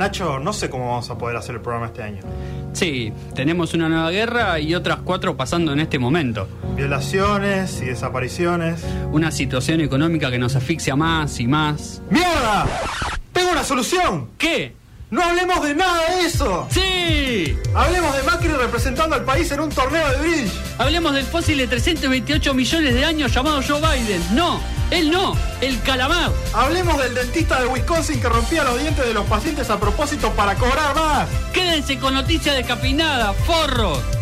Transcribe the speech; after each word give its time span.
Nacho, 0.00 0.38
no 0.38 0.54
sé 0.54 0.70
cómo 0.70 0.88
vamos 0.88 1.10
a 1.10 1.18
poder 1.18 1.36
hacer 1.36 1.56
el 1.56 1.60
programa 1.60 1.88
este 1.88 2.02
año. 2.02 2.22
Sí, 2.72 3.12
tenemos 3.34 3.74
una 3.74 3.86
nueva 3.86 4.10
guerra 4.10 4.58
y 4.58 4.74
otras 4.74 5.00
cuatro 5.04 5.36
pasando 5.36 5.74
en 5.74 5.80
este 5.80 5.98
momento. 5.98 6.48
Violaciones 6.74 7.82
y 7.82 7.84
desapariciones. 7.84 8.82
Una 9.12 9.30
situación 9.30 9.82
económica 9.82 10.30
que 10.30 10.38
nos 10.38 10.56
asfixia 10.56 10.96
más 10.96 11.38
y 11.38 11.46
más. 11.46 12.00
¡Mierda! 12.08 12.66
¡Tengo 13.34 13.52
una 13.52 13.62
solución! 13.62 14.30
¿Qué? 14.38 14.74
¡No 15.10 15.22
hablemos 15.22 15.62
de 15.62 15.74
nada 15.74 16.16
de 16.16 16.24
eso! 16.24 16.66
¡Sí! 16.70 17.58
Hablemos 17.74 18.16
de 18.16 18.22
Macri 18.22 18.48
representando 18.48 19.16
al 19.16 19.24
país 19.26 19.52
en 19.52 19.60
un 19.60 19.68
torneo 19.68 20.08
de 20.12 20.16
bridge. 20.16 20.52
Hablemos 20.78 21.12
del 21.12 21.24
fósil 21.24 21.58
de 21.58 21.66
328 21.66 22.54
millones 22.54 22.94
de 22.94 23.04
años 23.04 23.34
llamado 23.34 23.60
Joe 23.60 23.82
Biden. 23.82 24.22
No, 24.34 24.60
él 24.90 25.10
no, 25.10 25.36
el 25.60 25.80
calamar. 25.82 26.30
Hablemos 26.52 26.98
del 26.98 27.14
dentista 27.14 27.60
de 27.60 27.66
Wisconsin 27.66 28.20
que 28.20 28.28
rompía 28.28 28.64
los 28.64 28.78
dientes 28.78 29.04
de 29.04 29.14
los 29.14 29.26
pacientes 29.26 29.70
a 29.70 29.78
propósito 29.78 30.30
para 30.32 30.54
cobrar 30.56 30.94
más. 30.94 31.28
Quédense 31.52 31.98
con 31.98 32.14
noticias 32.14 32.56
descafeinadas, 32.56 33.36
forros. 33.46 34.19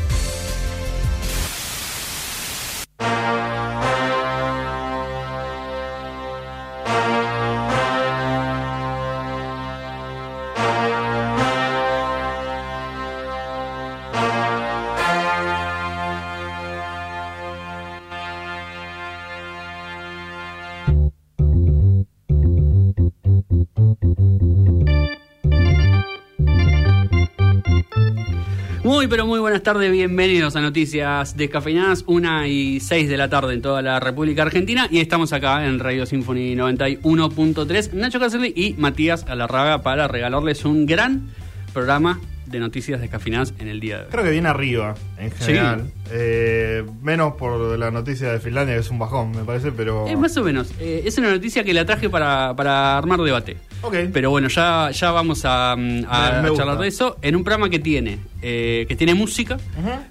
Muy 29.09 29.17
pero 29.17 29.27
muy 29.27 29.41
buenas 29.41 29.63
tardes, 29.63 29.91
bienvenidos 29.91 30.55
a 30.55 30.61
Noticias 30.61 31.35
Descafeinadas, 31.35 32.05
una 32.07 32.47
y 32.47 32.79
6 32.79 33.09
de 33.09 33.17
la 33.17 33.31
tarde 33.31 33.55
en 33.55 33.63
toda 33.63 33.81
la 33.81 34.01
República 34.01 34.43
Argentina 34.43 34.87
y 34.91 35.01
estamos 35.01 35.33
acá 35.33 35.65
en 35.67 35.79
Radio 35.79 36.05
Symphony 36.05 36.55
91.3, 36.55 37.95
Nacho 37.95 38.21
Caselli 38.21 38.53
y 38.55 38.75
Matías 38.75 39.25
Alarraga 39.27 39.81
para 39.81 40.09
regalarles 40.09 40.67
un 40.67 40.85
gran 40.85 41.29
programa 41.73 42.21
de 42.45 42.61
noticias 42.61 43.01
descafeinadas 43.01 43.55
en 43.59 43.69
el 43.69 43.79
día 43.81 43.97
de 43.99 44.03
hoy. 44.05 44.09
Creo 44.11 44.25
que 44.25 44.31
viene 44.31 44.49
arriba, 44.49 44.95
en 45.19 45.31
general. 45.31 45.85
Eh, 46.11 46.83
menos 47.03 47.35
por 47.35 47.79
la 47.79 47.91
noticia 47.91 48.33
de 48.33 48.41
Finlandia, 48.41 48.75
que 48.75 48.81
es 48.81 48.91
un 48.91 48.99
bajón, 48.99 49.33
me 49.33 49.45
parece, 49.45 49.71
pero... 49.71 50.07
Es 50.07 50.19
más 50.19 50.35
o 50.39 50.43
menos, 50.43 50.71
eh, 50.81 51.03
es 51.05 51.17
una 51.19 51.31
noticia 51.31 51.63
que 51.65 51.75
la 51.75 51.85
traje 51.85 52.09
para, 52.09 52.55
para 52.57 52.97
armar 52.97 53.21
debate. 53.21 53.59
Ok. 53.83 53.95
Pero 54.15 54.31
bueno, 54.31 54.49
ya, 54.49 54.91
ya 54.93 55.11
vamos 55.13 55.43
a, 55.45 55.77
mm, 55.77 56.05
a- 56.09 56.41
Me- 56.43 56.49
me 56.49 56.55
a 56.55 56.57
charlar 56.57 56.79
de 56.79 56.89
eso 56.89 57.19
en 57.21 57.37
un 57.37 57.45
programa 57.45 57.69
que 57.69 57.79
tiene, 57.81 58.19
eh, 58.41 58.87
que 58.89 58.97
tiene 58.97 59.15
música, 59.15 59.59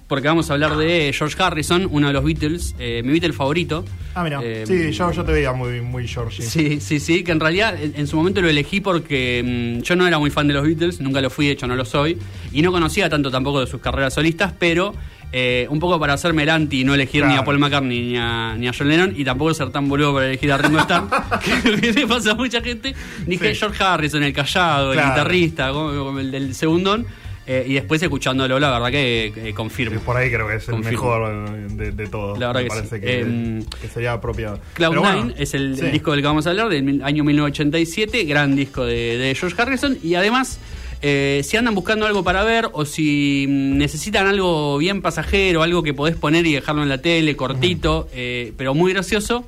porque 0.06 0.28
vamos 0.28 0.50
a 0.50 0.52
hablar 0.52 0.76
de 0.76 1.12
George 1.16 1.40
Harrison, 1.42 1.88
uno 1.90 2.08
de 2.08 2.12
los 2.12 2.24
Beatles, 2.24 2.74
eh, 2.78 3.02
mi 3.04 3.12
Beatle 3.12 3.32
favorito. 3.32 3.84
Ah, 4.14 4.22
mira. 4.22 4.40
Eh, 4.42 4.64
sí, 4.66 4.90
yo, 4.92 5.10
yo 5.12 5.24
te 5.24 5.32
veía 5.32 5.52
muy, 5.52 5.80
muy 5.80 6.06
Georgie. 6.06 6.42
Sí, 6.42 6.80
sí, 6.80 7.00
sí, 7.00 7.24
que 7.24 7.32
en 7.32 7.40
realidad 7.40 7.80
en, 7.80 7.94
en 7.96 8.06
su 8.06 8.16
momento 8.16 8.40
lo 8.40 8.48
elegí 8.48 8.80
porque 8.80 9.78
mm, 9.78 9.82
yo 9.82 9.96
no 9.96 10.06
era 10.06 10.18
muy 10.18 10.30
fan 10.30 10.48
de 10.48 10.54
los 10.54 10.64
Beatles, 10.64 11.00
nunca 11.00 11.20
lo 11.20 11.30
fui, 11.30 11.46
de 11.46 11.52
hecho 11.52 11.66
no 11.66 11.76
lo 11.76 11.84
soy, 11.84 12.18
y 12.52 12.62
no 12.62 12.72
conocía 12.72 13.08
tanto 13.08 13.30
tampoco 13.30 13.60
de 13.60 13.66
sus 13.66 13.80
carreras 13.80 14.14
solistas, 14.14 14.52
pero 14.58 14.94
eh, 15.30 15.66
un 15.68 15.78
poco 15.78 16.00
para 16.00 16.14
hacerme 16.14 16.44
el 16.44 16.48
anti 16.48 16.80
y 16.80 16.84
no 16.84 16.94
elegir 16.94 17.24
ni 17.26 17.36
a 17.36 17.44
Paul 17.44 17.58
McCartney 17.58 18.00
ni 18.00 18.16
a, 18.16 18.54
ni 18.56 18.66
a 18.66 18.72
John 18.76 18.88
Lennon, 18.88 19.12
y 19.14 19.24
tampoco 19.24 19.52
ser 19.52 19.70
tan 19.70 19.86
boludo 19.88 20.14
para 20.14 20.26
elegir 20.26 20.50
a 20.50 20.56
Ringo 20.56 20.78
Starr, 20.80 21.04
que, 21.80 21.92
le 21.92 22.06
pasa 22.06 22.30
a 22.30 22.34
mucha 22.34 22.60
gente, 22.62 22.94
dije 23.26 23.54
Sí. 23.54 23.60
George 23.60 23.82
Harrison, 23.82 24.22
el 24.22 24.32
callado, 24.32 24.92
el 24.92 24.98
guitarrista, 24.98 25.70
como, 25.70 26.04
como 26.04 26.20
el 26.20 26.30
del 26.30 26.54
segundón, 26.54 27.06
eh, 27.48 27.64
y 27.66 27.74
después 27.74 28.02
escuchándolo, 28.02 28.60
la 28.60 28.70
verdad 28.70 28.90
que 28.90 29.26
eh, 29.26 29.32
Sí, 29.46 29.52
confirmo. 29.54 30.00
por 30.00 30.16
ahí 30.16 30.30
creo 30.30 30.46
que 30.46 30.56
es 30.56 30.68
el 30.68 30.78
mejor 30.80 31.50
de, 31.70 31.92
de 31.92 32.06
todos. 32.06 32.38
La 32.38 32.48
verdad 32.48 32.60
me 32.60 32.68
que 32.68 32.68
parece 32.74 32.96
sí. 32.96 33.00
que, 33.02 33.20
Em, 33.20 33.64
que 33.80 33.88
sería 33.88 34.12
apropiado. 34.12 34.58
Cloud9 34.76 34.88
Pero 34.90 35.00
bueno, 35.00 35.32
es 35.36 35.54
el, 35.54 35.76
sí. 35.76 35.86
disco 35.86 36.12
del 36.12 36.20
que 36.20 36.26
vamos 36.26 36.46
a 36.46 36.50
hablar, 36.50 36.68
del 36.68 37.02
año 37.02 37.24
1987, 37.24 38.24
gran 38.24 38.54
disco 38.54 38.84
de, 38.84 39.16
de 39.18 39.34
George 39.34 39.60
Harrison. 39.60 39.98
Y 40.02 40.14
además, 40.14 40.60
eh, 41.00 41.40
si 41.44 41.56
andan 41.56 41.74
buscando 41.74 42.06
algo 42.06 42.22
para 42.24 42.44
ver 42.44 42.68
o 42.72 42.84
si 42.84 43.46
mm, 43.48 43.78
necesitan 43.78 44.26
algo 44.26 44.76
bien 44.78 45.00
pasajero, 45.02 45.62
algo 45.62 45.82
que 45.82 45.94
podés 45.94 46.16
poner 46.16 46.46
y 46.46 46.52
dejarlo 46.54 46.82
en 46.82 46.88
la 46.88 46.98
tele, 46.98 47.34
cortito, 47.36 48.08
eh, 48.12 48.52
pero 48.56 48.74
muy 48.74 48.92
gracioso, 48.92 49.44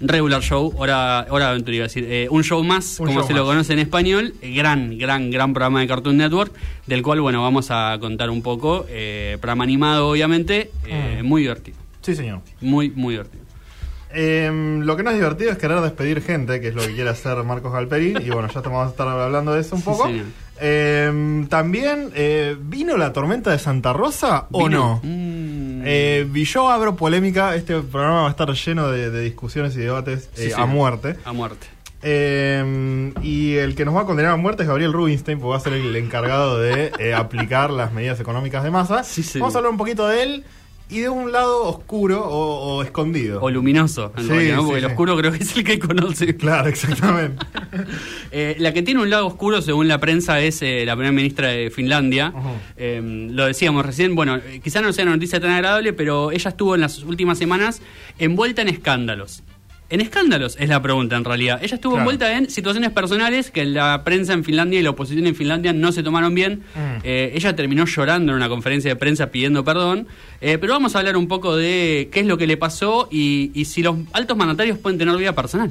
Regular 0.00 0.40
Show, 0.42 0.72
hora, 0.76 1.26
hora 1.30 1.50
aventura, 1.50 1.74
iba 1.76 1.84
a 1.84 1.88
decir, 1.88 2.06
eh, 2.08 2.28
un 2.30 2.44
show 2.44 2.62
más, 2.62 3.00
Un 3.00 3.06
como 3.06 3.20
show 3.20 3.26
se 3.28 3.34
lo 3.34 3.44
conoce 3.44 3.72
en 3.72 3.80
español, 3.80 4.34
eh, 4.42 4.52
gran, 4.54 4.96
gran, 4.96 5.30
gran 5.30 5.52
programa 5.52 5.80
de 5.80 5.88
Cartoon 5.88 6.16
Network, 6.16 6.52
del 6.86 7.02
cual, 7.02 7.20
bueno, 7.20 7.42
vamos 7.42 7.68
a 7.70 7.96
contar 8.00 8.30
un 8.30 8.42
poco, 8.42 8.86
eh, 8.88 9.38
programa 9.40 9.64
animado, 9.64 10.08
obviamente, 10.08 10.70
eh, 10.86 11.20
Mm. 11.22 11.26
muy 11.26 11.42
divertido, 11.42 11.76
Sí, 12.00 12.14
señor. 12.14 12.40
muy, 12.60 12.90
muy 12.90 13.14
divertido. 13.14 13.42
Em, 14.10 14.80
lo 14.80 14.96
que 14.96 15.02
no 15.02 15.10
es 15.10 15.16
divertido 15.16 15.50
es 15.50 15.58
querer 15.58 15.80
despedir 15.80 16.22
gente, 16.22 16.60
que 16.62 16.68
es 16.68 16.74
lo 16.74 16.80
que 16.82 16.94
quiere 16.94 17.10
hacer 17.10 17.36
Marcos 17.44 17.70
Galperi. 17.72 18.14
Y 18.24 18.30
bueno, 18.30 18.48
ya 18.48 18.62
te 18.62 18.68
vamos 18.70 18.86
a 18.86 18.90
estar 18.90 19.06
hablando 19.06 19.52
de 19.52 19.60
eso 19.60 19.74
un 19.76 19.82
Sí, 19.82 19.84
poco. 19.84 20.06
señor. 20.06 20.24
Em, 20.60 21.46
También, 21.48 22.10
eh, 22.14 22.56
¿vino 22.60 22.96
la 22.96 23.12
tormenta 23.12 23.50
de 23.50 23.58
Santa 23.58 23.92
Rosa 23.92 24.46
o 24.50 24.64
Vino. 24.68 24.78
no? 24.80 25.00
Mm. 25.02 25.82
Eh, 25.84 26.28
y 26.34 26.44
yo 26.44 26.68
abro 26.70 26.96
polémica. 26.96 27.54
Este 27.54 27.78
programa 27.80 28.22
va 28.22 28.26
a 28.28 28.30
estar 28.30 28.50
lleno 28.52 28.90
de, 28.90 29.10
de 29.10 29.22
discusiones 29.22 29.76
y 29.76 29.80
debates 29.80 30.28
Sí, 30.34 30.46
eh, 30.46 30.50
sí. 30.50 30.60
a 30.60 30.66
muerte. 30.66 31.16
A 31.24 31.32
muerte. 31.32 31.66
Eh, 32.02 33.12
y 33.22 33.54
el 33.56 33.74
que 33.74 33.84
nos 33.84 33.94
va 33.96 34.02
a 34.02 34.04
condenar 34.04 34.32
a 34.32 34.36
muerte 34.36 34.62
es 34.62 34.68
Gabriel 34.68 34.92
Rubinstein, 34.92 35.38
porque 35.38 35.50
va 35.50 35.56
a 35.56 35.60
ser 35.60 35.72
el 35.72 35.94
encargado 35.96 36.58
de 36.58 36.92
eh, 36.98 37.14
aplicar 37.16 37.70
las 37.70 37.92
medidas 37.92 38.20
económicas 38.20 38.62
de 38.64 38.70
masa. 38.70 39.02
Sí, 39.04 39.22
sí. 39.22 39.38
Vamos 39.40 39.54
a 39.54 39.58
hablar 39.58 39.72
un 39.72 39.78
poquito 39.78 40.06
de 40.08 40.22
él 40.22 40.44
y 40.90 41.00
de 41.00 41.08
un 41.08 41.32
lado 41.32 41.64
oscuro 41.64 42.24
o, 42.24 42.76
o 42.76 42.82
escondido. 42.82 43.40
O 43.42 43.50
luminoso, 43.50 44.12
en 44.16 44.22
Sí, 44.24 44.28
realidad, 44.30 44.56
¿no? 44.56 44.62
sí, 44.62 44.66
porque 44.66 44.78
el 44.78 44.84
sí. 44.86 44.90
oscuro 44.90 45.16
creo 45.18 45.32
que 45.32 45.38
es 45.38 45.56
el 45.56 45.64
que 45.64 45.78
conoce. 45.78 46.36
Claro, 46.36 46.68
exactamente. 46.68 47.44
Eh, 48.30 48.56
la 48.58 48.72
que 48.72 48.82
tiene 48.82 49.00
un 49.00 49.08
lado 49.10 49.26
oscuro, 49.26 49.60
según 49.62 49.88
la 49.88 49.98
prensa, 50.00 50.40
es 50.40 50.60
eh, 50.62 50.84
la 50.86 50.94
primera 50.94 51.12
ministra 51.12 51.48
de 51.48 51.70
Finlandia. 51.70 52.32
Eh, 52.76 53.00
lo 53.30 53.46
decíamos 53.46 53.84
recién, 53.86 54.14
bueno, 54.14 54.38
quizá 54.62 54.80
no 54.80 54.92
sea 54.92 55.04
una 55.04 55.14
noticia 55.14 55.40
tan 55.40 55.50
agradable, 55.50 55.92
pero 55.92 56.30
ella 56.30 56.50
estuvo 56.50 56.74
en 56.74 56.80
las 56.82 57.02
últimas 57.04 57.38
semanas 57.38 57.80
envuelta 58.18 58.62
en 58.62 58.68
escándalos. 58.68 59.42
En 59.90 60.02
escándalos 60.02 60.56
es 60.60 60.68
la 60.68 60.82
pregunta 60.82 61.16
en 61.16 61.24
realidad. 61.24 61.60
Ella 61.62 61.76
estuvo 61.76 61.92
Claro. 61.94 62.02
envuelta 62.10 62.36
en 62.36 62.50
situaciones 62.50 62.90
personales 62.90 63.50
que 63.50 63.64
la 63.64 64.04
prensa 64.04 64.34
en 64.34 64.44
Finlandia 64.44 64.78
y 64.78 64.82
la 64.82 64.90
oposición 64.90 65.26
en 65.26 65.34
Finlandia 65.34 65.72
no 65.72 65.92
se 65.92 66.02
tomaron 66.02 66.34
bien. 66.34 66.62
Mm. 66.74 66.98
Eh, 67.04 67.32
ella 67.34 67.56
terminó 67.56 67.86
llorando 67.86 68.32
en 68.32 68.36
una 68.36 68.50
conferencia 68.50 68.90
de 68.90 68.96
prensa 68.96 69.30
pidiendo 69.30 69.64
perdón. 69.64 70.06
Eh, 70.42 70.58
pero 70.58 70.74
vamos 70.74 70.94
a 70.94 70.98
hablar 70.98 71.16
un 71.16 71.26
poco 71.26 71.56
de 71.56 72.10
qué 72.12 72.20
es 72.20 72.26
lo 72.26 72.36
que 72.36 72.46
le 72.46 72.58
pasó 72.58 73.08
y, 73.10 73.50
y 73.54 73.64
si 73.64 73.82
los 73.82 73.96
altos 74.12 74.36
mandatarios 74.36 74.76
pueden 74.76 74.98
tener 74.98 75.16
vida 75.16 75.32
personal. 75.34 75.70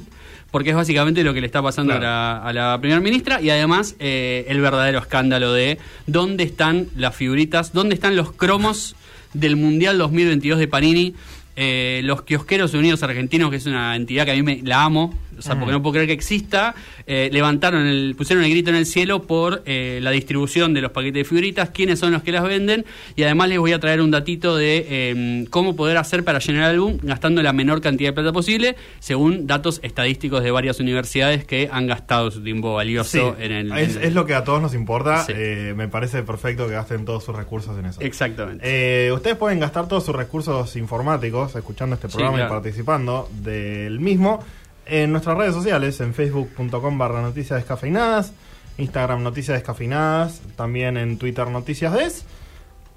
Porque 0.50 0.72
es 0.72 0.76
básicamente 0.76 1.24
lo 1.24 1.36
que 1.36 1.42
le 1.42 1.46
está 1.46 1.62
pasando 1.62 1.92
Claro. 1.94 2.08
a, 2.08 2.52
la, 2.54 2.70
a 2.70 2.72
la 2.74 2.82
primera 2.82 3.00
ministra 3.02 3.40
y 3.40 3.52
además 3.52 3.96
eh, 4.00 4.46
el 4.48 4.60
verdadero 4.62 4.98
escándalo 4.98 5.54
de 5.54 5.78
dónde 6.08 6.44
están 6.44 6.88
las 6.96 7.16
figuritas, 7.16 7.72
dónde 7.72 7.94
están 7.94 8.16
los 8.16 8.32
cromos 8.32 8.96
del 9.34 9.58
Mundial 9.58 10.00
2022 10.00 10.58
de 10.58 10.68
Panini. 10.68 11.14
Eh, 11.60 12.02
los 12.04 12.22
kiosqueros 12.22 12.76
unidos 12.76 13.02
argentinos, 13.02 13.50
que 13.50 13.56
es 13.56 13.66
una 13.66 13.96
entidad 13.96 14.26
que 14.26 14.32
a 14.32 14.36
mí 14.36 14.44
me, 14.44 14.62
la 14.64 14.84
amo, 14.84 15.12
o 15.38 15.42
sea, 15.42 15.56
Mm. 15.56 15.60
porque 15.60 15.72
no 15.74 15.82
puedo 15.82 15.94
creer 15.94 16.08
que 16.08 16.14
exista, 16.14 16.74
eh, 17.06 17.30
levantaron 17.32 17.86
el, 17.86 18.16
pusieron 18.18 18.44
el 18.44 18.50
grito 18.52 18.70
en 18.70 18.76
el 18.76 18.86
cielo 18.86 19.24
por 19.24 19.64
eh, 19.66 20.00
la 20.02 20.12
distribución 20.12 20.74
de 20.74 20.82
los 20.82 20.92
paquetes 20.92 21.22
de 21.22 21.24
figuritas, 21.26 21.70
quiénes 21.70 22.00
son 22.00 22.12
los 22.12 22.24
que 22.24 22.32
las 22.32 22.44
venden, 22.44 22.86
y 23.16 23.24
además 23.24 23.50
les 23.50 23.60
voy 23.60 23.74
a 23.74 23.80
traer 23.80 24.02
un 24.02 24.12
datito 24.12 24.56
de 24.56 24.86
eh, 24.90 25.46
cómo 25.50 25.76
poder 25.76 25.98
hacer 25.98 26.24
para 26.24 26.40
llenar 26.40 26.64
el 26.66 26.70
álbum 26.76 26.98
gastando 27.04 27.42
la 27.44 27.54
menor 27.54 27.82
cantidad 27.82 28.10
de 28.10 28.14
plata 28.14 28.32
posible, 28.34 28.76
según 29.00 29.48
datos 29.48 29.80
estadísticos 29.84 30.44
de 30.44 30.52
varias 30.52 30.80
universidades 30.80 31.46
que 31.46 31.70
han 31.72 31.88
gastado 31.88 32.32
su 32.32 32.42
tiempo 32.44 32.74
valioso 32.74 33.36
Sí, 33.38 33.44
en 33.44 33.52
el... 33.52 33.72
es, 33.74 33.96
en 33.96 34.02
el- 34.02 34.08
es 34.08 34.14
lo 34.14 34.26
que 34.26 34.36
a 34.36 34.44
todos 34.44 34.62
nos 34.62 34.74
importa. 34.74 35.24
Sí. 35.24 35.34
Eh, 35.36 35.74
me 35.76 35.88
parece 35.88 36.24
perfecto 36.24 36.68
que 36.68 36.74
gasten 36.74 37.06
todos 37.06 37.24
sus 37.24 37.36
recursos 37.36 37.78
en 37.78 37.86
eso. 37.86 38.02
Exactamente. 38.02 38.64
Eh, 38.66 39.12
ustedes 39.12 39.38
pueden 39.38 39.60
gastar 39.60 39.88
todos 39.88 40.04
sus 40.06 40.16
recursos 40.16 40.76
informáticos 40.76 41.56
escuchando 41.56 41.96
este 41.96 42.08
Sí, 42.08 42.14
programa 42.16 42.38
claro. 42.38 42.52
y 42.52 42.56
participando 42.56 43.30
del 43.42 44.00
mismo 44.00 44.44
en 44.90 45.12
nuestras 45.12 45.38
redes 45.38 45.54
sociales, 45.54 46.00
en 46.02 46.14
facebook.com 46.14 46.98
barra 46.98 47.22
noticias 47.22 47.60
descafeinadas, 47.60 48.34
Instagram 48.78 49.24
noticias 49.24 49.58
descafeinadas, 49.58 50.42
también 50.56 50.98
en 50.98 51.18
Twitter 51.18 51.48
noticias 51.50 51.94
des. 51.94 52.26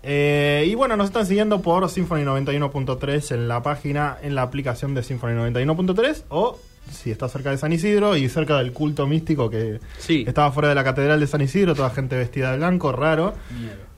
Eh, 0.02 0.64
y 0.66 0.74
bueno, 0.74 0.96
nos 0.96 1.06
están 1.06 1.26
siguiendo 1.26 1.60
por 1.60 1.88
Symphony 1.88 2.22
91.3 2.22 3.34
en 3.34 3.48
la 3.48 3.62
página, 3.62 4.16
en 4.22 4.34
la 4.34 4.42
aplicación 4.42 4.94
de 4.94 5.02
Symphony 5.02 5.32
91.3 5.32 6.24
o 6.30 6.58
si 6.90 7.10
está 7.10 7.28
cerca 7.28 7.50
de 7.50 7.58
San 7.58 7.72
Isidro 7.72 8.16
y 8.16 8.28
cerca 8.28 8.58
del 8.58 8.72
culto 8.72 9.06
místico 9.06 9.48
que 9.50 9.80
Sí. 9.98 10.24
estaba 10.26 10.50
fuera 10.52 10.68
de 10.68 10.74
la 10.74 10.84
catedral 10.84 11.18
de 11.20 11.26
San 11.26 11.40
Isidro, 11.40 11.74
toda 11.74 11.90
gente 11.90 12.16
vestida 12.16 12.50
de 12.52 12.58
blanco, 12.58 12.92
raro. 12.92 13.34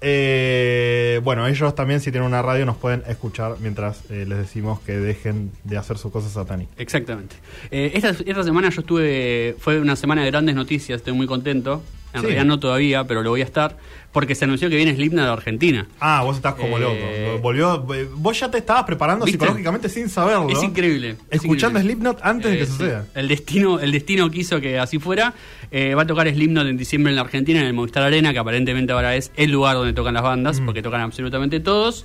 Eh, 0.04 1.20
bueno, 1.22 1.46
ellos 1.46 1.74
también 1.74 2.00
si 2.00 2.10
tienen 2.10 2.26
una 2.26 2.42
radio 2.42 2.66
nos 2.66 2.76
pueden 2.76 3.02
escuchar 3.06 3.56
mientras 3.60 4.02
eh, 4.10 4.24
les 4.28 4.38
decimos 4.38 4.80
que 4.80 4.96
dejen 4.98 5.52
de 5.64 5.76
hacer 5.76 5.96
sus 5.96 6.10
cosas 6.10 6.32
satánicas. 6.32 6.74
Exactamente. 6.78 7.36
Eh, 7.70 7.92
esta, 7.94 8.10
esta 8.10 8.42
semana 8.42 8.68
yo 8.70 8.80
estuve, 8.80 9.54
fue 9.58 9.78
una 9.80 9.94
semana 9.94 10.24
de 10.24 10.30
grandes 10.30 10.54
noticias, 10.56 10.96
estoy 10.98 11.12
muy 11.12 11.26
contento. 11.26 11.82
En 12.14 12.20
Sí. 12.20 12.26
realidad 12.26 12.44
no 12.44 12.58
todavía, 12.60 13.04
pero 13.04 13.22
lo 13.22 13.30
voy 13.30 13.40
a 13.40 13.44
estar. 13.44 13.78
Porque 14.12 14.34
se 14.34 14.44
anunció 14.44 14.68
que 14.68 14.76
viene 14.76 14.94
Slipknot 14.94 15.24
de 15.24 15.30
Argentina. 15.30 15.86
Ah, 15.98 16.22
vos 16.22 16.36
estás 16.36 16.54
como 16.54 16.76
Eh, 16.76 16.80
loco. 16.80 17.38
Volvió, 17.42 17.86
eh, 17.94 18.06
vos 18.14 18.38
ya 18.38 18.50
te 18.50 18.58
estabas 18.58 18.84
preparando 18.84 19.24
¿Viste? 19.24 19.38
psicológicamente 19.38 19.88
sin 19.88 20.08
saberlo. 20.10 20.48
Es 20.50 20.62
increíble. 20.62 21.16
es 21.30 21.40
Escuchando 21.40 21.78
increíble. 21.78 22.04
Slipknot 22.10 22.18
antes 22.22 22.50
de 22.50 22.56
que 22.58 22.62
Eh, 22.64 22.66
sí. 22.66 22.72
suceda. 22.72 23.06
El 23.14 23.28
destino, 23.28 23.80
el 23.80 23.90
destino 23.90 24.30
quiso 24.30 24.60
que 24.60 24.78
así 24.78 24.98
fuera. 24.98 25.32
Eh, 25.70 25.94
va 25.94 26.02
a 26.02 26.06
tocar 26.06 26.28
Slipknot 26.28 26.66
en 26.66 26.76
diciembre 26.76 27.10
en 27.12 27.16
la 27.16 27.22
Argentina, 27.22 27.60
en 27.60 27.66
el 27.66 27.72
Movistar 27.72 28.02
Arena, 28.02 28.32
que 28.34 28.38
aparentemente 28.38 28.92
ahora 28.92 29.16
es 29.16 29.32
el 29.36 29.50
lugar 29.50 29.76
donde 29.76 29.94
tocan 29.94 30.12
las 30.12 30.22
bandas, 30.22 30.60
Mm. 30.60 30.66
porque 30.66 30.82
tocan 30.82 31.00
absolutamente 31.00 31.60
todos. 31.60 32.04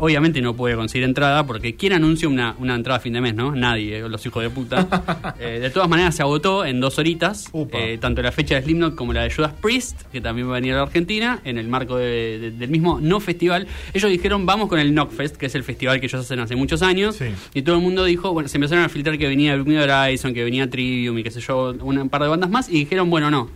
Obviamente 0.00 0.42
no 0.42 0.54
puede 0.56 0.74
conseguir 0.74 1.04
entrada, 1.04 1.46
porque 1.46 1.76
¿quién 1.76 1.92
anuncia 1.92 2.28
una, 2.28 2.56
una 2.58 2.74
entrada 2.74 2.98
a 2.98 3.00
fin 3.00 3.12
de 3.12 3.20
mes, 3.20 3.34
no? 3.36 3.54
Nadie, 3.54 4.00
los 4.08 4.26
hijos 4.26 4.42
de 4.42 4.50
puta. 4.50 4.88
De 5.38 5.70
todas 5.70 5.88
maneras, 5.88 6.16
se 6.16 6.22
agotó 6.22 6.64
en 6.64 6.80
dos 6.80 6.98
horitas, 6.98 7.48
Upa. 7.52 7.78
tanto 8.00 8.20
la 8.20 8.32
fecha 8.32 8.56
de 8.56 8.62
Slipknot 8.62 8.96
como 8.96 9.12
la 9.12 9.22
de 9.22 9.30
Judas 9.30 9.52
Priest, 9.62 10.02
que 10.10 10.20
también 10.20 10.48
va 10.48 10.52
a 10.52 10.54
venir 10.56 10.72
a 10.74 10.78
la 10.78 10.82
Argentina, 10.82 11.37
en 11.44 11.58
el 11.58 11.68
marco 11.68 11.96
de- 11.96 12.38
de- 12.38 12.50
del 12.52 12.70
mismo 12.70 12.98
no 13.00 13.20
festival. 13.20 13.66
Ellos 13.94 14.10
dijeron, 14.10 14.46
vamos 14.46 14.68
con 14.68 14.78
el 14.78 14.90
Knockfest, 14.92 15.36
que 15.36 15.46
es 15.46 15.54
el 15.54 15.64
festival 15.64 16.00
que 16.00 16.06
ellos 16.06 16.20
hacen 16.22 16.40
hace 16.40 16.56
muchos 16.56 16.82
años. 16.82 17.16
Sí. 17.16 17.26
Y 17.54 17.62
todo 17.62 17.76
el 17.76 17.82
mundo 17.82 18.04
dijo, 18.04 18.32
bueno, 18.32 18.48
se 18.48 18.56
empezaron 18.56 18.84
a 18.84 18.88
filtrar 18.88 19.18
que 19.18 19.26
venía 19.26 19.54
the 19.62 19.78
Horizon, 19.78 20.34
que 20.34 20.44
venía 20.44 20.68
Trivium 20.68 21.18
y 21.18 21.22
qué 21.22 21.30
sé 21.30 21.40
yo, 21.40 21.74
un 21.80 22.08
par 22.08 22.22
de 22.22 22.28
bandas 22.28 22.50
más, 22.50 22.68
y 22.68 22.72
dijeron, 22.80 23.10
bueno, 23.10 23.30
no. 23.30 23.50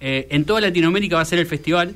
Eh, 0.00 0.26
en 0.30 0.44
toda 0.44 0.60
Latinoamérica 0.60 1.16
va 1.16 1.22
a 1.22 1.24
ser 1.24 1.38
el 1.38 1.46
festival, 1.46 1.94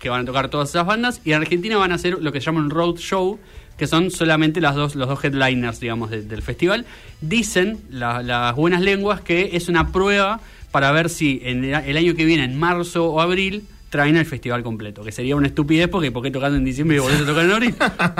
que 0.00 0.08
van 0.08 0.22
a 0.22 0.24
tocar 0.24 0.48
todas 0.48 0.70
esas 0.70 0.84
bandas, 0.84 1.20
y 1.24 1.30
en 1.32 1.40
Argentina 1.42 1.76
van 1.76 1.92
a 1.92 1.94
hacer 1.94 2.18
lo 2.20 2.32
que 2.32 2.40
se 2.40 2.46
llama 2.46 2.60
un 2.60 2.70
road 2.70 2.96
show, 2.96 3.38
que 3.78 3.86
son 3.86 4.10
solamente 4.10 4.60
las 4.60 4.74
dos, 4.74 4.94
los 4.96 5.08
dos 5.08 5.24
headliners, 5.24 5.80
digamos, 5.80 6.10
de- 6.10 6.22
del 6.22 6.42
festival. 6.42 6.84
Dicen 7.20 7.78
la- 7.90 8.22
las 8.22 8.54
buenas 8.56 8.80
lenguas 8.80 9.20
que 9.20 9.50
es 9.54 9.68
una 9.68 9.92
prueba 9.92 10.40
para 10.72 10.90
ver 10.92 11.08
si 11.08 11.40
en 11.44 11.64
el 11.64 11.96
año 11.96 12.14
que 12.14 12.24
viene, 12.24 12.44
en 12.44 12.58
marzo 12.58 13.06
o 13.06 13.20
abril, 13.20 13.62
traen 13.92 14.16
el 14.16 14.24
festival 14.24 14.62
completo, 14.62 15.04
que 15.04 15.12
sería 15.12 15.36
una 15.36 15.48
estupidez 15.48 15.86
porque 15.88 16.10
¿por 16.10 16.22
qué 16.22 16.30
tocando 16.30 16.56
en 16.56 16.64
diciembre 16.64 16.96
y 16.96 17.00
volvés 17.00 17.20
a 17.20 17.26
tocar 17.26 17.44
en 17.44 17.50
abril? 17.50 17.74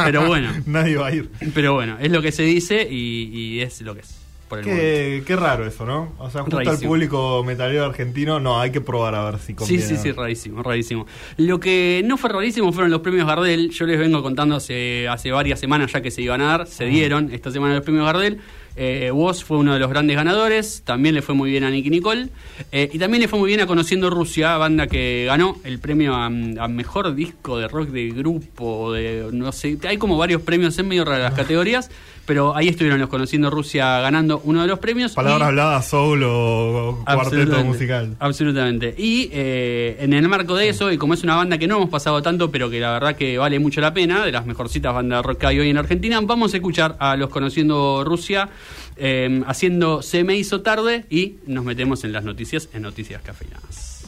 Pero 0.04 0.26
bueno. 0.26 0.52
Nadie 0.66 0.96
va 0.96 1.06
a 1.06 1.14
ir. 1.14 1.30
Pero 1.54 1.72
bueno, 1.72 1.96
es 1.98 2.12
lo 2.12 2.20
que 2.20 2.30
se 2.30 2.42
dice 2.42 2.86
y, 2.90 3.30
y 3.32 3.60
es 3.60 3.80
lo 3.80 3.94
que 3.94 4.00
es. 4.02 4.18
Por 4.50 4.58
el. 4.58 4.66
Qué, 4.66 5.22
qué 5.26 5.34
raro 5.34 5.66
eso, 5.66 5.86
¿no? 5.86 6.12
O 6.18 6.28
sea, 6.28 6.42
justo 6.42 6.58
al 6.58 6.66
Rarísimo. 6.66 6.90
público 6.90 7.42
metalero 7.42 7.86
argentino, 7.86 8.38
no, 8.38 8.60
hay 8.60 8.70
que 8.70 8.82
probar 8.82 9.14
a 9.14 9.24
ver 9.30 9.38
si 9.40 9.46
Sí, 9.46 9.54
conviene. 9.54 9.82
sí, 9.82 9.96
sí, 9.96 10.12
rarísimo, 10.12 10.62
rarísimo. 10.62 11.06
Lo 11.38 11.58
que 11.58 12.02
no 12.04 12.18
fue 12.18 12.28
rarísimo 12.28 12.70
fueron 12.70 12.90
los 12.90 13.00
premios 13.00 13.26
Gardel. 13.26 13.70
Yo 13.70 13.86
les 13.86 13.98
vengo 13.98 14.22
contando 14.22 14.56
hace, 14.56 15.08
hace 15.08 15.30
varias 15.32 15.58
semanas 15.58 15.90
ya 15.90 16.02
que 16.02 16.10
se 16.10 16.20
iban 16.20 16.42
a 16.42 16.44
dar, 16.58 16.66
se 16.66 16.84
dieron 16.84 17.32
esta 17.32 17.50
semana 17.50 17.72
los 17.76 17.82
premios 17.82 18.04
Gardel. 18.04 18.40
Eh, 18.76 19.10
fue 19.44 19.58
uno 19.58 19.74
de 19.74 19.78
los 19.78 19.90
grandes 19.90 20.16
ganadores, 20.16 20.82
también 20.84 21.14
le 21.14 21.22
fue 21.22 21.34
muy 21.34 21.50
bien 21.50 21.64
a 21.64 21.70
Nicky 21.70 21.90
Nicole. 21.90 22.28
Eh, 22.70 22.90
y 22.92 22.98
también 22.98 23.20
le 23.20 23.28
fue 23.28 23.38
muy 23.38 23.48
bien 23.48 23.60
a 23.60 23.66
Conociendo 23.66 24.10
Rusia, 24.10 24.56
banda 24.56 24.86
que 24.86 25.24
ganó 25.26 25.56
el 25.64 25.78
premio 25.78 26.14
a, 26.14 26.28
mejor 26.30 27.14
disco 27.14 27.58
de 27.58 27.68
rock 27.68 27.88
de 27.88 28.10
grupo, 28.10 28.92
de 28.92 29.28
no 29.32 29.52
sé, 29.52 29.78
hay 29.86 29.98
como 29.98 30.16
varios 30.16 30.42
premios 30.42 30.78
en 30.78 30.88
medio 30.88 31.04
raras 31.04 31.22
las 31.22 31.34
categorías, 31.34 31.90
pero 32.26 32.56
ahí 32.56 32.68
estuvieron 32.68 33.00
los 33.00 33.08
Conociendo 33.08 33.50
Rusia 33.50 34.00
ganando 34.00 34.40
uno 34.44 34.62
de 34.62 34.68
los 34.68 34.78
premios. 34.78 35.12
Palabras 35.12 35.48
habladas, 35.48 35.88
soul 35.88 36.22
o, 36.22 36.90
o 36.90 37.04
cuarteto 37.04 37.64
musical. 37.64 38.16
Absolutamente. 38.18 38.94
Y 38.96 39.28
eh, 39.32 39.96
en 40.00 40.12
el 40.12 40.28
marco 40.28 40.54
de 40.54 40.68
eso, 40.68 40.90
y 40.92 40.98
como 40.98 41.14
es 41.14 41.22
una 41.22 41.36
banda 41.36 41.58
que 41.58 41.66
no 41.66 41.76
hemos 41.76 41.90
pasado 41.90 42.22
tanto, 42.22 42.50
pero 42.50 42.70
que 42.70 42.80
la 42.80 42.92
verdad 42.92 43.16
que 43.16 43.38
vale 43.38 43.58
mucho 43.58 43.80
la 43.80 43.92
pena, 43.92 44.24
de 44.24 44.32
las 44.32 44.46
mejorcitas 44.46 44.94
bandas 44.94 45.18
de 45.18 45.22
rock 45.28 45.38
que 45.38 45.46
hay 45.46 45.60
hoy 45.60 45.70
en 45.70 45.78
Argentina, 45.78 46.20
vamos 46.22 46.54
a 46.54 46.56
escuchar 46.56 46.96
a 46.98 47.16
los 47.16 47.30
Conociendo 47.30 48.02
Rusia 48.04 48.48
eh, 48.96 49.42
haciendo 49.46 50.02
Se 50.02 50.24
me 50.24 50.36
hizo 50.36 50.62
tarde 50.62 51.06
y 51.10 51.36
nos 51.46 51.64
metemos 51.64 52.04
en 52.04 52.12
las 52.12 52.24
noticias, 52.24 52.68
en 52.72 52.82
Noticias 52.82 53.22
Cafeinadas. 53.22 54.06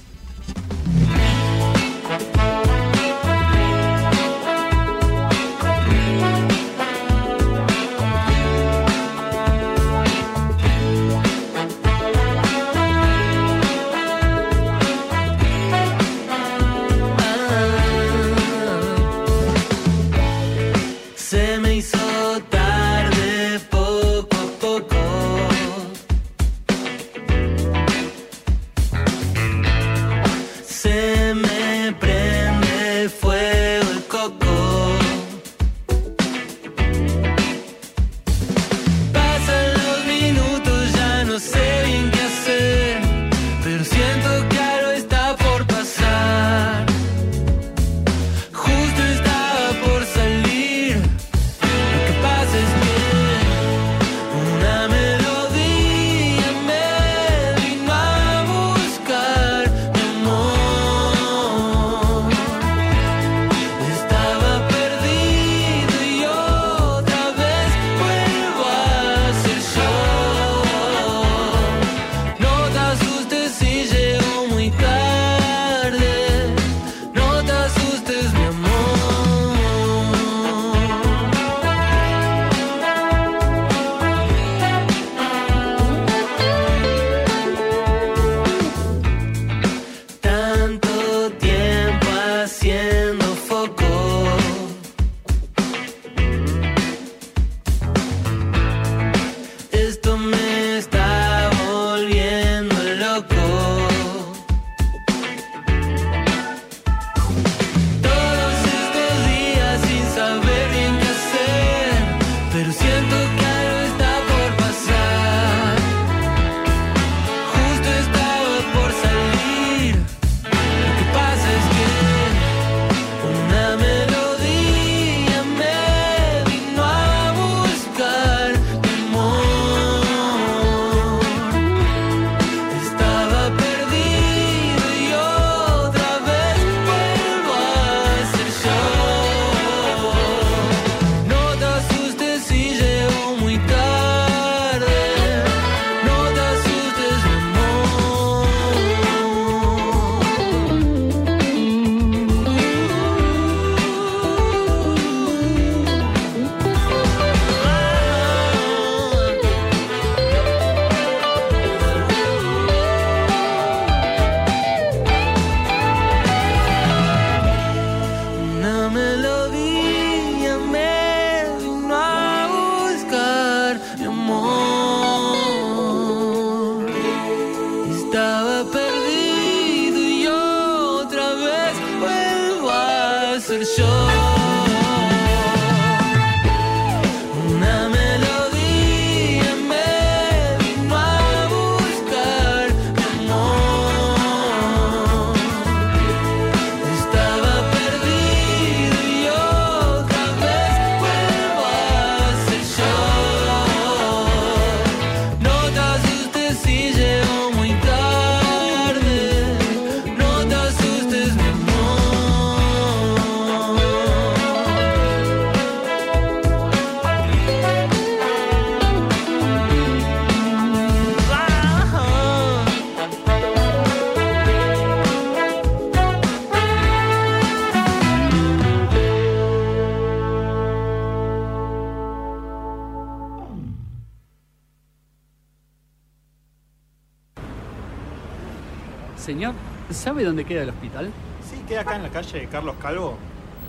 ¿Sabe 240.05 240.23
dónde 240.23 240.44
queda 240.44 240.65
el 240.65 240.69
hospital? 240.69 241.11
Sí, 241.51 241.65
queda 241.67 241.81
acá 241.81 241.96
en 241.96 242.03
la 242.03 242.11
calle 242.11 242.46
Carlos 242.53 242.77
Calvo. 242.81 243.17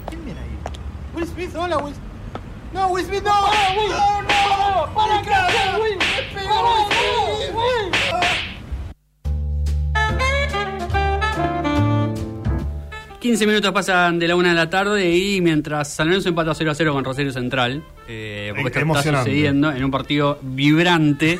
¿Quién 0.10 0.25
viene 0.25 0.42
ahí? 0.42 0.50
Will 1.15 1.25
Smith, 1.25 1.56
hola 1.56 1.77
Will 1.77 1.96
No, 2.74 2.88
Will 2.89 3.06
Smith, 3.06 3.24
no. 3.24 3.32
No, 3.32 4.22
no. 4.22 4.94
Para 4.94 5.20
acá, 5.20 5.48
Will. 5.80 5.98
Me 5.98 6.42
pegó 6.42 6.62
Will 6.62 7.51
Smith. 7.51 7.95
15 13.25 13.48
minutos 13.48 13.72
pasan 13.72 14.20
de 14.20 14.27
la 14.27 14.36
una 14.36 14.50
de 14.50 14.55
la 14.55 14.70
tarde 14.70 15.10
y 15.17 15.41
mientras 15.41 15.91
San 15.91 16.08
Lorenzo 16.10 16.29
empata 16.29 16.53
0 16.53 16.70
a 16.70 16.75
0 16.75 16.94
con 16.94 17.03
Rosario 17.03 17.32
Central, 17.32 17.84
eh, 18.08 18.53
porque 18.62 18.77
esto 18.79 18.98
está 19.00 19.17
sucediendo 19.24 19.72
en 19.72 19.84
un 19.84 19.89
partido 19.89 20.38
vibrante 20.44 21.39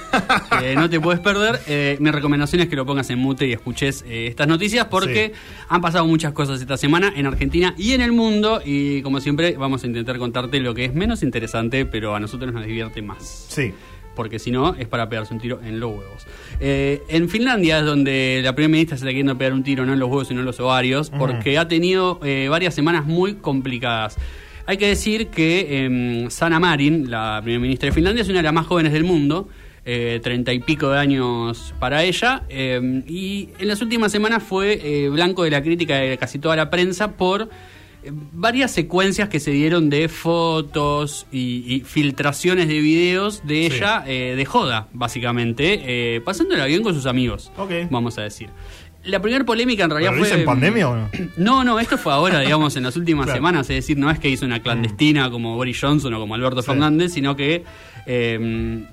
que 0.60 0.76
no 0.76 0.90
te 0.90 1.00
puedes 1.00 1.20
perder, 1.22 1.60
eh, 1.68 1.96
mi 2.00 2.10
recomendación 2.10 2.62
es 2.64 2.70
que 2.70 2.76
lo 2.76 2.88
pongas 2.88 3.08
en 3.12 3.20
mute 3.20 3.46
y 3.46 3.54
escuches 3.54 4.04
eh, 4.08 4.26
estas 4.28 4.48
noticias 4.48 4.86
porque 4.86 5.34
Sí. 5.36 5.66
han 5.70 5.82
pasado 5.82 6.08
muchas 6.08 6.34
cosas 6.34 6.60
esta 6.60 6.76
semana 6.76 7.14
en 7.16 7.28
Argentina 7.28 7.76
y 7.78 7.92
en 7.92 8.02
el 8.02 8.12
mundo 8.14 8.62
y 8.66 9.04
como 9.04 9.20
siempre 9.20 9.56
vamos 9.56 9.84
a 9.84 9.88
intentar 9.88 10.18
contarte 10.18 10.60
lo 10.62 10.74
que 10.74 10.86
es 10.86 10.94
menos 10.96 11.22
interesante 11.22 11.86
pero 11.86 12.16
a 12.16 12.20
nosotros 12.20 12.52
nos 12.52 12.66
divierte 12.66 13.04
más 13.04 13.46
Sí. 13.50 13.72
Porque 14.16 14.40
si 14.40 14.52
no 14.52 14.74
es 14.76 14.88
para 14.88 15.10
pegarse 15.10 15.34
un 15.34 15.40
tiro 15.40 15.60
en 15.64 15.80
los 15.80 15.92
huevos. 15.92 16.26
Eh, 16.60 17.04
en 17.10 17.30
Finlandia 17.30 17.80
es 17.80 17.86
donde 17.86 18.42
la 18.44 18.54
primera 18.56 18.72
ministra 18.72 18.98
se 18.98 19.04
está 19.04 19.10
queriendo 19.10 19.38
pegar 19.38 19.54
un 19.54 19.64
tiro 19.64 19.86
no 19.86 19.94
en 19.94 20.00
los 20.00 20.10
huevos 20.10 20.28
sino 20.30 20.40
en 20.40 20.46
los 20.46 20.60
ovarios, 20.60 21.10
porque 21.10 21.58
ha 21.58 21.68
tenido 21.68 22.20
eh, 22.24 22.48
varias 22.50 22.74
semanas 22.74 23.06
muy 23.06 23.36
complicadas. 23.36 24.18
Hay 24.66 24.78
que 24.78 24.88
decir 24.88 25.28
que 25.28 25.86
em, 25.86 26.30
Sanna 26.32 26.60
Marin, 26.60 27.12
la 27.12 27.40
primera 27.44 27.62
ministra 27.62 27.88
de 27.90 27.94
Finlandia, 27.94 28.24
es 28.24 28.30
una 28.30 28.40
de 28.40 28.44
las 28.44 28.54
más 28.54 28.66
jóvenes 28.66 28.94
del 28.94 29.04
mundo. 29.04 29.48
eh, 29.88 30.20
Treinta 30.24 30.52
y 30.52 30.60
pico 30.60 30.90
de 30.90 30.98
años 30.98 31.76
para 31.80 32.04
ella 32.04 32.42
em, 32.50 33.04
y 33.08 33.50
en 33.60 33.68
las 33.68 33.84
últimas 33.84 34.12
semanas 34.12 34.42
fue 34.42 34.80
eh, 34.84 35.10
blanco 35.10 35.44
de 35.44 35.52
la 35.52 35.62
crítica 35.62 35.98
de 35.98 36.18
casi 36.18 36.40
toda 36.40 36.56
la 36.56 36.72
prensa 36.72 37.12
por 37.12 37.50
varias 38.34 38.72
secuencias 38.72 39.30
que 39.30 39.40
se 39.40 39.52
dieron 39.52 39.90
de 39.90 40.08
fotos 40.10 41.28
y, 41.32 41.64
y 41.68 41.80
filtraciones 41.82 42.68
de 42.68 42.80
videos 42.80 43.42
de 43.46 43.70
Sí. 43.70 43.78
ella 43.78 44.04
eh, 44.08 44.34
de 44.36 44.46
joda, 44.46 44.88
básicamente, 44.94 45.82
eh, 46.16 46.22
pasando 46.22 46.56
el 46.56 46.62
avión 46.62 46.84
con 46.84 46.94
sus 46.94 47.06
amigos, 47.06 47.52
Ok. 47.58 47.72
vamos 47.90 48.18
a 48.18 48.24
decir. 48.24 48.50
La 49.04 49.22
primera 49.22 49.46
polémica 49.46 49.84
en 49.84 49.92
realidad 49.92 50.12
¿Pero 50.14 50.26
fue... 50.26 50.40
en 50.40 50.46
pandemia 50.46 50.90
o 50.90 50.96
no? 50.96 51.10
No, 51.38 51.64
no, 51.64 51.80
esto 51.80 51.98
fue 51.98 52.12
ahora, 52.12 52.40
digamos, 52.40 52.76
en 52.76 52.84
las 52.84 52.98
últimas 52.98 53.26
Claro. 53.26 53.38
semanas, 53.38 53.70
es 53.70 53.76
decir, 53.76 53.98
no 53.98 54.10
es 54.10 54.18
que 54.20 54.30
hizo 54.30 54.46
una 54.46 54.62
clandestina 54.62 55.30
como 55.30 55.56
Boris 55.56 55.80
Johnson 55.80 56.14
o 56.16 56.20
como 56.20 56.34
Alberto 56.36 56.62
Sí. 56.64 56.68
Fernández, 56.68 57.14
sino 57.14 57.36
que, 57.36 57.64
eh, 58.08 58.84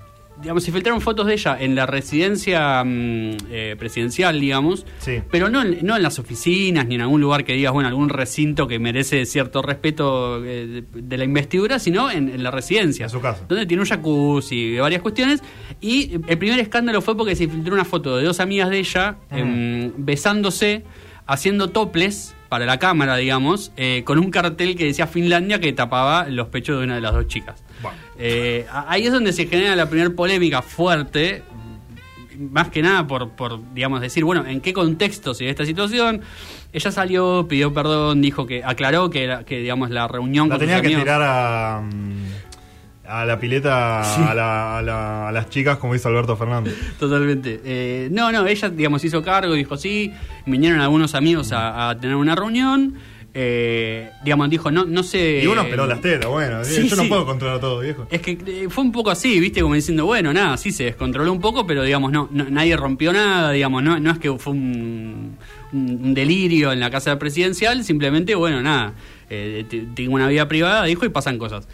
digamos, 0.42 0.62
se 0.64 0.72
filtraron 0.72 1.00
fotos 1.00 1.26
de 1.26 1.32
ella 1.34 1.56
en 1.58 1.74
la 1.74 1.86
residencia 1.86 2.84
mm, 2.84 3.30
eh, 3.50 3.76
presidencial, 3.78 4.38
digamos, 4.38 4.84
Sí. 4.98 5.20
pero 5.30 5.48
no, 5.48 5.62
en- 5.62 5.78
no 5.82 5.96
en 5.96 6.02
las 6.02 6.18
oficinas 6.18 6.86
ni 6.86 6.96
en 6.96 7.00
algún 7.00 7.20
lugar 7.20 7.44
que 7.44 7.54
digas, 7.54 7.72
bueno, 7.72 7.88
algún 7.88 8.08
recinto 8.10 8.66
que 8.66 8.78
merece 8.78 9.24
cierto 9.24 9.62
respeto 9.62 10.44
eh, 10.44 10.66
de, 10.66 10.84
de 11.02 11.18
la 11.18 11.24
investidura, 11.24 11.78
sino 11.78 12.10
en, 12.10 12.28
en 12.28 12.42
la 12.42 12.50
residencia. 12.50 13.04
En 13.04 13.10
su 13.10 13.20
casa. 13.20 13.44
Donde 13.48 13.64
tiene 13.66 13.82
un 13.82 13.88
jacuzzi 13.88 14.56
y 14.56 14.78
varias 14.78 15.00
cuestiones. 15.02 15.42
Y 15.80 16.12
el 16.26 16.38
primer 16.38 16.58
escándalo 16.60 17.00
fue 17.00 17.16
porque 17.16 17.34
se 17.36 17.48
filtró 17.48 17.74
una 17.74 17.84
foto 17.84 18.16
de 18.16 18.24
dos 18.24 18.40
amigas 18.40 18.68
de 18.70 18.78
ella 18.78 19.16
em, 19.30 19.92
besándose, 19.96 20.84
haciendo 21.26 21.70
toples 21.70 22.34
para 22.52 22.66
la 22.66 22.78
cámara, 22.78 23.16
digamos, 23.16 23.72
eh, 23.78 24.02
con 24.04 24.18
un 24.18 24.30
cartel 24.30 24.76
que 24.76 24.84
decía 24.84 25.06
Finlandia 25.06 25.58
que 25.58 25.72
tapaba 25.72 26.26
los 26.28 26.48
pechos 26.48 26.76
de 26.78 26.84
una 26.84 26.96
de 26.96 27.00
las 27.00 27.14
dos 27.14 27.26
chicas. 27.26 27.64
Bueno. 27.80 27.96
Eh, 28.18 28.66
ahí 28.88 29.06
es 29.06 29.10
donde 29.12 29.32
se 29.32 29.46
genera 29.46 29.74
la 29.74 29.88
primera 29.88 30.10
polémica 30.10 30.60
fuerte, 30.60 31.42
más 32.38 32.68
que 32.68 32.82
nada 32.82 33.06
por, 33.06 33.30
por, 33.30 33.58
digamos, 33.72 34.02
decir, 34.02 34.22
bueno, 34.24 34.44
¿en 34.46 34.60
qué 34.60 34.74
contexto 34.74 35.32
se 35.32 35.44
dio 35.44 35.50
esta 35.50 35.64
situación? 35.64 36.20
Ella 36.74 36.90
salió, 36.92 37.46
pidió 37.48 37.72
perdón, 37.72 38.20
dijo 38.20 38.46
que 38.46 38.62
aclaró 38.62 39.08
que, 39.08 39.24
era- 39.24 39.44
que 39.44 39.58
digamos, 39.60 39.88
la 39.88 40.06
reunión 40.06 40.50
La 40.50 40.56
con 40.56 40.60
sus 40.60 40.66
tenía 40.68 40.80
que 40.82 40.86
amigos- 40.88 41.04
tirar 41.04 41.22
a. 41.22 41.82
A 43.04 43.24
la 43.24 43.38
pileta 43.40 44.02
Sí. 44.04 44.22
a, 44.26 44.32
la- 44.34 44.78
a 44.78 44.82
la- 44.82 45.28
a 45.28 45.32
las 45.32 45.50
chicas 45.50 45.78
como 45.78 45.94
hizo 45.94 46.08
Alberto 46.08 46.36
Fernández. 46.36 46.74
Totalmente. 47.00 47.60
Eh, 47.64 48.08
no, 48.12 48.30
no, 48.30 48.46
ella, 48.46 48.68
digamos, 48.68 49.04
hizo 49.04 49.22
cargo, 49.22 49.54
dijo 49.54 49.76
sí, 49.76 50.12
vinieron 50.46 50.80
algunos 50.80 51.14
amigos 51.14 51.50
a, 51.52 51.90
a 51.90 51.98
tener 51.98 52.14
una 52.16 52.36
reunión, 52.36 52.94
eh, 53.34 54.10
digamos, 54.24 54.50
dijo, 54.50 54.70
no, 54.70 54.84
no 54.84 55.02
sé... 55.02 55.40
Y 55.42 55.46
uno 55.46 55.64
peló 55.66 55.86
las 55.86 56.00
tetas, 56.00 56.28
bueno. 56.30 56.62
sí, 56.64 56.86
yo 56.88 56.94
no 56.96 57.08
puedo 57.08 57.24
controlar 57.26 57.58
todo, 57.60 57.80
viejo. 57.80 58.06
Es 58.10 58.20
que 58.20 58.38
eh, 58.46 58.66
fue 58.68 58.84
un 58.84 58.92
poco 58.92 59.10
así, 59.10 59.40
viste, 59.40 59.62
como 59.62 59.74
diciendo, 59.74 60.04
bueno, 60.06 60.32
nada, 60.32 60.56
sí 60.56 60.70
se 60.70 60.84
descontroló 60.84 61.32
un 61.32 61.40
poco, 61.40 61.66
pero 61.66 61.82
digamos, 61.82 62.12
no, 62.12 62.28
no- 62.30 62.44
nadie 62.50 62.76
rompió 62.76 63.12
nada, 63.12 63.50
digamos, 63.50 63.82
no, 63.82 63.98
no 63.98 64.10
es 64.12 64.18
que 64.18 64.30
fue 64.38 64.52
un, 64.52 65.38
un- 65.72 66.14
delirio 66.14 66.72
en 66.72 66.78
la 66.80 66.90
casa 66.90 67.18
presidencial, 67.18 67.82
simplemente, 67.84 68.34
bueno, 68.34 68.60
nada, 68.62 68.92
eh, 69.30 69.64
tengo 69.94 70.14
una 70.14 70.28
vida 70.28 70.46
privada, 70.46 70.84
dijo, 70.84 71.04
y 71.04 71.08
pasan 71.08 71.38
cosas. 71.38 71.66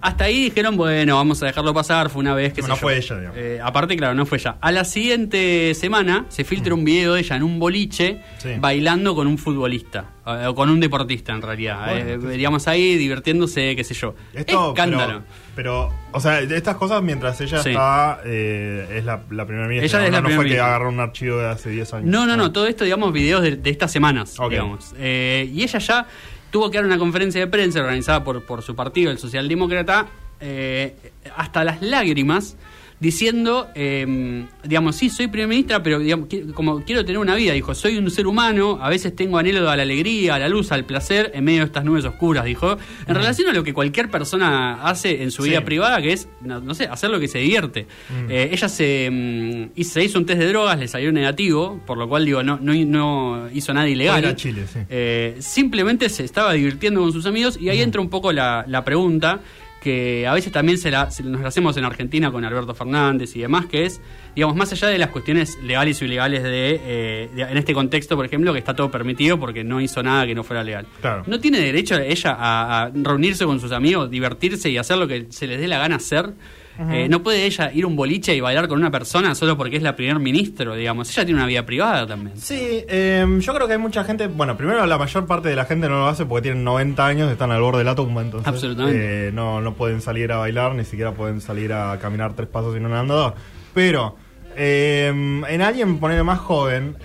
Hasta 0.00 0.24
ahí 0.24 0.44
dijeron, 0.44 0.76
bueno, 0.76 1.16
vamos 1.16 1.42
a 1.42 1.46
dejarlo 1.46 1.72
pasar, 1.72 2.10
fue 2.10 2.20
una 2.20 2.34
vez 2.34 2.52
que 2.52 2.62
No 2.62 2.76
fue 2.76 2.96
ella, 2.98 3.16
digamos. 3.18 3.38
Eh, 3.38 3.60
aparte, 3.62 3.96
claro, 3.96 4.14
no 4.14 4.26
fue 4.26 4.38
ella. 4.38 4.56
A 4.60 4.70
la 4.72 4.84
siguiente 4.84 5.74
semana 5.74 6.26
se 6.28 6.44
filtra 6.44 6.74
un 6.74 6.84
video 6.84 7.14
de 7.14 7.20
ella 7.20 7.36
en 7.36 7.42
un 7.42 7.58
boliche 7.58 8.20
Sí. 8.38 8.50
bailando 8.58 9.14
con 9.14 9.26
un 9.26 9.38
futbolista, 9.38 10.06
eh, 10.26 10.46
o 10.46 10.54
con 10.54 10.68
un 10.70 10.80
deportista 10.80 11.32
en 11.32 11.42
realidad. 11.42 11.86
Bueno, 11.86 11.94
Eh, 12.08 12.12
entonces- 12.14 12.36
digamos 12.36 12.68
ahí, 12.68 12.96
divirtiéndose, 12.96 13.74
qué 13.76 13.84
sé 13.84 13.94
yo. 13.94 14.14
Esto, 14.32 14.68
Escándalo. 14.70 15.22
Pero, 15.54 15.88
pero, 15.88 15.94
o 16.12 16.20
sea, 16.20 16.40
estas 16.40 16.76
cosas 16.76 17.02
mientras 17.02 17.40
ella 17.40 17.62
Sí. 17.62 17.70
está, 17.70 18.20
eh, 18.24 18.96
es 18.98 19.04
la, 19.04 19.22
la 19.30 19.46
primera 19.46 19.68
ministra. 19.68 19.98
Ella 20.00 20.06
es 20.06 20.10
no, 20.12 20.16
la 20.16 20.20
no 20.20 20.26
primera 20.28 20.42
fue 20.42 20.50
que 20.50 20.60
agarró 20.60 20.88
un 20.88 21.00
archivo 21.00 21.38
de 21.38 21.48
hace 21.48 21.70
10 21.70 21.92
años. 21.94 22.06
No, 22.06 22.26
no, 22.26 22.36
no, 22.36 22.44
Ah. 22.46 22.52
todo 22.52 22.66
esto, 22.66 22.84
digamos, 22.84 23.12
videos 23.12 23.42
de, 23.42 23.56
de 23.56 23.70
estas 23.70 23.90
semanas, 23.92 24.38
Ok. 24.38 24.50
digamos. 24.50 24.94
Eh, 24.98 25.48
y 25.52 25.62
ella 25.62 25.78
ya 25.78 26.06
tuvo 26.54 26.70
que 26.70 26.78
dar 26.78 26.84
una 26.84 26.98
conferencia 26.98 27.40
de 27.40 27.48
prensa 27.48 27.80
organizada 27.80 28.22
por, 28.22 28.44
por 28.44 28.62
su 28.62 28.76
partido, 28.76 29.10
el 29.10 29.18
Socialdemócrata, 29.18 30.06
eh, 30.38 30.94
hasta 31.36 31.64
las 31.64 31.82
lágrimas, 31.82 32.56
diciendo, 33.04 33.68
eh, 33.74 34.46
digamos, 34.64 34.96
sí, 34.96 35.10
soy 35.10 35.26
primera 35.28 35.46
ministra, 35.46 35.82
pero 35.82 35.98
digamos, 35.98 36.26
como 36.54 36.82
quiero 36.84 37.04
tener 37.04 37.18
una 37.18 37.34
vida, 37.34 37.52
dijo, 37.52 37.74
soy 37.74 37.98
un 37.98 38.10
ser 38.10 38.26
humano, 38.26 38.78
a 38.80 38.88
veces 38.88 39.14
tengo 39.14 39.36
anhelo 39.36 39.68
a 39.68 39.76
la 39.76 39.82
alegría, 39.82 40.36
a 40.36 40.38
la 40.38 40.48
luz, 40.48 40.72
al 40.72 40.86
placer, 40.86 41.30
en 41.34 41.44
medio 41.44 41.60
de 41.60 41.66
estas 41.66 41.84
nubes 41.84 42.06
oscuras, 42.06 42.46
dijo, 42.46 42.78
en 43.06 43.14
relación 43.14 43.50
a 43.50 43.52
lo 43.52 43.62
que 43.62 43.74
cualquier 43.74 44.10
persona 44.10 44.82
hace 44.82 45.22
en 45.22 45.30
su 45.30 45.42
Sí. 45.42 45.50
vida 45.50 45.60
privada, 45.66 46.00
que 46.00 46.14
es, 46.14 46.28
no, 46.40 46.60
no 46.60 46.74
sé, 46.74 46.84
hacer 46.86 47.10
lo 47.10 47.20
que 47.20 47.28
se 47.28 47.38
divierte. 47.40 47.86
Mm. 48.08 48.30
Eh, 48.30 48.48
ella 48.52 48.68
se, 48.70 49.10
mm, 49.12 49.78
hizo- 49.78 49.92
se 49.92 50.02
hizo 50.04 50.18
un 50.18 50.24
test 50.24 50.38
de 50.40 50.48
drogas, 50.48 50.78
le 50.78 50.88
salió 50.88 51.12
negativo, 51.12 51.80
por 51.86 51.98
lo 51.98 52.08
cual 52.08 52.24
digo, 52.24 52.42
no, 52.42 52.58
no, 52.58 52.72
no 52.74 53.48
hizo 53.52 53.74
nada 53.74 53.86
ilegal. 53.86 54.24
A 54.24 54.34
Chile, 54.34 54.64
sí. 54.72 54.78
Eh, 54.88 55.36
simplemente 55.40 56.08
se 56.08 56.24
estaba 56.24 56.54
divirtiendo 56.54 57.02
con 57.02 57.12
sus 57.12 57.26
amigos 57.26 57.58
y 57.60 57.68
ahí 57.68 57.82
entra 57.82 58.00
un 58.00 58.08
poco 58.08 58.32
la, 58.32 58.64
la 58.66 58.82
pregunta 58.82 59.40
que 59.84 60.26
a 60.26 60.32
veces 60.34 60.50
también 60.50 60.78
se 60.78 60.90
la, 60.90 61.10
se- 61.10 61.22
nos 61.22 61.42
la 61.42 61.48
hacemos 61.48 61.76
en 61.76 61.84
Argentina 61.84 62.32
con 62.32 62.42
Alberto 62.44 62.74
Fernández 62.74 63.36
y 63.36 63.40
demás, 63.40 63.66
que 63.66 63.84
es, 63.84 64.00
digamos, 64.34 64.56
más 64.56 64.72
allá 64.72 64.88
de 64.88 64.96
las 64.98 65.10
cuestiones 65.10 65.56
legales 65.62 66.00
o 66.00 66.06
ilegales 66.06 66.42
de, 66.42 66.80
eh, 66.82 67.30
de- 67.34 67.42
en 67.42 67.56
este 67.58 67.74
contexto, 67.74 68.16
por 68.16 68.24
ejemplo, 68.24 68.52
que 68.54 68.58
está 68.58 68.74
todo 68.74 68.90
permitido 68.90 69.38
porque 69.38 69.62
no 69.62 69.80
hizo 69.80 70.02
nada 70.02 70.26
que 70.26 70.34
no 70.34 70.42
fuera 70.42 70.64
legal. 70.64 70.86
Claro. 71.02 71.22
¿No 71.26 71.38
tiene 71.38 71.60
derecho 71.60 71.96
ella 71.98 72.34
a, 72.36 72.84
a 72.84 72.90
reunirse 72.92 73.44
con 73.44 73.60
sus 73.60 73.70
amigos, 73.72 74.10
divertirse 74.10 74.70
y 74.70 74.78
hacer 74.78 74.96
lo 74.96 75.06
que 75.06 75.26
se 75.30 75.46
les 75.46 75.60
dé 75.60 75.68
la 75.68 75.78
gana 75.78 75.96
hacer? 75.96 76.30
Eh, 76.78 77.06
no 77.08 77.22
puede 77.22 77.46
ella 77.46 77.70
ir 77.72 77.84
a 77.84 77.86
un 77.86 77.94
boliche 77.94 78.34
y 78.34 78.40
bailar 78.40 78.66
con 78.66 78.78
una 78.78 78.90
persona 78.90 79.34
solo 79.34 79.56
porque 79.56 79.76
es 79.76 79.82
la 79.82 79.94
primer 79.94 80.18
ministro, 80.18 80.74
digamos. 80.74 81.08
Ella 81.10 81.24
tiene 81.24 81.38
una 81.40 81.46
vida 81.46 81.64
privada 81.64 82.06
también. 82.06 82.36
Sí, 82.36 82.84
eh, 82.88 83.24
yo 83.40 83.54
creo 83.54 83.66
que 83.66 83.74
hay 83.74 83.78
mucha 83.78 84.02
gente. 84.04 84.26
Bueno, 84.26 84.56
primero 84.56 84.84
la 84.84 84.98
mayor 84.98 85.26
parte 85.26 85.48
de 85.48 85.56
la 85.56 85.64
gente 85.66 85.88
no 85.88 85.96
lo 86.00 86.06
hace 86.08 86.26
porque 86.26 86.42
tienen 86.42 86.64
90 86.64 87.06
años, 87.06 87.30
están 87.30 87.52
al 87.52 87.60
borde 87.60 87.78
de 87.78 87.84
la 87.84 87.94
tumba, 87.94 88.22
entonces. 88.22 88.48
Absolutamente. 88.48 89.28
eh, 89.28 89.32
no, 89.32 89.60
no 89.60 89.74
pueden 89.74 90.00
salir 90.00 90.32
a 90.32 90.38
bailar, 90.38 90.74
ni 90.74 90.84
siquiera 90.84 91.12
pueden 91.12 91.40
salir 91.40 91.72
a 91.72 91.98
caminar 92.00 92.34
tres 92.34 92.48
pasos 92.48 92.74
sin 92.74 92.84
un 92.84 92.92
andador. 92.92 93.34
Pero, 93.72 94.16
eh, 94.56 95.08
en 95.48 95.62
alguien, 95.62 95.98
poner 95.98 96.22
más 96.24 96.40
joven, 96.40 96.96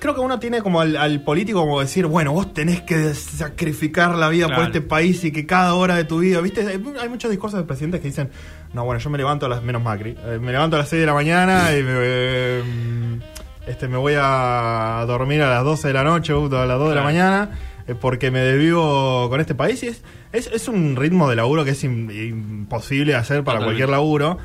creo 0.00 0.14
que 0.14 0.20
uno 0.20 0.38
tiene 0.38 0.62
como 0.62 0.80
al, 0.80 0.96
al 0.96 1.22
político 1.22 1.60
como 1.60 1.80
decir, 1.80 2.06
bueno, 2.06 2.32
vos 2.32 2.52
tenés 2.54 2.82
que 2.82 3.14
sacrificar 3.14 4.14
la 4.14 4.28
vida 4.28 4.48
por 4.54 4.64
este 4.64 4.80
país 4.80 5.22
y 5.24 5.32
que 5.32 5.46
cada 5.46 5.74
hora 5.74 5.94
de 5.96 6.04
tu 6.04 6.18
vida, 6.20 6.40
¿viste? 6.40 6.60
Hay, 6.66 6.82
hay 7.00 7.08
muchos 7.08 7.30
discursos 7.30 7.58
de 7.60 7.66
presidentes 7.66 8.00
que 8.00 8.08
dicen, 8.08 8.30
no, 8.72 8.84
bueno, 8.84 9.00
yo 9.00 9.10
me 9.10 9.18
levanto 9.18 9.46
a 9.46 9.48
las, 9.48 9.62
menos 9.62 9.82
Macri, 9.82 10.16
eh, 10.26 10.38
me 10.40 10.52
levanto 10.52 10.76
a 10.76 10.80
las 10.80 10.88
6 10.88 11.00
de 11.00 11.06
la 11.06 11.14
mañana 11.14 11.76
y 11.76 11.82
me, 11.82 11.92
eh, 11.94 12.62
este, 13.66 13.88
me 13.88 13.96
voy 13.96 14.14
a 14.16 15.04
dormir 15.06 15.42
a 15.42 15.50
las 15.50 15.64
12 15.64 15.88
de 15.88 15.94
la 15.94 16.04
noche 16.04 16.32
o 16.32 16.46
a 16.56 16.66
las 16.66 16.78
2 16.78 16.88
de 16.90 16.94
la 16.94 17.02
mañana 17.02 17.50
eh, 17.86 17.94
porque 17.94 18.30
me 18.30 18.40
desvivo 18.40 19.28
con 19.28 19.40
este 19.40 19.54
país 19.54 19.82
y 19.82 19.88
es, 19.88 20.02
es, 20.32 20.46
es 20.52 20.68
un 20.68 20.96
ritmo 20.96 21.28
de 21.30 21.36
laburo 21.36 21.64
que 21.64 21.70
es 21.72 21.84
im- 21.84 22.10
imposible 22.10 23.14
hacer 23.14 23.44
para 23.44 23.58
Totalmente. 23.58 23.64
cualquier 23.66 23.88
laburo. 23.88 24.38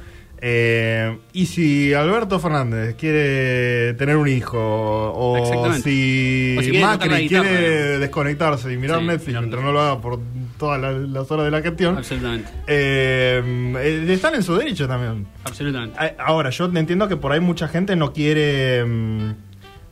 Eh, 0.46 1.20
y 1.32 1.46
si 1.46 1.94
Alberto 1.94 2.38
Fernández 2.38 2.96
quiere 2.98 3.94
tener 3.94 4.18
un 4.18 4.28
hijo, 4.28 4.60
o 4.60 5.38
si, 5.82 6.56
O 6.58 6.62
si 6.62 6.70
quiere 6.70 6.86
Macri 6.86 7.16
guitarra, 7.16 7.48
quiere 7.48 8.00
desconectarse 8.00 8.74
y 8.74 8.76
mirar 8.76 9.00
Sí, 9.00 9.06
Netflix 9.06 9.40
mientras 9.40 9.64
no 9.64 9.72
lo 9.72 9.80
haga 9.80 10.02
por 10.02 10.20
todas 10.60 10.82
las, 10.82 10.96
las 10.98 11.32
horas 11.32 11.46
de 11.46 11.52
la 11.52 11.62
gestión, 11.62 11.98
Absolutamente. 11.98 12.50
eh, 12.68 13.42
eh, 13.78 14.06
están 14.10 14.36
en 14.36 14.44
su 14.44 14.58
derecho 14.58 14.86
también. 14.86 15.26
Absolutamente. 15.46 15.98
Eh, 16.06 16.16
Ahora, 16.20 16.50
yo 16.50 16.66
entiendo 16.76 17.08
que 17.08 17.16
por 17.16 17.32
ahí 17.32 17.40
mucha 17.40 17.70
gente 17.70 17.96
no 17.96 18.12
quiere 18.12 18.84
mm, 18.84 19.32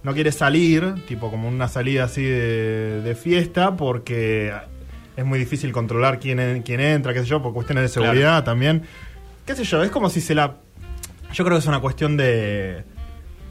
no 0.04 0.14
quiere 0.14 0.34
salir, 0.34 0.96
tipo 1.08 1.32
como 1.32 1.48
una 1.48 1.70
salida 1.70 2.04
así 2.04 2.24
de, 2.24 3.02
de 3.02 3.16
fiesta, 3.16 3.78
porque 3.78 4.52
es 5.16 5.26
muy 5.26 5.40
difícil 5.40 5.72
controlar 5.72 6.20
quién, 6.20 6.62
quién 6.64 6.82
entra, 6.82 7.14
qué 7.14 7.22
sé 7.22 7.26
yo, 7.28 7.42
por 7.42 7.54
cuestiones 7.54 7.84
de 7.84 7.88
seguridad 7.88 8.44
también. 8.44 8.82
Qué 9.46 9.56
sé 9.56 9.64
yo, 9.64 9.84
es 9.84 9.92
como 9.92 10.10
si 10.10 10.22
se 10.22 10.36
la... 10.36 10.56
Yo 11.34 11.44
creo 11.46 11.58
que 11.58 11.62
es 11.62 11.68
una 11.68 11.80
cuestión 11.80 12.18
de 12.18 12.84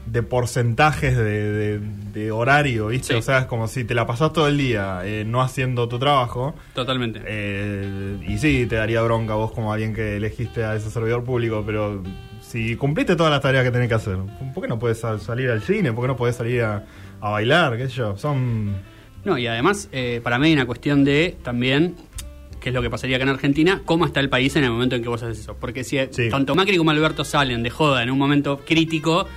de 0.07 0.23
porcentajes 0.23 1.15
de, 1.15 1.23
de- 1.51 1.79
de 2.11 2.31
horario, 2.31 2.87
¿viste? 2.87 3.13
Sí. 3.13 3.19
O 3.19 3.21
sea, 3.21 3.37
es 3.39 3.45
como 3.45 3.67
si 3.67 3.83
te 3.83 3.93
la 3.93 4.07
pasás 4.07 4.33
todo 4.33 4.47
el 4.47 4.57
día 4.57 5.01
eh, 5.05 5.23
no 5.25 5.41
haciendo 5.43 5.87
tu 5.87 5.99
trabajo. 5.99 6.55
Totalmente. 6.73 7.21
Eh, 7.25 8.17
y 8.27 8.37
sí, 8.39 8.65
te 8.67 8.75
daría 8.77 9.01
bronca 9.03 9.35
vos 9.35 9.51
como 9.51 9.71
alguien 9.71 9.93
que 9.93 10.17
elegiste 10.17 10.63
a 10.65 10.75
ese 10.75 10.89
servidor 10.89 11.23
público, 11.23 11.63
pero 11.65 12.01
si 12.41 12.75
cumpliste 12.77 13.15
todas 13.15 13.31
las 13.31 13.41
tareas 13.41 13.63
que 13.63 13.69
tenés 13.71 13.87
que 13.89 13.93
hacer, 13.93 14.17
¿por 14.55 14.63
qué 14.63 14.67
no 14.67 14.79
puedes 14.79 14.99
sal- 14.99 15.21
salir 15.21 15.51
al 15.51 15.61
cine? 15.61 15.93
¿Por 15.93 16.03
qué 16.03 16.07
no 16.07 16.17
puedes 16.17 16.35
salir 16.35 16.63
a, 16.63 16.83
a 17.21 17.29
bailar? 17.29 17.77
¿Qué 17.77 17.87
sé 17.87 17.93
yo? 17.97 18.17
Son... 18.17 18.73
No, 19.23 19.37
y 19.37 19.45
además, 19.45 19.87
eh, 19.91 20.19
para 20.23 20.39
mí 20.39 20.47
hay 20.47 20.53
una 20.53 20.65
cuestión 20.65 21.03
de 21.03 21.37
también, 21.43 21.95
que 22.61 22.69
es 22.69 22.75
lo 22.75 22.81
que 22.81 22.89
pasaría 22.89 23.17
acá 23.17 23.23
en 23.23 23.29
Argentina, 23.29 23.81
cómo 23.83 24.05
está 24.05 24.19
el 24.21 24.29
país 24.29 24.55
en 24.55 24.63
el 24.63 24.71
momento 24.71 24.95
en 24.95 25.01
que 25.01 25.09
vos 25.09 25.21
haces 25.23 25.39
eso. 25.39 25.57
Porque 25.59 25.83
si 25.83 25.97
Sí. 26.11 26.29
tanto 26.29 26.55
Macri 26.55 26.77
como 26.77 26.91
Alberto 26.91 27.25
salen 27.25 27.63
de 27.63 27.69
joda 27.71 28.03
en 28.03 28.11
un 28.11 28.17
momento 28.17 28.61
crítico, 28.65 29.27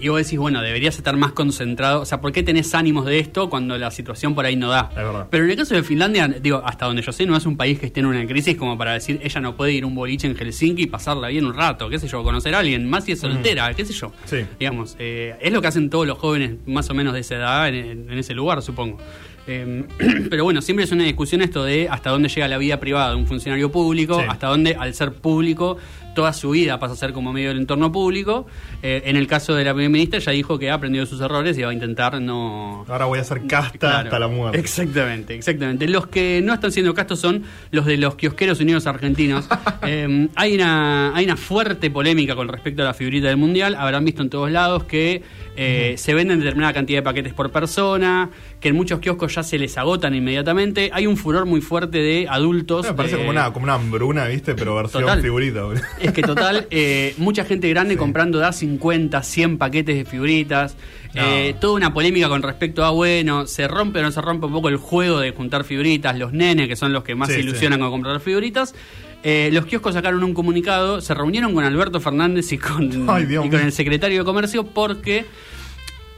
y 0.00 0.06
vos 0.10 0.22
decís, 0.22 0.38
bueno, 0.38 0.62
deberías 0.62 0.96
estar 0.96 1.16
más 1.16 1.32
concentrado. 1.32 2.02
O 2.02 2.04
sea, 2.04 2.20
¿por 2.20 2.30
qué 2.30 2.44
tenés 2.44 2.72
ánimos 2.72 3.04
de 3.04 3.18
esto 3.18 3.50
cuando 3.50 3.76
la 3.78 3.90
situación 3.90 4.32
por 4.32 4.46
ahí 4.46 4.54
no 4.54 4.68
da? 4.68 4.90
Pero 5.28 5.42
en 5.44 5.50
el 5.50 5.56
caso 5.56 5.74
de 5.74 5.82
Finlandia, 5.82 6.28
digo, 6.28 6.62
hasta 6.64 6.86
donde 6.86 7.02
yo 7.02 7.10
sé, 7.10 7.26
no 7.26 7.36
es 7.36 7.44
un 7.46 7.56
país 7.56 7.80
que 7.80 7.86
esté 7.86 7.98
en 7.98 8.06
una 8.06 8.24
crisis 8.24 8.56
como 8.56 8.78
para 8.78 8.92
decir, 8.92 9.18
ella 9.24 9.40
no 9.40 9.56
puede 9.56 9.72
ir 9.72 9.84
un 9.84 9.96
boliche 9.96 10.28
en 10.28 10.36
Helsinki 10.36 10.82
y 10.82 10.86
pasarla 10.86 11.26
bien 11.26 11.44
un 11.46 11.54
rato, 11.54 11.88
qué 11.90 11.98
sé 11.98 12.06
yo, 12.06 12.22
conocer 12.22 12.54
a 12.54 12.60
alguien, 12.60 12.88
más 12.88 13.06
si 13.06 13.12
es 13.12 13.18
soltera, 13.18 13.74
qué 13.74 13.84
sé 13.84 13.92
yo. 13.92 14.10
Mm. 14.10 14.12
Sí. 14.26 14.36
Digamos, 14.60 14.94
eh, 15.00 15.34
es 15.40 15.52
lo 15.52 15.60
que 15.60 15.66
hacen 15.66 15.90
todos 15.90 16.06
los 16.06 16.16
jóvenes 16.16 16.52
más 16.66 16.88
o 16.90 16.94
menos 16.94 17.12
de 17.12 17.18
esa 17.18 17.34
edad 17.34 17.68
en- 17.68 18.08
en 18.08 18.18
ese 18.18 18.34
lugar, 18.34 18.62
supongo. 18.62 18.98
Eh, 19.48 19.84
pero 20.30 20.44
bueno, 20.44 20.60
siempre 20.62 20.84
es 20.84 20.92
una 20.92 21.04
discusión 21.04 21.40
esto 21.42 21.64
de 21.64 21.88
hasta 21.88 22.10
dónde 22.10 22.28
llega 22.28 22.46
la 22.48 22.58
vida 22.58 22.78
privada 22.78 23.10
de 23.10 23.16
un 23.16 23.26
funcionario 23.26 23.72
público, 23.72 24.20
Sí. 24.20 24.26
hasta 24.28 24.46
dónde 24.48 24.76
al 24.78 24.94
ser 24.94 25.12
público 25.12 25.78
toda 26.14 26.32
su 26.32 26.50
vida 26.50 26.80
pasa 26.80 26.94
a 26.94 26.96
ser 26.96 27.12
como 27.12 27.32
medio 27.32 27.50
del 27.50 27.58
entorno 27.58 27.92
público. 27.92 28.46
Eh, 28.82 29.02
en 29.04 29.14
el 29.16 29.28
caso 29.28 29.54
de 29.54 29.64
la 29.64 29.72
primera 29.72 29.88
ministra 29.90 30.18
ya 30.18 30.32
dijo 30.32 30.58
que 30.58 30.68
ha 30.68 30.74
aprendido 30.74 31.06
sus 31.06 31.20
errores 31.20 31.56
y 31.56 31.62
va 31.62 31.70
a 31.70 31.72
intentar 31.72 32.20
no... 32.20 32.84
Ahora 32.88 33.04
voy 33.04 33.20
a 33.20 33.22
hacer 33.22 33.46
casta 33.46 33.78
Claro, 33.78 33.98
hasta 33.98 34.18
la 34.18 34.26
muerte. 34.26 34.58
Exactamente, 34.58 35.36
exactamente. 35.36 35.86
Los 35.86 36.08
que 36.08 36.40
no 36.42 36.52
están 36.52 36.72
siendo 36.72 36.92
castos 36.92 37.20
son 37.20 37.44
los 37.70 37.86
de 37.86 37.98
los 37.98 38.16
kiosqueros 38.16 38.60
unidos 38.60 38.86
argentinos. 38.86 39.48
Eh, 39.90 40.28
hay, 40.34 40.54
una, 40.54 41.14
hay 41.16 41.24
una 41.24 41.36
fuerte 41.36 41.90
polémica 41.90 42.34
con 42.34 42.48
respecto 42.48 42.82
a 42.82 42.84
la 42.84 42.94
figurita 42.94 43.28
del 43.28 43.38
mundial. 43.38 43.74
Habrán 43.74 44.04
visto 44.04 44.20
en 44.22 44.28
todos 44.28 44.50
lados 44.50 44.84
que 44.84 45.22
eh, 45.56 45.94
se 45.96 46.12
venden 46.14 46.40
determinada 46.40 46.74
cantidad 46.74 46.98
de 46.98 47.02
paquetes 47.04 47.32
por 47.32 47.50
persona, 47.50 48.28
que 48.60 48.68
en 48.70 48.74
muchos 48.76 48.98
kioscos 48.98 49.34
ya 49.36 49.42
se 49.44 49.56
les 49.58 49.78
agotan 49.78 50.14
inmediatamente. 50.14 50.90
Hay 50.92 51.06
un 51.06 51.16
furor 51.16 51.46
muy 51.46 51.60
fuerte 51.60 51.98
de 51.98 52.26
adultos. 52.28 52.86
Me 52.86 52.92
parece 52.94 53.14
de- 53.16 53.20
como 53.22 53.30
una, 53.30 53.52
como 53.52 53.64
una 53.64 53.74
hambruna, 53.74 54.26
¿viste? 54.26 54.54
Pero 54.54 54.74
versión 54.74 55.02
Total. 55.04 55.22
figurita. 55.22 55.62
boludo. 55.62 55.82
es 56.00 56.12
que 56.12 56.22
total, 56.22 56.66
eh, 56.70 57.14
mucha 57.18 57.44
gente 57.44 57.68
grande 57.68 57.96
comprando 57.96 58.38
da 58.38 58.52
50, 58.52 59.22
100 59.22 59.58
paquetes 59.58 59.96
de 59.96 60.04
figuritas. 60.04 60.76
No. 61.14 61.22
eh, 61.24 61.54
toda 61.60 61.74
una 61.74 61.94
polémica 61.94 62.28
con 62.28 62.42
respecto 62.42 62.84
a, 62.84 62.90
bueno, 62.90 63.46
se 63.46 63.66
rompe 63.66 64.00
o 64.00 64.02
no 64.02 64.10
se 64.12 64.20
rompe 64.20 64.46
un 64.46 64.52
poco 64.52 64.68
el 64.68 64.76
juego 64.76 65.20
de 65.20 65.30
juntar 65.30 65.64
figuritas. 65.64 66.18
Los 66.18 66.32
nenes, 66.32 66.68
que 66.68 66.76
son 66.76 66.92
los 66.92 67.02
que 67.04 67.14
más 67.14 67.28
Sí, 67.28 67.34
se 67.36 67.40
ilusionan 67.40 67.78
con 67.80 67.90
comprar 67.90 68.20
figuritas. 68.20 68.74
Eh, 69.22 69.50
los 69.52 69.66
kioscos 69.66 69.94
sacaron 69.94 70.22
un 70.22 70.34
comunicado, 70.34 71.00
se 71.00 71.14
reunieron 71.14 71.54
con 71.54 71.64
Alberto 71.64 71.98
Fernández 72.00 72.52
y 72.52 72.58
con, 72.58 73.08
Ay, 73.08 73.26
y 73.30 73.48
con 73.50 73.60
el 73.60 73.72
secretario 73.72 74.18
de 74.18 74.24
Comercio 74.24 74.64
porque... 74.64 75.24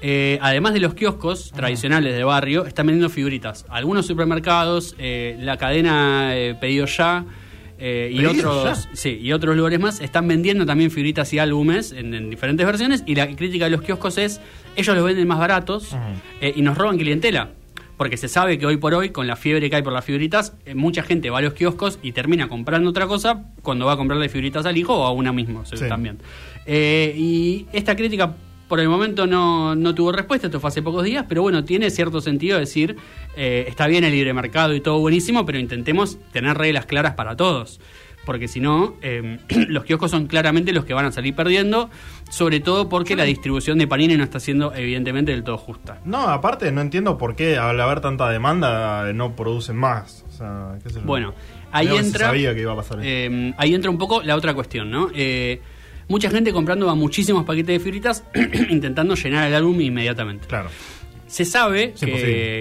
eh, 0.03 0.39
además 0.41 0.73
de 0.75 0.81
los 0.81 0.95
kioscos 0.95 1.53
tradicionales 1.53 2.15
de 2.15 2.25
barrio, 2.25 2.67
están 2.67 2.87
vendiendo 2.87 3.09
figuritas. 3.11 3.67
Algunos 3.69 4.07
supermercados, 4.07 4.95
eh, 4.99 5.37
la 5.41 5.57
cadena 5.59 6.37
eh, 6.37 6.55
Pedido 6.61 6.87
Ya 6.87 7.25
eh, 7.79 8.11
y 8.13 8.17
¿Pedido 8.23 8.51
otros 8.51 8.85
Ya? 8.87 8.91
sí, 8.95 9.19
y 9.21 9.33
otros 9.33 9.57
lugares 9.57 9.81
más 9.81 10.01
están 10.01 10.29
vendiendo 10.29 10.67
también 10.67 10.91
figuritas 10.91 11.33
y 11.33 11.39
álbumes 11.39 11.93
en, 11.93 12.13
en 12.15 12.31
diferentes 12.31 12.65
versiones. 12.67 13.03
Y 13.07 13.15
la 13.15 13.27
crítica 13.35 13.65
de 13.67 13.71
los 13.71 13.83
kioscos 13.83 14.19
es: 14.19 14.41
ellos 14.77 14.95
los 14.95 15.05
venden 15.05 15.27
más 15.29 15.39
baratos 15.39 15.97
y 16.55 16.63
nos 16.63 16.77
roban 16.77 16.99
clientela. 16.99 17.51
Porque 17.97 18.17
se 18.17 18.29
sabe 18.29 18.57
que 18.59 18.65
hoy 18.65 18.79
por 18.79 18.95
hoy, 18.95 19.11
con 19.11 19.27
la 19.27 19.37
fiebre 19.37 19.69
que 19.69 19.77
hay 19.77 19.83
por 19.83 19.93
las 19.93 20.07
figuritas, 20.07 20.55
mucha 20.75 21.03
gente 21.03 21.29
va 21.29 21.39
a 21.39 21.43
los 21.43 21.53
kioscos 21.53 21.99
y 22.03 22.13
termina 22.13 22.49
comprando 22.49 22.89
otra 22.89 23.07
cosa 23.07 23.45
cuando 23.61 23.85
va 23.85 23.93
a 23.93 23.97
comprarle 23.99 24.31
figuritas 24.31 24.65
al 24.65 24.79
hijo 24.79 24.95
o 24.95 25.05
a 25.05 25.13
una 25.13 25.33
misma 25.35 25.67
Sí. 25.67 25.77
también. 25.87 26.17
Eh, 26.65 27.15
y 27.15 27.67
esta 27.75 27.95
crítica 27.97 28.35
por 28.71 28.81
el 28.81 28.89
momento 28.89 29.27
no, 29.27 29.75
no 29.75 29.95
tuvo 29.95 30.13
respuesta, 30.13 30.47
esto 30.47 30.61
fue 30.61 30.69
hace 30.69 30.81
pocos 30.81 31.05
días, 31.05 31.27
pero 31.29 31.43
bueno, 31.43 31.63
tiene 31.65 31.91
cierto 31.91 32.23
sentido 32.23 32.59
decir, 32.59 32.97
eh, 33.37 33.67
está 33.69 33.87
bien 33.87 34.05
el 34.05 34.13
libre 34.13 34.33
mercado 34.33 34.75
y 34.75 34.81
todo 34.81 34.99
buenísimo, 35.01 35.45
pero 35.45 35.59
intentemos 35.59 36.17
tener 36.33 36.57
reglas 36.57 36.87
claras 36.87 37.15
para 37.15 37.37
todos. 37.37 37.81
Porque 38.25 38.49
si 38.49 38.61
no, 38.61 38.97
eh, 39.03 39.39
los 39.69 39.85
kioscos 39.85 40.11
son 40.11 40.27
claramente 40.27 40.73
los 40.73 40.85
que 40.85 40.95
van 40.95 41.07
a 41.07 41.11
salir 41.13 41.35
perdiendo, 41.35 41.91
sobre 42.31 42.61
todo 42.61 42.89
porque 42.89 43.17
la 43.17 43.25
distribución 43.25 43.77
de 43.79 43.89
Panini 43.89 44.17
no 44.17 44.23
está 44.25 44.39
siendo 44.39 44.73
evidentemente 44.75 45.33
del 45.33 45.43
todo 45.43 45.59
justa. 45.59 45.99
No, 46.05 46.21
aparte 46.29 46.71
no 46.71 46.81
entiendo 46.81 47.19
por 47.19 47.35
qué 47.35 47.57
al 47.59 47.81
haber 47.81 48.01
tanta 48.01 48.29
demanda 48.31 49.13
no 49.15 49.35
producen 49.35 49.77
más. 49.77 50.25
O 50.29 50.33
sea, 50.33 50.79
qué 50.83 50.91
sé 50.91 51.01
yo. 51.01 51.07
Bueno, 51.07 51.35
ahí 51.73 51.87
Creo 51.87 51.97
que 51.97 52.03
se 52.03 52.07
entra. 52.09 52.27
sabía 52.27 52.55
que 52.55 52.61
iba 52.61 52.73
a 52.73 52.77
pasar 52.77 53.01
eso. 53.01 53.09
eh, 53.09 53.53
ahí 53.57 53.75
entra 53.75 53.91
un 53.91 53.99
poco 53.99 54.23
la 54.23 54.37
otra 54.37 54.55
cuestión, 54.55 54.91
¿no? 54.91 55.09
Eh, 55.15 55.61
mucha 56.11 56.29
gente 56.29 56.53
comprando 56.53 56.91
a 56.91 56.95
muchísimos 56.95 57.45
paquetes 57.45 57.79
de 57.79 57.79
figuritas 57.79 58.25
intentando 58.69 59.15
llenar 59.15 59.47
el 59.47 59.55
álbum 59.55 59.81
inmediatamente. 59.81 60.47
Claro. 60.49 60.69
Se 61.29 61.45
sabe 61.45 61.95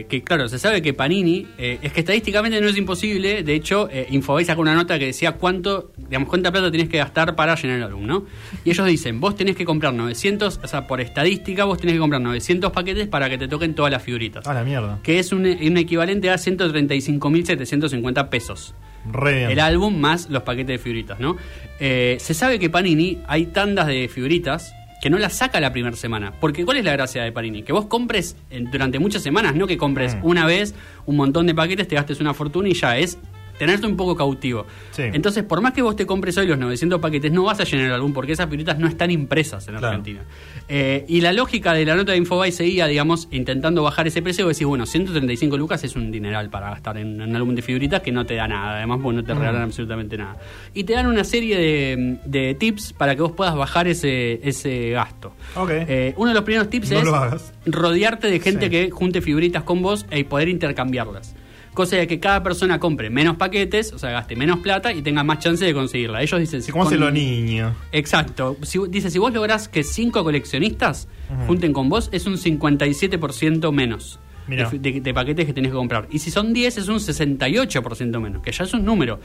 que, 0.07 0.23
claro, 0.23 0.47
se 0.47 0.59
sabe 0.59 0.83
que 0.83 0.93
Panini, 0.93 1.47
eh, 1.57 1.79
es 1.81 1.91
que 1.91 2.01
estadísticamente 2.01 2.61
no 2.61 2.67
es 2.67 2.77
imposible, 2.77 3.41
de 3.41 3.55
hecho, 3.55 3.89
eh, 3.91 4.05
Infobae 4.11 4.45
sacó 4.45 4.61
una 4.61 4.75
nota 4.75 4.99
que 4.99 5.07
decía 5.07 5.31
cuánto, 5.31 5.91
digamos, 5.97 6.29
cuánta 6.29 6.51
plata 6.51 6.69
tenés 6.69 6.87
que 6.87 6.99
gastar 6.99 7.35
para 7.35 7.55
llenar 7.55 7.77
el 7.77 7.83
álbum, 7.85 8.05
¿no? 8.05 8.25
Y 8.63 8.69
ellos 8.69 8.85
dicen, 8.85 9.19
vos 9.19 9.35
tenés 9.35 9.55
que 9.55 9.65
comprar 9.65 9.95
900, 9.95 10.59
o 10.63 10.67
sea, 10.67 10.85
por 10.85 11.01
estadística, 11.01 11.65
vos 11.65 11.79
tenés 11.79 11.95
que 11.95 11.99
comprar 11.99 12.21
900 12.21 12.71
paquetes 12.71 13.07
para 13.07 13.27
que 13.27 13.39
te 13.39 13.47
toquen 13.47 13.73
todas 13.73 13.91
las 13.91 14.03
figuritas. 14.03 14.45
Ah, 14.45 14.53
la 14.53 14.63
mierda. 14.63 14.99
Que 15.01 15.17
es 15.17 15.31
un, 15.31 15.47
un 15.47 15.77
equivalente 15.77 16.29
a 16.29 16.35
135.750 16.35 18.29
pesos 18.29 18.75
Re 19.11 19.51
el 19.51 19.59
álbum 19.59 19.97
más 19.97 20.29
los 20.29 20.43
paquetes 20.43 20.67
de 20.67 20.77
figuritas, 20.79 21.19
¿no? 21.19 21.37
Eh, 21.79 22.17
se 22.19 22.33
sabe 22.33 22.59
que 22.59 22.69
Panini 22.69 23.19
hay 23.27 23.45
tandas 23.47 23.87
de 23.87 24.07
figuritas 24.07 24.73
que 25.01 25.09
no 25.09 25.17
las 25.17 25.33
saca 25.33 25.61
la 25.61 25.71
primera 25.71 25.95
semana. 25.95 26.33
Porque 26.41 26.65
¿cuál 26.65 26.75
es 26.77 26.83
la 26.83 26.91
gracia 26.91 27.23
de 27.23 27.31
Panini? 27.31 27.63
Que 27.63 27.71
vos 27.71 27.85
compres 27.85 28.35
en- 28.49 28.69
durante 28.69 28.99
muchas 28.99 29.23
semanas, 29.23 29.55
no 29.55 29.65
que 29.65 29.77
compres 29.77 30.15
Mm. 30.15 30.25
una 30.25 30.45
vez 30.45 30.75
un 31.05 31.15
montón 31.15 31.47
de 31.47 31.55
paquetes, 31.55 31.87
te 31.87 31.95
gastes 31.95 32.19
una 32.19 32.33
fortuna 32.33 32.67
y 32.67 32.73
ya 32.73 32.97
es 32.97 33.17
tenerte 33.59 33.85
un 33.85 33.95
poco 33.95 34.15
cautivo. 34.15 34.65
Sí. 34.89 35.03
Entonces, 35.03 35.43
por 35.43 35.61
más 35.61 35.73
que 35.73 35.83
vos 35.83 35.95
te 35.95 36.07
compres 36.07 36.35
hoy 36.39 36.47
los 36.47 36.57
900 36.57 36.99
paquetes, 36.99 37.31
no 37.31 37.43
vas 37.43 37.59
a 37.59 37.63
llenar 37.65 37.85
el 37.87 37.93
álbum 37.93 38.11
porque 38.13 38.31
esas 38.31 38.47
figuritas 38.47 38.79
no 38.79 38.87
están 38.87 39.11
impresas 39.11 39.67
en 39.67 39.73
Claro. 39.75 39.87
Argentina. 39.89 40.21
Eh, 40.67 41.05
y 41.07 41.21
la 41.21 41.33
lógica 41.33 41.73
de 41.73 41.85
la 41.85 41.95
nota 41.95 42.13
de 42.13 42.17
Infobae 42.17 42.51
seguía, 42.51 42.87
digamos, 42.87 43.27
intentando 43.31 43.83
bajar 43.83 44.07
ese 44.07 44.21
precio. 44.23 44.45
Vos 44.45 44.55
decís, 44.55 44.65
bueno, 44.67 44.85
135 44.87 45.57
lucas 45.57 45.83
es 45.83 45.95
un 45.95 46.09
dineral 46.11 46.49
para 46.49 46.69
gastar 46.71 46.97
en, 46.97 47.21
un 47.21 47.35
álbum 47.35 47.53
de 47.53 47.61
figuritas 47.61 48.01
que 48.01 48.11
no 48.11 48.25
te 48.25 48.35
da 48.35 48.47
nada. 48.47 48.77
Además, 48.77 48.99
pues 49.03 49.15
no 49.15 49.23
te 49.23 49.33
regalan 49.33 49.61
absolutamente 49.63 50.17
nada. 50.17 50.37
Y 50.73 50.85
te 50.85 50.93
dan 50.93 51.07
una 51.07 51.23
serie 51.23 51.57
de, 51.57 52.19
de 52.25 52.55
tips 52.55 52.93
para 52.93 53.15
que 53.15 53.21
vos 53.21 53.33
puedas 53.33 53.55
bajar 53.55 53.87
ese, 53.87 54.39
ese 54.47 54.91
gasto. 54.91 55.33
Eh, 55.69 56.13
uno 56.17 56.29
de 56.29 56.35
los 56.35 56.43
primeros 56.43 56.69
tips 56.69 56.91
No 56.91 56.99
es 57.35 57.51
rodearte 57.65 58.27
de 58.29 58.39
gente 58.39 58.65
Sí. 58.65 58.69
que 58.69 58.89
junte 58.89 59.21
figuritas 59.21 59.63
con 59.63 59.81
vos 59.81 60.05
y 60.11 60.23
poder 60.23 60.47
intercambiarlas. 60.49 61.35
Cosa 61.79 61.95
de 61.95 62.07
que 62.07 62.19
cada 62.19 62.43
persona 62.43 62.77
compre 62.77 63.09
menos 63.09 63.37
paquetes, 63.37 63.93
o 63.93 63.99
sea, 63.99 64.09
gaste 64.11 64.35
menos 64.35 64.59
plata 64.59 64.91
y 64.91 65.01
tenga 65.01 65.23
más 65.23 65.39
chance 65.39 65.63
de 65.63 65.73
conseguirla. 65.73 66.21
Ellos 66.21 66.37
dicen... 66.37 66.61
si 66.61 66.73
¿Cómo 66.73 66.83
con- 66.83 66.91
hacen 66.93 66.99
los 66.99 67.13
niños? 67.13 67.73
Exacto. 67.93 68.57
Si, 68.63 68.79
dice, 68.89 69.09
si 69.09 69.17
vos 69.17 69.31
lográs 69.33 69.69
que 69.69 69.83
cinco 69.85 70.21
coleccionistas 70.25 71.07
junten 71.47 71.71
con 71.71 71.87
vos, 71.87 72.09
es 72.11 72.25
un 72.25 72.35
57% 72.35 73.71
menos 73.71 74.19
de, 74.47 74.65
de- 74.77 74.99
de 74.99 75.13
paquetes 75.13 75.45
que 75.45 75.53
tenés 75.53 75.71
que 75.71 75.77
comprar. 75.77 76.07
Y 76.11 76.19
si 76.19 76.31
son 76.31 76.51
10, 76.51 76.79
es 76.79 76.87
un 76.89 76.97
68% 76.97 78.19
menos, 78.19 78.41
que 78.41 78.51
ya 78.51 78.65
es 78.65 78.73
un 78.73 78.83
número. 78.83 79.21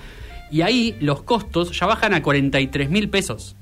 Y 0.53 0.61
ahí 0.61 0.97
los 1.01 1.23
costos 1.25 1.77
ya 1.77 1.87
bajan 1.87 2.15
a 2.15 2.23
43 2.23 2.89
mil 2.89 3.09
pesos. 3.09 3.57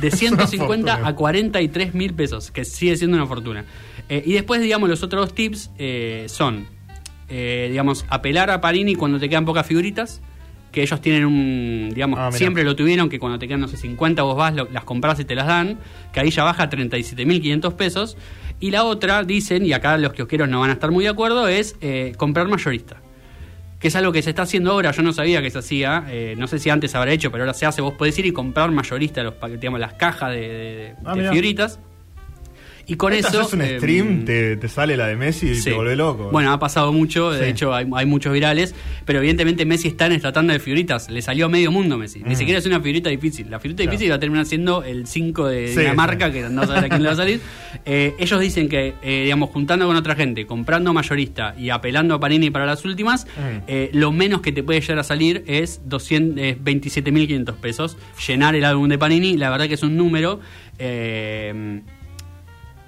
De 0.00 0.08
Es 0.08 0.20
una 0.30 0.46
150 0.46 0.92
fortuna. 0.92 1.08
a 1.08 1.14
43 1.14 1.94
mil 1.94 2.12
pesos, 2.12 2.50
que 2.50 2.64
sigue 2.66 2.96
siendo 2.98 3.16
una 3.16 3.26
fortuna. 3.26 3.64
Eh, 4.10 4.22
y 4.26 4.32
después, 4.34 4.60
digamos, 4.60 4.90
los 4.90 5.02
otros 5.02 5.34
tips 5.34 5.70
eh, 5.78 6.26
son, 6.28 6.66
eh, 7.28 7.68
digamos, 7.70 8.04
apelar 8.08 8.50
a 8.50 8.60
Parini 8.60 8.94
cuando 8.94 9.18
te 9.18 9.28
quedan 9.28 9.44
pocas 9.44 9.66
figuritas, 9.66 10.20
que 10.72 10.82
ellos 10.82 11.00
tienen 11.00 11.24
un, 11.24 11.90
digamos, 11.94 12.18
Ah, 12.18 12.30
siempre 12.38 12.62
lo 12.64 12.76
tuvieron, 12.76 13.08
que 13.08 13.18
cuando 13.18 13.38
te 13.38 13.48
quedan, 13.48 13.60
no 13.60 13.68
sé, 13.68 13.76
50 13.78 14.22
vos 14.22 14.36
vas, 14.36 14.54
lo- 14.54 14.68
las 14.70 14.84
compras 14.84 15.18
y 15.20 15.24
te 15.24 15.34
las 15.34 15.46
dan, 15.46 15.78
que 16.12 16.20
ahí 16.20 16.30
ya 16.30 16.44
baja 16.44 16.64
a 16.64 16.70
37.500 16.70 17.74
pesos. 17.74 18.16
Y 18.60 18.70
la 18.70 18.84
otra, 18.84 19.22
dicen, 19.24 19.64
y 19.64 19.72
acá 19.72 19.96
los 19.98 20.12
kiosqueros 20.12 20.48
no 20.48 20.60
van 20.60 20.70
a 20.70 20.74
estar 20.74 20.90
muy 20.90 21.04
de 21.04 21.10
acuerdo, 21.10 21.48
es 21.48 21.76
eh, 21.80 22.12
comprar 22.16 22.48
mayorista 22.48 23.00
que 23.80 23.86
es 23.86 23.94
algo 23.94 24.10
que 24.10 24.22
se 24.22 24.30
está 24.30 24.42
haciendo 24.42 24.72
ahora, 24.72 24.90
yo 24.90 25.02
no 25.04 25.12
sabía 25.12 25.40
que 25.40 25.50
se 25.52 25.58
hacía, 25.60 26.04
eh, 26.08 26.34
no 26.36 26.48
sé 26.48 26.58
si 26.58 26.68
antes 26.68 26.96
habrá 26.96 27.12
hecho, 27.12 27.30
pero 27.30 27.44
ahora 27.44 27.54
se 27.54 27.64
hace, 27.64 27.80
vos 27.80 27.94
podés 27.94 28.18
ir 28.18 28.26
y 28.26 28.32
comprar 28.32 28.72
mayorista 28.72 29.22
los 29.22 29.34
digamos, 29.52 29.78
las 29.78 29.92
cajas 29.94 30.32
de, 30.32 30.40
de- 30.40 30.94
Ah, 31.04 31.14
de 31.14 31.20
figuritas. 31.30 31.78
Y 32.90 32.96
con 32.96 33.12
eso... 33.12 33.28
haces 33.28 33.52
un 33.52 33.60
eh, 33.62 33.76
stream, 33.78 34.24
te, 34.24 34.56
te 34.56 34.68
sale 34.68 34.96
la 34.96 35.06
de 35.06 35.14
Messi 35.14 35.50
y 35.50 35.54
sí. 35.56 35.64
te 35.70 35.72
vuelve 35.74 35.94
loco. 35.94 36.30
Bueno, 36.32 36.50
ha 36.52 36.58
pasado 36.58 36.92
mucho, 36.92 37.30
de 37.30 37.44
Sí. 37.44 37.50
hecho 37.50 37.74
hay, 37.74 37.86
hay 37.94 38.06
muchos 38.06 38.32
virales, 38.32 38.74
pero 39.04 39.18
evidentemente 39.18 39.64
Messi 39.66 39.88
está 39.88 40.06
en 40.06 40.12
esta 40.12 40.32
tanda 40.32 40.54
de 40.54 40.58
figuritas, 40.58 41.10
le 41.10 41.20
salió 41.22 41.46
a 41.46 41.48
medio 41.50 41.70
mundo 41.70 41.98
Messi, 41.98 42.20
ni 42.24 42.34
Mm. 42.34 42.36
siquiera 42.38 42.58
es 42.58 42.66
una 42.66 42.80
figurita 42.80 43.10
difícil, 43.10 43.50
la 43.50 43.60
figurita 43.60 43.82
Claro. 43.82 43.90
difícil 43.92 44.10
va 44.10 44.16
a 44.16 44.20
terminar 44.20 44.46
siendo 44.46 44.82
el 44.82 45.06
5 45.06 45.46
de 45.48 45.68
Sí, 45.68 45.80
Dinamarca, 45.80 46.32
que 46.32 46.48
no 46.48 46.66
sabes 46.66 46.84
a 46.84 46.88
quién 46.88 47.02
le 47.02 47.08
va 47.08 47.12
a 47.12 47.16
salir. 47.16 47.40
Eh, 47.84 48.14
ellos 48.18 48.40
dicen 48.40 48.68
que, 48.68 48.94
eh, 49.02 49.22
digamos, 49.24 49.50
juntando 49.50 49.86
con 49.86 49.94
otra 49.94 50.14
gente, 50.14 50.46
comprando 50.46 50.92
mayorista 50.94 51.54
y 51.58 51.68
apelando 51.70 52.14
a 52.14 52.20
Panini 52.20 52.50
para 52.50 52.64
las 52.66 52.84
últimas, 52.84 53.26
Mm. 53.26 53.62
eh, 53.66 53.90
lo 53.92 54.12
menos 54.12 54.40
que 54.40 54.52
te 54.52 54.62
puede 54.62 54.80
llegar 54.80 54.98
a 54.98 55.04
salir 55.04 55.44
es 55.46 55.82
200, 55.84 56.38
eh, 56.42 56.56
27.500 56.58 57.54
pesos, 57.56 57.96
llenar 58.26 58.54
el 58.56 58.64
álbum 58.64 58.88
de 58.88 58.98
Panini, 58.98 59.36
la 59.36 59.50
verdad 59.50 59.68
que 59.68 59.74
es 59.74 59.82
un 59.82 59.96
número... 59.96 60.40
eh, 60.78 61.82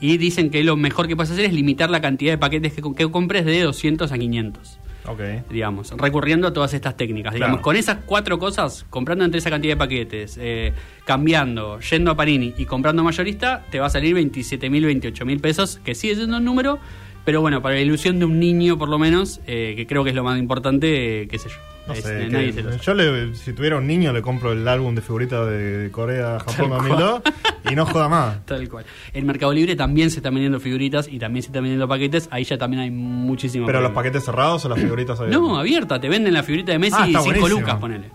y 0.00 0.16
dicen 0.16 0.50
que 0.50 0.64
lo 0.64 0.76
mejor 0.76 1.06
que 1.08 1.16
puedes 1.16 1.30
hacer 1.30 1.44
es 1.44 1.52
limitar 1.52 1.90
la 1.90 2.00
cantidad 2.00 2.32
de 2.32 2.38
paquetes 2.38 2.72
que, 2.72 2.82
que 2.96 3.10
compres 3.10 3.44
de 3.44 3.60
200 3.62 4.10
a 4.12 4.18
500, 4.18 4.78
Ok. 5.06 5.20
digamos, 5.50 5.90
recurriendo 5.96 6.48
a 6.48 6.52
todas 6.52 6.72
estas 6.74 6.96
técnicas. 6.96 7.34
Digamos, 7.34 7.54
Claro. 7.56 7.62
con 7.62 7.76
esas 7.76 7.98
cuatro 8.06 8.38
cosas, 8.38 8.86
comprando 8.90 9.24
entre 9.24 9.38
esa 9.38 9.50
cantidad 9.50 9.74
de 9.74 9.78
paquetes, 9.78 10.38
eh, 10.40 10.72
cambiando, 11.04 11.80
yendo 11.80 12.10
a 12.10 12.16
Panini 12.16 12.54
y 12.56 12.64
comprando 12.64 13.02
mayorista, 13.04 13.64
te 13.70 13.78
va 13.80 13.86
a 13.86 13.90
salir 13.90 14.14
27.000, 14.16 14.86
28.000 14.86 15.40
pesos, 15.40 15.80
que 15.84 15.94
sigue 15.94 16.14
siendo 16.16 16.36
un 16.38 16.44
número, 16.44 16.78
pero 17.24 17.40
bueno, 17.42 17.60
para 17.60 17.74
la 17.74 17.80
ilusión 17.82 18.18
de 18.18 18.24
un 18.24 18.38
niño 18.40 18.78
por 18.78 18.88
lo 18.88 18.98
menos, 18.98 19.40
eh, 19.46 19.74
que 19.76 19.86
creo 19.86 20.02
que 20.04 20.10
es 20.10 20.16
lo 20.16 20.24
más 20.24 20.38
importante, 20.38 21.22
eh, 21.22 21.28
qué 21.28 21.38
sé 21.38 21.48
yo. 21.50 21.56
No 21.86 21.94
Es- 21.94 22.02
sé, 22.04 22.18
que- 22.18 22.28
nadie 22.28 22.52
se 22.52 22.62
lo 22.62 22.76
yo 22.76 22.94
le, 22.94 23.34
si 23.34 23.52
tuviera 23.52 23.76
un 23.76 23.86
niño 23.86 24.12
le 24.12 24.22
compro 24.22 24.52
el 24.52 24.66
álbum 24.68 24.94
de 24.94 25.00
figuritas 25.02 25.46
de, 25.48 25.88
Corea, 25.90 26.38
Japón 26.38 26.70
Tal 26.70 26.88
2002 26.88 27.22
y 27.70 27.74
no 27.74 27.86
joda 27.86 28.08
más. 28.08 28.44
Tal 28.46 28.68
cual. 28.68 28.84
En 29.12 29.26
Mercado 29.26 29.52
Libre 29.52 29.74
también 29.76 30.10
se 30.10 30.18
están 30.18 30.34
vendiendo 30.34 30.60
figuritas 30.60 31.08
y 31.08 31.18
también 31.18 31.42
se 31.42 31.48
están 31.48 31.62
vendiendo 31.62 31.88
paquetes. 31.88 32.28
Ahí 32.30 32.44
ya 32.44 32.58
también 32.58 32.82
hay 32.82 32.90
muchísimo. 32.90 33.66
Pero 33.66 33.80
los 33.80 33.92
paquetes 33.92 34.24
cerrados 34.24 34.64
o 34.64 34.68
las 34.68 34.78
figuritas 34.78 35.18
abiertas. 35.20 35.40
No, 35.42 35.58
abierta, 35.58 36.00
te 36.00 36.08
venden 36.08 36.34
la 36.34 36.42
figurita 36.42 36.72
de 36.72 36.78
Messi 36.78 36.96
Ah, 36.98 37.06
y 37.06 37.10
está 37.10 37.22
5 37.22 37.34
buenísimo. 37.40 37.60
lucas, 37.60 37.76
ponele. 37.80 38.10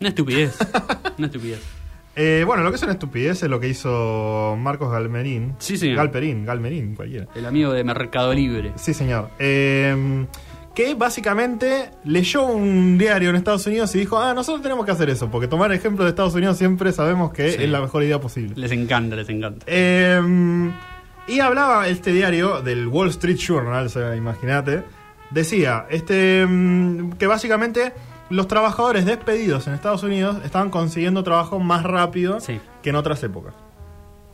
Una 0.00 0.08
estupidez. 0.08 0.58
Una 1.18 1.26
estupidez. 1.26 1.60
Eh, 2.14 2.44
bueno, 2.46 2.62
lo 2.62 2.68
que 2.70 2.76
es 2.76 2.82
una 2.82 2.92
estupidez 2.92 3.42
es 3.42 3.48
lo 3.48 3.58
que 3.58 3.68
hizo 3.68 4.54
Marcos 4.58 4.92
Galmerín. 4.92 5.54
Sí, 5.58 5.78
señor. 5.78 5.96
Galperín, 5.96 6.44
Galmerín, 6.44 6.94
cualquiera. 6.94 7.26
El 7.34 7.46
amigo 7.46 7.72
de 7.72 7.84
Mercado 7.84 8.34
Libre. 8.34 8.72
Sí, 8.76 8.92
señor. 8.92 9.30
Eh, 9.38 10.26
que 10.74 10.94
básicamente 10.94 11.90
leyó 12.04 12.46
un 12.46 12.96
diario 12.96 13.30
en 13.30 13.36
Estados 13.36 13.66
Unidos 13.66 13.94
y 13.94 13.98
dijo, 14.00 14.18
ah, 14.18 14.32
nosotros 14.34 14.62
tenemos 14.62 14.86
que 14.86 14.92
hacer 14.92 15.10
eso, 15.10 15.30
porque 15.30 15.46
tomar 15.48 15.70
ejemplo 15.72 16.04
de 16.04 16.10
Estados 16.10 16.34
Unidos 16.34 16.56
siempre 16.56 16.92
sabemos 16.92 17.32
que 17.32 17.50
Sí. 17.52 17.62
es 17.64 17.68
la 17.70 17.80
mejor 17.80 18.02
idea 18.02 18.20
posible. 18.20 18.54
Les 18.56 18.72
encanta, 18.72 19.14
les 19.16 19.28
encanta. 19.28 19.64
Eh, 19.68 20.70
y 21.28 21.40
hablaba 21.40 21.86
este 21.88 22.12
diario 22.12 22.62
del 22.62 22.88
Wall 22.88 23.08
Street 23.10 23.36
Journal, 23.36 23.86
o 23.86 23.88
sea, 23.88 24.16
imagínate. 24.16 24.82
Decía 25.30 25.86
este 25.90 26.46
mm, 26.46 27.12
que 27.12 27.26
básicamente 27.26 27.92
los 28.30 28.48
trabajadores 28.48 29.04
despedidos 29.04 29.66
en 29.66 29.74
Estados 29.74 30.02
Unidos 30.02 30.36
estaban 30.44 30.70
consiguiendo 30.70 31.22
trabajo 31.22 31.58
más 31.58 31.82
rápido 31.84 32.40
Sí. 32.40 32.60
que 32.82 32.90
en 32.90 32.96
otras 32.96 33.22
épocas. 33.22 33.54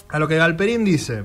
A 0.09 0.19
lo 0.21 0.29
que 0.29 0.37
Galperín 0.37 0.85
dice, 0.85 1.25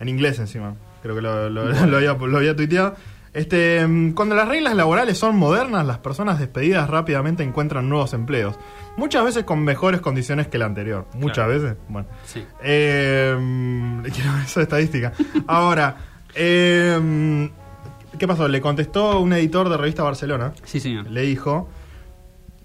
en 0.00 0.08
inglés 0.08 0.38
encima, 0.38 0.74
creo 1.02 1.14
que 1.14 1.20
lo, 1.22 1.48
lo- 1.50 1.64
lo 1.86 1.96
había, 1.98 2.14
lo 2.14 2.36
había 2.38 2.56
tuiteado. 2.56 2.96
Este, 3.34 3.86
mm, 3.86 4.12
cuando 4.12 4.34
las 4.34 4.46
reglas 4.46 4.74
laborales 4.74 5.16
son 5.16 5.36
modernas, 5.36 5.86
las 5.86 5.98
personas 5.98 6.38
despedidas 6.38 6.88
rápidamente 6.90 7.42
encuentran 7.42 7.88
nuevos 7.88 8.12
empleos. 8.12 8.56
Muchas 8.96 9.24
veces 9.24 9.44
con 9.44 9.64
mejores 9.64 10.00
condiciones 10.02 10.48
que 10.48 10.58
la 10.58 10.66
anterior. 10.66 11.06
Muchas 11.14 11.46
Claro. 11.46 11.52
veces. 11.52 11.76
Bueno. 11.88 12.08
Sí. 12.24 12.44
Eh, 12.62 13.34
quiero 14.12 14.32
ver 14.34 14.42
esa 14.44 14.60
estadística. 14.62 15.12
Ahora, 15.46 15.96
eh, 16.34 17.48
¿qué 18.18 18.28
pasó? 18.28 18.48
Le 18.48 18.60
contestó 18.60 19.20
un 19.20 19.32
editor 19.32 19.68
de 19.70 19.76
revista 19.78 20.02
Barcelona. 20.02 20.52
Sí, 20.64 20.78
señor. 20.78 21.10
Le 21.10 21.22
dijo: 21.22 21.70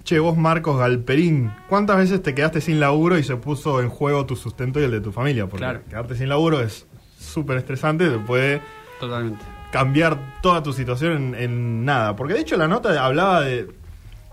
Che, 0.04 0.20
vos 0.20 0.36
Marcos 0.38 0.78
Galperín, 0.80 1.52
¿cuántas 1.70 1.98
veces 1.98 2.22
te 2.22 2.34
quedaste 2.36 2.60
sin 2.62 2.80
laburo 2.82 3.18
y 3.18 3.24
se 3.24 3.36
puso 3.38 3.82
en 3.82 3.90
juego 3.90 4.26
tu 4.26 4.36
sustento 4.36 4.80
y 4.82 4.84
el 4.84 4.92
de 4.92 5.00
tu 5.02 5.12
familia? 5.14 5.46
Porque 5.48 5.64
Claro. 5.64 5.82
quedarte 5.90 6.16
sin 6.16 6.28
laburo 6.30 6.60
es 6.62 6.86
súper 7.20 7.58
estresante, 7.58 8.10
te 8.10 8.18
puede 8.20 8.62
Totalmente. 9.00 9.44
Cambiar 9.72 10.40
toda 10.42 10.64
tu 10.64 10.74
situación 10.74 11.14
en, 11.14 11.36
en 11.36 11.86
nada. 11.86 12.16
Porque 12.16 12.34
de 12.34 12.42
hecho 12.42 12.58
la 12.58 12.68
nota 12.68 13.04
hablaba 13.04 13.42
de. 13.42 13.68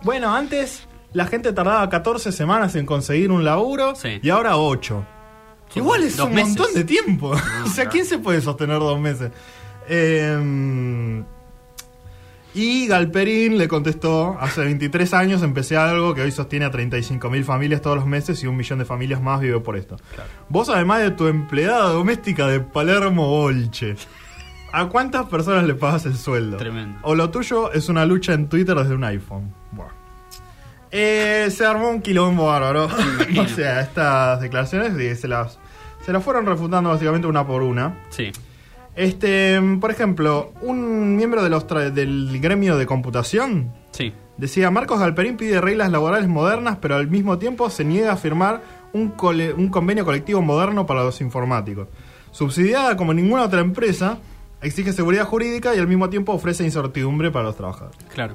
Bueno, 0.03 0.35
antes 0.35 0.87
la 1.13 1.27
gente 1.27 1.53
tardaba 1.53 1.89
14 1.89 2.33
semanas 2.33 2.75
en 2.77 2.87
conseguir 2.87 3.31
un 3.31 3.45
laburo 3.45 3.95
Sí. 3.95 4.19
y 4.23 4.31
ahora 4.31 4.57
8. 4.57 5.07
Son 5.69 5.83
Igual 5.83 6.05
es 6.05 6.19
un 6.19 6.33
meses. 6.35 6.49
montón 6.57 6.75
de 6.75 6.85
tiempo. 6.85 7.31
o 7.65 7.69
sea. 7.69 7.89
¿quién 7.89 8.05
se 8.05 8.19
puede 8.19 8.41
sostener 8.41 8.79
dos 8.79 8.99
meses? 9.01 9.31
Eh, 9.89 11.23
y 12.57 12.87
Galperín 12.87 13.59
le 13.59 13.67
contestó, 13.67 14.37
hace 14.41 14.61
23 14.61 15.13
años 15.15 15.43
empecé 15.43 15.77
algo 15.77 16.15
que 16.15 16.23
hoy 16.23 16.31
sostiene 16.31 16.65
a 16.67 16.71
35.000 16.71 17.43
familias 17.43 17.83
todos 17.83 17.97
los 17.97 18.07
meses 18.07 18.41
y 18.45 18.47
un 18.47 18.57
millón 18.57 18.79
de 18.79 18.85
familias 18.85 19.21
más 19.21 19.41
vive 19.41 19.59
por 19.59 19.77
esto. 19.77 19.97
Vos 20.49 20.69
además 20.69 21.01
de 21.03 21.11
tu 21.11 21.27
empleada 21.27 21.89
doméstica 21.89 22.47
de 22.47 22.61
Palermo 22.61 23.27
Bolche, 23.29 23.97
¿a 24.81 24.89
cuántas 24.89 25.27
personas 25.27 25.65
le 25.65 25.75
pagas 25.75 26.07
el 26.07 26.17
sueldo? 26.17 26.57
Tremendo. 26.57 26.99
O 27.03 27.15
lo 27.15 27.31
tuyo 27.31 27.73
es 27.73 27.89
una 27.89 28.05
lucha 28.07 28.33
en 28.35 28.49
Twitter 28.49 28.77
desde 28.77 28.95
un 28.95 29.05
iPhone. 29.05 29.53
Buah. 29.73 29.89
Eh, 30.91 31.49
se 31.51 31.65
armó 31.67 31.89
un 31.91 32.01
quilombo 32.03 32.47
bárbaro. 32.47 32.87
o 33.41 33.49
sea, 33.49 33.81
estas 33.81 34.41
declaraciones 34.41 34.99
y 35.01 35.15
se 35.21 35.29
las, 35.29 35.59
se 36.05 36.13
las 36.13 36.23
fueron 36.23 36.47
refutando 36.47 36.91
básicamente 36.91 37.27
una 37.27 37.47
por 37.47 37.63
una. 37.63 37.97
Sí. 38.11 38.31
Este, 38.97 39.61
por 39.81 39.91
ejemplo, 39.91 40.53
un 40.63 41.17
miembro 41.17 41.43
de 41.43 41.51
los 41.51 41.67
tra- 41.67 41.91
del 41.91 42.39
gremio 42.41 42.77
de 42.77 42.87
computación 42.87 43.73
Sí. 43.91 44.13
decía, 44.37 44.71
Marcos 44.71 45.01
Galperín 45.01 45.37
pide 45.37 45.61
reglas 45.61 45.91
laborales 45.91 46.29
modernas, 46.29 46.79
pero 46.81 46.95
al 46.95 47.09
mismo 47.09 47.39
tiempo 47.39 47.71
se 47.71 47.85
niega 47.85 48.13
a 48.13 48.17
firmar 48.17 48.63
un, 48.93 49.09
cole- 49.11 49.53
un 49.53 49.69
convenio 49.69 50.05
colectivo 50.05 50.43
moderno 50.43 50.87
para 50.87 51.03
los 51.03 51.21
informáticos. 51.21 51.89
Subsidiada 52.31 52.97
como 52.97 53.13
ninguna 53.13 53.43
otra 53.43 53.61
empresa, 53.61 54.19
exige 54.65 54.93
seguridad 54.93 55.25
jurídica 55.25 55.75
y 55.75 55.79
al 55.79 55.87
mismo 55.87 56.11
tiempo 56.11 56.33
ofrece 56.33 56.65
incertidumbre 56.65 57.31
para 57.31 57.45
los 57.45 57.57
trabajadores. 57.57 57.97
Claro. 58.13 58.35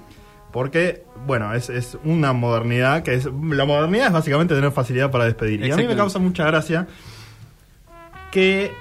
Porque, 0.52 1.04
bueno, 1.28 1.54
es, 1.54 1.70
es 1.70 1.98
una 2.04 2.34
modernidad 2.34 3.04
que 3.04 3.14
es... 3.14 3.26
La 3.26 3.66
modernidad 3.66 4.08
es 4.08 4.14
básicamente 4.14 4.56
tener 4.56 4.72
facilidad 4.72 5.12
para 5.12 5.26
despedir. 5.26 5.64
Y 5.64 5.72
a 5.72 5.76
mí 5.76 5.86
me 5.86 5.96
causa 5.96 6.18
mucha 6.20 6.46
gracia 6.46 6.88
que 8.32 8.72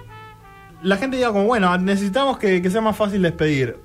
la 0.83 0.97
gente 0.97 1.17
diga 1.17 1.33
como, 1.33 1.45
bueno, 1.45 1.77
necesitamos 1.79 2.39
que, 2.39 2.63
que 2.63 2.71
sea 2.71 2.81
más 2.81 2.97
fácil 2.97 3.23
despedir. 3.23 3.79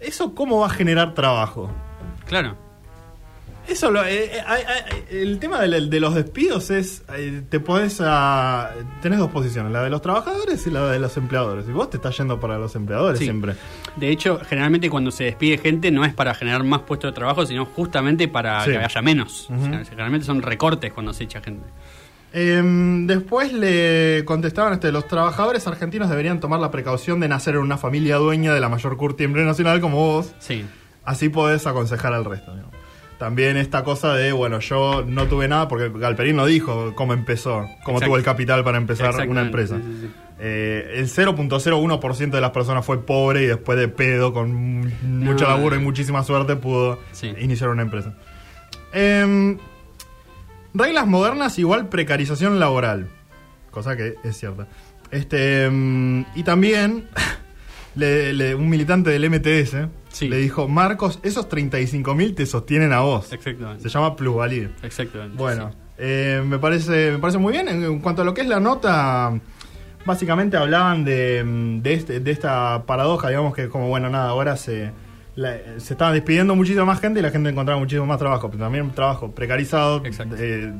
¿Eso 0.00 0.34
cómo 0.34 0.60
va 0.60 0.66
a 0.66 0.70
generar 0.70 1.14
trabajo? 1.14 1.70
Claro. 2.26 2.56
Eso, 3.68 3.90
lo, 3.90 4.02
eh, 4.04 4.30
eh, 4.38 5.04
el 5.10 5.38
tema 5.38 5.60
de, 5.60 6.00
los 6.00 6.14
despidos 6.14 6.70
es, 6.70 7.02
eh, 7.14 7.42
te 7.48 7.60
podés, 7.60 8.00
a, 8.02 8.70
tenés 9.02 9.18
dos 9.18 9.30
posiciones, 9.30 9.70
la 9.72 9.82
de 9.82 9.90
los 9.90 10.00
trabajadores 10.00 10.66
y 10.66 10.70
la 10.70 10.86
de 10.90 10.98
los 10.98 11.16
empleadores. 11.18 11.66
Y 11.68 11.72
vos 11.72 11.90
te 11.90 11.98
estás 11.98 12.16
yendo 12.16 12.40
para 12.40 12.56
los 12.58 12.74
empleadores 12.76 13.18
Sí. 13.18 13.24
siempre. 13.26 13.54
De 13.96 14.08
hecho, 14.08 14.40
generalmente 14.48 14.88
cuando 14.88 15.10
se 15.10 15.24
despide 15.24 15.58
gente 15.58 15.90
no 15.90 16.04
es 16.04 16.14
para 16.14 16.34
generar 16.34 16.64
más 16.64 16.80
puestos 16.82 17.10
de 17.12 17.14
trabajo, 17.14 17.44
sino 17.44 17.66
justamente 17.66 18.26
para 18.26 18.64
Sí. 18.64 18.70
que 18.70 18.78
haya 18.78 19.02
menos. 19.02 19.50
O 19.50 19.62
sea, 19.64 19.84
generalmente 19.84 20.24
son 20.26 20.40
recortes 20.40 20.92
cuando 20.92 21.12
se 21.12 21.24
echa 21.24 21.40
gente. 21.42 21.66
Em, 22.32 23.06
después 23.06 23.52
le 23.52 24.22
contestaban 24.26 24.74
este, 24.74 24.92
los 24.92 25.06
trabajadores 25.08 25.66
argentinos 25.66 26.10
deberían 26.10 26.40
tomar 26.40 26.60
la 26.60 26.70
precaución 26.70 27.20
de 27.20 27.28
nacer 27.28 27.54
en 27.54 27.60
una 27.62 27.78
familia 27.78 28.16
dueña 28.16 28.52
de 28.52 28.60
la 28.60 28.68
mayor 28.68 28.96
curtiembre 28.96 29.44
nacional 29.44 29.80
como 29.80 29.96
vos. 29.96 30.34
Sí. 30.38 30.64
Así 31.04 31.28
podés 31.30 31.66
aconsejar 31.66 32.12
al 32.12 32.24
resto. 32.24 32.52
digamos. 32.54 32.77
También 33.18 33.56
esta 33.56 33.82
cosa 33.82 34.14
de, 34.14 34.30
bueno, 34.32 34.60
yo 34.60 35.04
no 35.04 35.26
tuve 35.26 35.48
nada 35.48 35.66
porque 35.66 35.90
Galperín 35.92 36.36
no 36.36 36.46
dijo 36.46 36.94
cómo 36.94 37.12
empezó, 37.14 37.66
cómo 37.84 37.98
Exacto. 37.98 38.04
tuvo 38.06 38.16
el 38.16 38.22
capital 38.22 38.62
para 38.62 38.78
empezar 38.78 39.28
una 39.28 39.40
empresa. 39.42 39.76
sí, 39.76 39.82
sí, 39.82 40.06
sí. 40.06 40.12
Eh, 40.40 40.92
el 40.98 41.08
0.01% 41.08 42.30
de 42.30 42.40
las 42.40 42.52
personas 42.52 42.86
fue 42.86 43.04
pobre 43.04 43.42
y 43.42 43.46
después 43.46 43.76
de 43.76 43.88
pedo, 43.88 44.32
con 44.32 44.54
mu- 44.54 44.88
mucho 45.02 45.46
No. 45.46 45.50
laburo 45.50 45.74
y 45.74 45.80
muchísima 45.80 46.22
suerte, 46.22 46.54
pudo 46.54 47.00
iniciar 47.40 47.70
una 47.70 47.82
empresa. 47.82 48.14
Em, 48.92 49.58
reglas 50.72 51.06
modernas 51.08 51.58
igual 51.58 51.88
precarización 51.88 52.60
laboral. 52.60 53.08
Cosa 53.72 53.96
que 53.96 54.14
es 54.22 54.36
cierta. 54.36 54.68
Este, 55.10 55.64
em, 55.64 56.24
y 56.36 56.44
también 56.44 57.08
le- 57.96 58.32
le- 58.32 58.54
un 58.54 58.68
militante 58.68 59.10
del 59.10 59.24
MTS 59.24 59.88
Sí. 60.18 60.28
le 60.28 60.36
dijo, 60.38 60.66
Marcos, 60.68 61.20
esos 61.22 61.48
35.000 61.48 62.34
te 62.34 62.46
sostienen 62.46 62.92
a 62.92 63.00
vos. 63.00 63.32
Exactamente. 63.32 63.82
Se 63.82 63.88
llama 63.88 64.16
plusvalía. 64.16 64.70
Exactamente. 64.82 65.36
Bueno, 65.36 65.70
sí. 65.70 65.76
eh, 65.98 66.42
me, 66.44 66.58
parece, 66.58 67.12
me 67.12 67.18
parece 67.18 67.38
muy 67.38 67.52
bien. 67.52 67.68
En, 67.68 68.00
cuanto 68.00 68.22
a 68.22 68.24
lo 68.24 68.34
que 68.34 68.40
es 68.40 68.48
la 68.48 68.58
nota, 68.60 69.32
básicamente 70.04 70.56
hablaban 70.56 71.04
de, 71.04 71.44
mm, 71.44 71.82
de, 71.82 71.94
este- 71.94 72.20
de 72.20 72.30
esta 72.30 72.82
paradoja, 72.86 73.28
digamos 73.28 73.54
que 73.54 73.68
como, 73.68 73.88
bueno, 73.88 74.08
nada, 74.10 74.28
ahora 74.30 74.56
se, 74.56 74.90
la- 75.36 75.56
se 75.78 75.94
estaba 75.94 76.12
despidiendo 76.12 76.54
muchísima 76.56 76.84
más 76.84 77.00
gente 77.00 77.20
y 77.20 77.22
la 77.22 77.30
gente 77.30 77.50
encontraba 77.50 77.78
muchísimo 77.80 78.06
más 78.06 78.18
trabajo, 78.18 78.50
pero 78.50 78.64
también 78.64 78.90
trabajo 78.92 79.30
precarizado. 79.32 80.04
Exacto. 80.04 80.34
eh, 80.38 80.72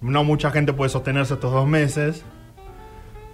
no 0.00 0.22
mucha 0.24 0.50
gente 0.50 0.74
puede 0.74 0.90
sostenerse 0.90 1.34
estos 1.34 1.50
dos 1.52 1.66
meses. 1.66 2.22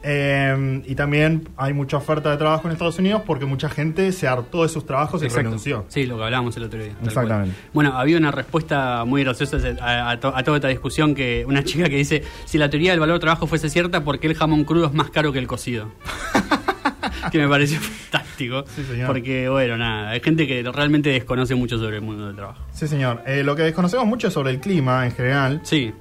Eh, 0.02 0.82
y 0.86 0.94
también 0.94 1.48
hay 1.56 1.72
mucha 1.74 1.98
oferta 1.98 2.30
de 2.30 2.36
trabajo 2.38 2.66
en 2.66 2.72
Estados 2.72 2.98
Unidos 2.98 3.22
porque 3.26 3.44
mucha 3.44 3.68
gente 3.68 4.12
se 4.12 4.26
hartó 4.26 4.62
de 4.62 4.68
sus 4.70 4.86
trabajos 4.86 5.22
y 5.22 5.26
Exacto. 5.26 5.44
renunció. 5.44 5.84
Sí, 5.88 6.06
lo 6.06 6.16
que 6.16 6.24
hablábamos 6.24 6.56
el 6.56 6.62
otro 6.64 6.82
día. 6.82 6.94
Exactamente. 7.04 7.54
Bueno, 7.74 7.96
había 7.98 8.16
una 8.16 8.30
respuesta 8.30 9.04
muy 9.04 9.22
graciosa 9.24 9.58
a, 9.80 10.10
a 10.10 10.20
to- 10.20 10.34
a 10.34 10.42
toda 10.42 10.56
esta 10.56 10.68
discusión 10.68 11.14
que 11.14 11.44
una 11.46 11.62
chica 11.64 11.88
que 11.88 11.96
dice, 11.96 12.22
si 12.46 12.56
la 12.58 12.70
teoría 12.70 12.92
del 12.92 13.00
valor 13.00 13.14
del 13.14 13.20
trabajo 13.20 13.46
fuese 13.46 13.68
cierta, 13.68 14.02
¿por 14.02 14.18
qué 14.18 14.26
el 14.28 14.34
jamón 14.34 14.64
crudo 14.64 14.86
es 14.86 14.94
más 14.94 15.10
caro 15.10 15.32
que 15.32 15.38
el 15.38 15.46
cocido? 15.46 15.90
que 17.30 17.38
me 17.38 17.48
pareció 17.48 17.78
fantástico. 17.80 18.64
Sí, 18.74 18.82
señor. 18.84 19.06
Porque, 19.06 19.48
bueno, 19.48 19.76
nada, 19.76 20.10
hay 20.10 20.20
gente 20.20 20.46
que 20.46 20.62
realmente 20.72 21.10
desconoce 21.10 21.54
mucho 21.54 21.78
sobre 21.78 21.96
el 21.96 22.02
mundo 22.02 22.26
del 22.26 22.36
trabajo. 22.36 22.60
Sí, 22.72 22.88
señor. 22.88 23.22
Eh, 23.26 23.42
lo 23.44 23.54
que 23.54 23.62
desconocemos 23.64 24.06
mucho 24.06 24.28
es 24.28 24.34
sobre 24.34 24.50
el 24.50 24.60
clima 24.60 25.04
en 25.04 25.12
general. 25.12 25.60
Sí, 25.62 25.92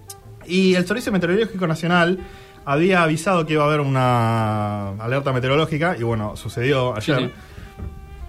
Y 0.45 0.75
el 0.75 0.85
Servicio 0.87 1.11
Meteorológico 1.11 1.67
Nacional 1.67 2.17
había 2.65 3.03
avisado 3.03 3.45
que 3.45 3.53
iba 3.53 3.63
a 3.63 3.67
haber 3.67 3.79
una 3.81 4.89
alerta 5.03 5.31
meteorológica 5.33 5.95
y 5.97 6.03
bueno, 6.03 6.35
sucedió 6.35 6.93
Sí, 6.99 7.11
ayer. 7.11 7.31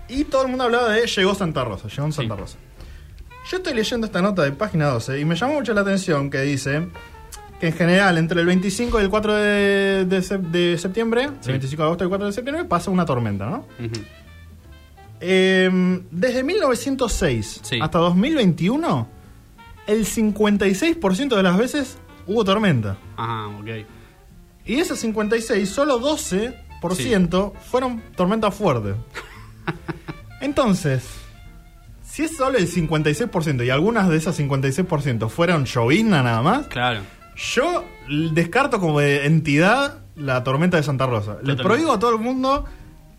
Y 0.08 0.24
todo 0.24 0.42
el 0.42 0.48
mundo 0.48 0.64
hablaba 0.64 0.88
de 0.90 1.06
llegó 1.06 1.34
Santa 1.34 1.62
Rosa, 1.64 1.88
llegó 1.88 2.04
en 2.06 2.12
Sí. 2.12 2.16
Santa 2.16 2.36
Rosa. 2.36 2.58
Yo 3.50 3.56
estoy 3.58 3.74
leyendo 3.74 4.06
esta 4.06 4.20
nota 4.22 4.42
de 4.42 4.52
página 4.52 4.86
12 4.88 5.18
y 5.20 5.24
me 5.24 5.34
llamó 5.36 5.54
mucho 5.54 5.72
la 5.74 5.80
atención 5.82 6.30
que 6.30 6.40
dice 6.42 6.88
que 7.60 7.68
en 7.68 7.72
general 7.74 8.16
entre 8.18 8.40
el 8.40 8.46
25 8.46 9.00
y 9.00 9.04
el 9.04 9.10
4 9.10 9.34
de, 9.34 10.04
de 10.06 10.18
sep- 10.20 10.40
de 10.50 10.78
septiembre, 10.78 11.24
el 11.24 11.30
25 11.46 11.82
de 11.82 11.86
agosto 11.86 12.04
y 12.04 12.06
el 12.06 12.08
4 12.08 12.26
de 12.26 12.32
septiembre, 12.32 12.64
pasa 12.64 12.90
una 12.90 13.04
tormenta, 13.04 13.46
¿no? 13.46 13.66
Eh, 15.20 16.00
desde 16.10 16.42
1906 16.42 17.60
Sí. 17.62 17.78
hasta 17.80 17.98
2021, 17.98 19.06
el 19.86 20.06
56% 20.06 21.36
de 21.36 21.42
las 21.42 21.58
veces 21.58 21.98
hubo 22.26 22.44
tormenta. 22.44 22.96
ajá, 23.16 23.48
ok. 23.48 23.68
Y 24.66 24.76
de 24.76 24.82
esas 24.82 24.98
56, 25.00 25.68
solo 25.68 25.98
12% 26.00 27.52
fueron 27.70 28.02
tormentas 28.16 28.54
fuertes. 28.54 28.94
Entonces, 30.40 31.04
si 32.02 32.22
es 32.24 32.36
solo 32.36 32.58
el 32.58 32.68
56% 32.68 33.64
y 33.64 33.70
algunas 33.70 34.08
de 34.08 34.16
esas 34.16 34.38
56% 34.38 35.28
fueron 35.28 35.64
llovizna 35.64 36.22
nada 36.22 36.42
más, 36.42 36.66
Claro. 36.68 37.00
yo 37.36 37.84
descarto 38.32 38.80
como 38.80 39.00
de 39.00 39.26
entidad 39.26 39.98
la 40.16 40.42
tormenta 40.44 40.76
de 40.76 40.82
Santa 40.82 41.06
Rosa. 41.06 41.38
Les 41.42 41.56
prohíbo 41.56 41.92
a 41.92 41.98
todo 41.98 42.10
el 42.14 42.18
mundo 42.20 42.64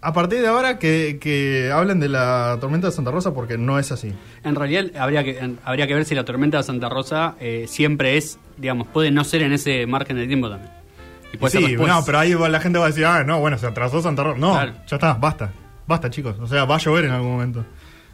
a 0.04 0.14
partir 0.14 0.42
de 0.42 0.48
ahora 0.48 0.80
que, 0.80 1.20
que 1.22 1.72
hablen 1.72 2.00
de 2.00 2.10
la 2.10 2.58
tormenta 2.60 2.88
de 2.88 2.94
Santa 2.94 3.12
Rosa 3.12 3.34
porque 3.34 3.58
no 3.58 3.78
es 3.80 3.92
así. 3.92 4.14
En 4.44 4.56
realidad 4.56 4.86
habría 5.00 5.24
que, 5.24 5.38
en- 5.40 5.60
habría 5.64 5.86
que 5.88 5.94
ver 5.94 6.06
si 6.06 6.16
la 6.16 6.26
tormenta 6.26 6.58
de 6.58 6.64
Santa 6.64 6.90
Rosa 6.90 7.36
eh, 7.40 7.66
siempre 7.68 8.18
es, 8.18 8.40
digamos, 8.58 8.88
puede 8.88 9.12
no 9.12 9.24
ser 9.24 9.44
en 9.44 9.54
ese 9.54 9.86
margen 9.86 10.18
de 10.18 10.28
tiempo 10.28 10.50
también. 10.50 10.72
Y 11.34 11.38
puede 11.38 11.52
ser 11.52 11.62
sí, 11.62 11.68
después. 11.70 11.88
no, 11.90 12.04
pero 12.06 12.20
ahí 12.20 12.34
va- 12.34 12.50
la 12.50 12.60
gente 12.60 12.78
va 12.80 12.86
a 12.86 12.88
decir, 12.90 13.06
ah, 13.06 13.24
no, 13.24 13.40
bueno, 13.40 13.58
se 13.58 13.68
atrasó 13.68 14.02
Santa 14.02 14.24
Rosa. 14.24 14.38
No, 14.40 14.52
Claro. 14.54 14.74
ya 14.88 14.96
está, 14.98 15.14
basta. 15.14 15.52
Basta, 15.88 16.10
chicos. 16.10 16.38
O 16.40 16.48
sea, 16.48 16.66
va 16.66 16.76
a 16.76 16.80
llover 16.80 17.06
en 17.06 17.12
algún 17.12 17.32
momento. 17.32 17.66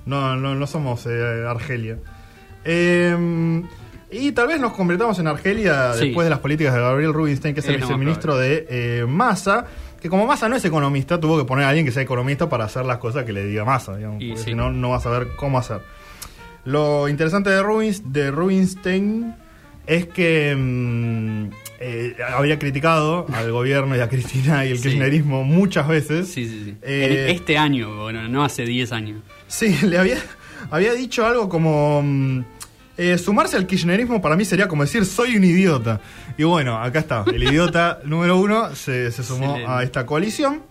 No, 0.06 0.36
no, 0.36 0.56
no 0.56 0.67
somos 0.67 1.06
eh, 1.08 1.45
Argelia. 1.47 1.97
Eh, 2.63 3.63
y 4.12 4.32
tal 4.32 4.47
vez 4.47 4.60
nos 4.60 4.73
convirtamos 4.73 5.19
en 5.19 5.27
Argelia 5.27 5.93
Sí. 5.93 6.06
después 6.06 6.25
de 6.25 6.30
las 6.30 6.39
políticas 6.39 6.73
de 6.73 6.80
Gabriel 6.80 7.13
Rubinstein, 7.13 7.53
que 7.53 7.60
es 7.60 7.67
el 7.67 7.80
más 7.80 7.89
viceministro 7.89 8.38
de 8.38 8.65
eh, 8.69 9.06
Massa, 9.08 9.65
que 10.01 10.10
como 10.10 10.25
Massa 10.25 10.47
no 10.47 10.56
es 10.56 10.63
economista, 10.63 11.19
tuvo 11.19 11.38
que 11.38 11.43
poner 11.45 11.65
a 11.65 11.69
alguien 11.69 11.86
que 11.86 11.91
sea 11.91 12.03
economista 12.03 12.47
para 12.47 12.65
hacer 12.65 12.86
las 12.86 12.97
cosas 12.99 13.25
que 13.25 13.34
le 13.34 13.43
diga 13.45 13.65
Massa, 13.65 13.95
digamos, 13.97 14.21
Y 14.21 14.38
sí. 14.38 14.43
si 14.45 14.56
no, 14.56 14.71
no 14.71 14.91
vas 14.91 15.06
a 15.06 15.10
saber 15.12 15.30
cómo 15.36 15.58
hacer. 15.60 15.82
Lo 16.65 17.10
interesante 17.10 17.49
de 17.49 18.32
Rubinstein 18.32 19.36
es 19.88 20.06
que 20.08 20.56
mm, 20.56 21.50
eh, 21.80 22.15
había 22.36 22.60
criticado 22.60 23.26
al 23.34 23.52
gobierno 23.52 23.95
y 23.95 24.00
a 24.00 24.10
Cristina 24.10 24.65
y 24.65 24.71
el 24.71 24.78
Sí. 24.78 24.84
kirchnerismo 24.89 25.43
muchas 25.43 25.88
veces. 25.88 26.28
Sí, 26.28 26.47
sí, 26.47 26.62
sí. 26.65 26.76
Eh, 26.82 27.28
este 27.34 27.58
año, 27.58 27.95
bueno, 28.04 28.28
no 28.28 28.43
hace 28.43 28.63
10 28.65 28.91
años. 28.91 29.21
Sí, 29.47 29.76
le 29.86 29.97
había, 29.97 30.17
había 30.71 30.93
dicho 30.93 31.26
algo 31.26 31.50
como... 31.50 32.02
mm, 32.04 32.41
eh, 33.00 33.19
sumarse 33.19 33.56
al 33.58 33.67
kirchnerismo 33.67 34.19
para 34.23 34.36
mí 34.36 34.43
sería 34.43 34.67
como 34.67 34.82
decir 34.84 35.06
soy 35.06 35.36
un 35.38 35.43
idiota. 35.43 36.02
Y 36.36 36.43
bueno, 36.43 36.82
acá 36.82 36.97
está, 37.00 37.23
el 37.32 37.43
idiota 37.43 38.00
número 38.06 38.38
uno 38.39 38.76
se, 38.76 39.12
se 39.12 39.23
sumó 39.23 39.45
Excelente. 39.58 39.71
a 39.71 39.84
esta 39.84 40.06
coalición. 40.08 40.63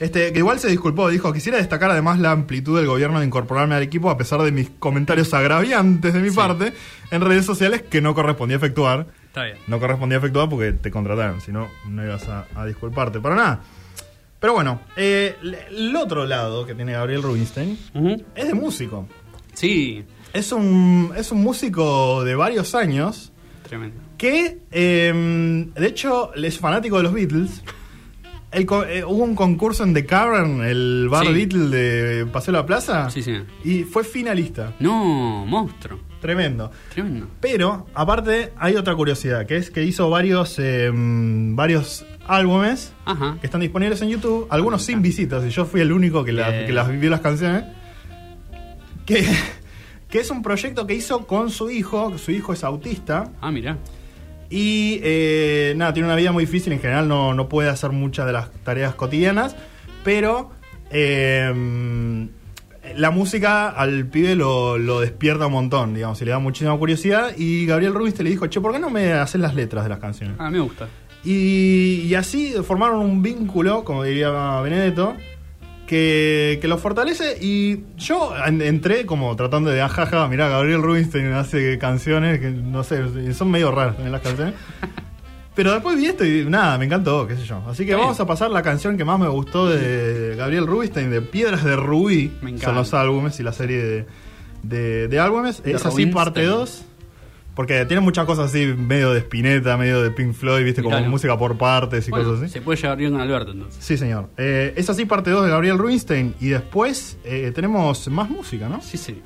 Este, 0.00 0.32
que 0.32 0.38
igual 0.38 0.60
se 0.60 0.68
disculpó, 0.68 1.08
dijo, 1.08 1.32
quisiera 1.32 1.58
destacar 1.58 1.90
además 1.90 2.20
la 2.20 2.30
amplitud 2.30 2.76
del 2.76 2.86
gobierno 2.86 3.18
de 3.18 3.26
incorporarme 3.26 3.74
al 3.74 3.82
equipo 3.82 4.10
a 4.10 4.16
pesar 4.16 4.40
de 4.42 4.52
mis 4.52 4.70
comentarios 4.78 5.34
agraviantes 5.34 6.14
de 6.14 6.20
mi 6.20 6.30
Sí. 6.30 6.36
parte 6.36 6.72
en 7.10 7.20
redes 7.20 7.44
sociales 7.44 7.82
que 7.82 8.00
no 8.00 8.14
correspondía 8.14 8.56
efectuar. 8.58 9.06
Está 9.26 9.44
bien. 9.44 9.56
No 9.66 9.80
correspondía 9.80 10.18
efectuar 10.18 10.48
porque 10.48 10.72
te 10.72 10.90
contrataron, 10.92 11.40
si 11.40 11.50
no, 11.50 11.68
no 11.88 12.04
ibas 12.04 12.28
a, 12.28 12.46
a 12.54 12.64
disculparte 12.64 13.18
para 13.20 13.34
nada. 13.34 13.60
Pero 14.38 14.52
bueno, 14.52 14.80
eh, 14.96 15.34
el 15.70 15.96
otro 15.96 16.24
lado 16.26 16.64
que 16.64 16.74
tiene 16.76 16.92
Gabriel 16.92 17.22
Rubinstein 17.24 17.76
es 18.36 18.46
de 18.46 18.54
músico. 18.54 19.08
Sí, 19.54 20.04
Es 20.32 20.52
un, 20.52 21.12
es 21.16 21.32
un 21.32 21.42
músico 21.42 22.22
de 22.22 22.36
varios 22.36 22.76
años 22.76 23.32
tremendo. 23.68 23.96
que, 24.16 24.58
eh, 24.70 25.66
de 25.74 25.86
hecho, 25.88 26.32
es 26.34 26.58
fanático 26.60 26.98
de 26.98 27.02
los 27.02 27.12
Beatles. 27.12 27.62
El 28.50 28.62
eh, 28.88 29.04
hubo 29.04 29.24
un 29.24 29.34
concurso 29.34 29.84
en 29.84 29.92
The 29.92 30.06
Cavern, 30.06 30.62
el 30.62 31.08
bar 31.10 31.26
Sí. 31.26 31.32
Beatle 31.34 31.68
de 31.68 32.26
Paseo 32.26 32.52
de 32.52 32.58
la 32.60 32.66
Plaza, 32.66 33.10
Sí, 33.10 33.22
sí. 33.22 33.34
y 33.62 33.82
fue 33.84 34.04
finalista. 34.04 34.72
No, 34.80 35.44
monstruo. 35.46 35.98
Tremendo. 36.20 36.70
Tremendo. 36.94 37.28
Pero, 37.40 37.86
aparte, 37.94 38.52
hay 38.56 38.74
otra 38.76 38.94
curiosidad, 38.96 39.46
que 39.46 39.56
es 39.56 39.70
que 39.70 39.84
hizo 39.84 40.08
varios, 40.10 40.56
eh, 40.58 40.90
varios 40.92 42.06
álbumes 42.26 42.92
Ajá. 43.04 43.36
que 43.40 43.46
están 43.46 43.60
disponibles 43.60 44.00
en 44.02 44.08
YouTube, 44.08 44.46
algunos 44.50 44.82
sin 44.82 45.02
visitas, 45.02 45.44
y 45.44 45.50
yo 45.50 45.64
fui 45.66 45.80
el 45.82 45.92
único 45.92 46.24
que, 46.24 46.32
las- 46.32 46.50
Bien. 46.50 46.66
que 46.66 46.72
las 46.72 46.88
vio 47.00 47.10
las 47.10 47.20
canciones. 47.20 47.64
Que, 49.06 49.24
que 50.08 50.20
es 50.20 50.30
un 50.30 50.42
proyecto 50.42 50.86
que 50.86 50.94
hizo 50.94 51.26
con 51.26 51.50
su 51.50 51.70
hijo, 51.70 52.16
su 52.18 52.30
hijo 52.32 52.52
es 52.52 52.64
autista, 52.64 53.30
Ah, 53.40 53.50
mira. 53.50 53.76
Y 54.50 55.00
eh, 55.02 55.74
nada, 55.76 55.92
tiene 55.92 56.08
una 56.08 56.16
vida 56.16 56.32
muy 56.32 56.46
difícil, 56.46 56.72
en 56.72 56.80
general 56.80 57.08
no, 57.08 57.34
no 57.34 57.48
puede 57.48 57.68
hacer 57.68 57.90
muchas 57.90 58.26
de 58.26 58.32
las 58.32 58.50
tareas 58.64 58.94
cotidianas, 58.94 59.56
pero 60.04 60.50
eh, 60.90 61.52
la 62.96 63.10
música 63.10 63.68
al 63.68 64.06
pibe 64.06 64.34
lo, 64.34 64.78
lo 64.78 65.00
despierta 65.00 65.46
un 65.46 65.52
montón, 65.52 65.94
digamos, 65.94 66.20
y 66.22 66.24
le 66.24 66.30
da 66.30 66.38
muchísima 66.38 66.76
curiosidad, 66.78 67.32
y 67.36 67.66
Gabriel 67.66 67.94
Rubinstein 67.94 68.24
le 68.24 68.30
dijo, 68.30 68.46
che, 68.46 68.60
¿por 68.60 68.72
qué 68.72 68.78
no 68.78 68.90
me 68.90 69.12
haces 69.12 69.40
las 69.40 69.54
letras 69.54 69.84
de 69.84 69.90
las 69.90 69.98
canciones? 69.98 70.36
Ah, 70.38 70.50
me 70.50 70.60
gusta. 70.60 70.88
Y, 71.24 72.04
y 72.06 72.14
así 72.14 72.54
formaron 72.64 73.00
un 73.00 73.22
vínculo, 73.22 73.84
como 73.84 74.04
diría 74.04 74.60
Benedetto, 74.60 75.14
que, 75.88 76.58
que 76.60 76.68
lo 76.68 76.78
fortalece 76.78 77.36
y 77.40 77.80
yo 77.96 78.32
en- 78.46 78.62
entré 78.62 79.06
como 79.06 79.34
tratando 79.34 79.70
de 79.70 79.80
ajaja, 79.80 80.28
mirá, 80.28 80.48
Gabriel 80.48 80.82
Rubinstein 80.82 81.32
hace 81.32 81.78
canciones 81.78 82.38
que 82.38 82.50
no 82.50 82.84
sé, 82.84 83.34
son 83.34 83.50
medio 83.50 83.72
raras 83.72 83.94
también 83.94 84.12
las 84.12 84.20
canciones. 84.22 84.54
Pero 85.56 85.72
después 85.72 85.96
vi 85.96 86.06
esto 86.06 86.24
y 86.24 86.44
nada, 86.44 86.78
me 86.78 86.84
encantó, 86.84 87.26
qué 87.26 87.34
sé 87.34 87.44
yo. 87.44 87.60
Así 87.68 87.84
que 87.84 87.90
Está 87.90 88.02
vamos 88.02 88.16
bien. 88.16 88.24
a 88.24 88.28
pasar 88.28 88.50
la 88.52 88.62
canción 88.62 88.96
que 88.96 89.04
más 89.04 89.18
me 89.18 89.26
gustó 89.26 89.66
de 89.68 90.36
Gabriel 90.36 90.68
Rubinstein, 90.68 91.10
de 91.10 91.20
Piedras 91.20 91.64
de 91.64 91.74
Rubí. 91.74 92.30
Me 92.42 92.50
encanta. 92.50 92.66
Son 92.66 92.74
los 92.76 92.94
álbumes 92.94 93.40
y 93.40 93.42
la 93.42 93.52
serie 93.52 93.82
de, 93.82 94.06
de, 94.62 95.08
de 95.08 95.18
álbumes. 95.18 95.60
Es 95.64 95.84
así 95.84 96.06
parte 96.06 96.46
Rubinstein. 96.46 96.60
2. 96.60 96.84
Porque 97.58 97.84
tiene 97.86 98.00
muchas 98.00 98.24
cosas 98.24 98.50
así, 98.50 98.66
medio 98.66 99.12
de 99.12 99.18
Spinetta, 99.18 99.76
medio 99.76 100.00
de 100.00 100.12
Pink 100.12 100.32
Floyd, 100.32 100.64
viste, 100.64 100.80
como 100.80 100.96
música 101.00 101.36
por 101.36 101.58
partes 101.58 102.06
y 102.06 102.10
Bueno, 102.12 102.26
cosas 102.26 102.44
así. 102.44 102.52
se 102.52 102.60
puede 102.60 102.80
llevar 102.80 102.96
bien 102.96 103.10
con 103.10 103.20
Alberto 103.20 103.50
entonces. 103.50 103.84
Sí, 103.84 103.96
señor. 103.96 104.30
Eh, 104.36 104.74
es 104.76 104.88
así 104.88 105.06
parte 105.06 105.30
2 105.30 105.42
de 105.46 105.50
Gabriel 105.50 105.76
Rubinstein. 105.76 106.36
Y 106.40 106.50
después 106.50 107.18
eh, 107.24 107.50
tenemos 107.52 108.06
más 108.10 108.30
música, 108.30 108.68
¿no? 108.68 108.80
Sí, 108.80 108.96
señor. 108.96 109.24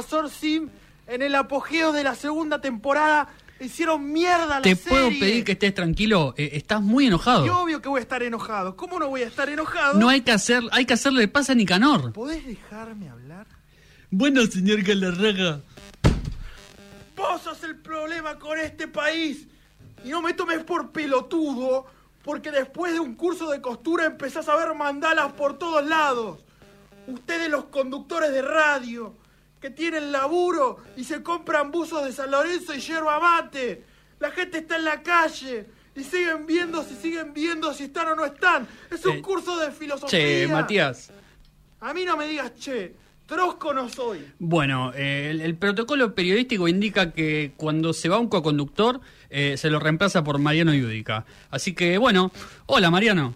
Invasor 0.00 0.30
Sim 0.30 0.70
en 1.06 1.20
el 1.20 1.34
apogeo 1.34 1.92
de 1.92 2.02
la 2.02 2.14
segunda 2.14 2.58
temporada. 2.60 3.28
Hicieron 3.60 4.10
mierda 4.10 4.46
la 4.46 4.62
¿Te 4.62 4.74
serie. 4.74 4.88
puedo 4.88 5.08
pedir 5.10 5.44
que 5.44 5.52
estés 5.52 5.74
tranquilo? 5.74 6.32
Eh, 6.38 6.52
estás 6.54 6.80
muy 6.80 7.08
enojado. 7.08 7.44
Y 7.44 7.50
obvio 7.50 7.82
que 7.82 7.90
voy 7.90 7.98
a 7.98 8.02
estar 8.02 8.22
enojado. 8.22 8.74
¿Cómo 8.76 8.98
no 8.98 9.08
voy 9.08 9.20
a 9.22 9.26
estar 9.26 9.50
enojado? 9.50 9.98
No 9.98 10.08
hay 10.08 10.22
que 10.22 10.32
hacer, 10.32 10.62
hay 10.72 10.86
que 10.86 10.94
hacerle 10.94 11.28
pasa 11.28 11.52
a 11.52 11.54
Nicanor. 11.54 12.14
¿Podés 12.14 12.46
dejarme 12.46 13.10
hablar? 13.10 13.46
Bueno, 14.10 14.46
señor 14.46 14.80
Galarraga. 14.82 15.60
Vos 17.14 17.42
sos 17.42 17.62
el 17.64 17.76
problema 17.76 18.38
con 18.38 18.58
este 18.58 18.88
país. 18.88 19.46
Y 20.02 20.08
no 20.08 20.22
me 20.22 20.32
tomes 20.32 20.64
por 20.64 20.92
pelotudo, 20.92 21.84
porque 22.24 22.50
después 22.50 22.94
de 22.94 23.00
un 23.00 23.14
curso 23.16 23.50
de 23.50 23.60
costura 23.60 24.06
empezás 24.06 24.48
a 24.48 24.56
ver 24.56 24.74
mandalas 24.74 25.34
por 25.34 25.58
todos 25.58 25.86
lados. 25.86 26.38
Ustedes 27.06 27.50
los 27.50 27.64
conductores 27.64 28.32
de 28.32 28.40
radio, 28.40 29.14
que 29.60 29.70
tienen 29.70 30.10
laburo 30.12 30.78
y 30.96 31.04
se 31.04 31.22
compran 31.22 31.70
buzos 31.70 32.04
de 32.04 32.12
San 32.12 32.30
Lorenzo 32.30 32.74
y 32.74 32.80
yerba 32.80 33.20
mate. 33.20 33.84
La 34.18 34.30
gente 34.30 34.58
está 34.58 34.76
en 34.76 34.84
la 34.84 35.02
calle 35.02 35.66
y 35.94 36.02
siguen 36.04 36.46
viendo 36.46 36.82
si 36.82 36.94
siguen 36.96 37.32
viendo 37.34 37.72
si 37.74 37.84
están 37.84 38.08
o 38.08 38.14
no 38.14 38.24
están. 38.24 38.66
Es 38.90 39.04
un 39.06 39.16
Eh, 39.18 39.22
curso 39.22 39.58
de 39.58 39.70
filosofía. 39.70 40.18
Che, 40.18 40.46
Matías. 40.48 41.12
A 41.80 41.92
mí 41.94 42.04
no 42.04 42.16
me 42.16 42.26
digas 42.26 42.52
che, 42.58 42.94
trosco 43.26 43.72
no 43.72 43.88
soy. 43.88 44.24
Bueno, 44.38 44.92
eh, 44.94 45.28
el, 45.30 45.40
el 45.40 45.54
protocolo 45.56 46.14
periodístico 46.14 46.68
indica 46.68 47.12
que 47.12 47.52
cuando 47.56 47.92
se 47.92 48.08
va 48.08 48.18
un 48.18 48.28
coconductor 48.28 49.00
eh, 49.30 49.56
se 49.56 49.70
lo 49.70 49.78
reemplaza 49.78 50.22
por 50.24 50.38
Mariano 50.38 50.74
Yudica. 50.74 51.24
Así 51.50 51.74
que, 51.74 51.96
bueno, 51.98 52.32
hola 52.66 52.90
Mariano. 52.90 53.34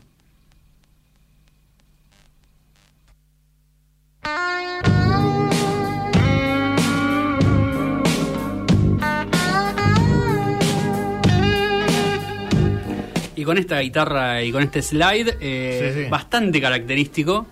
Y 13.44 13.46
con 13.46 13.58
esta 13.58 13.78
guitarra 13.80 14.42
y 14.42 14.50
con 14.50 14.62
este 14.62 14.80
slide, 14.80 15.36
eh, 15.38 15.92
Sí, 15.94 16.04
sí. 16.04 16.08
bastante 16.08 16.62
característico, 16.62 17.46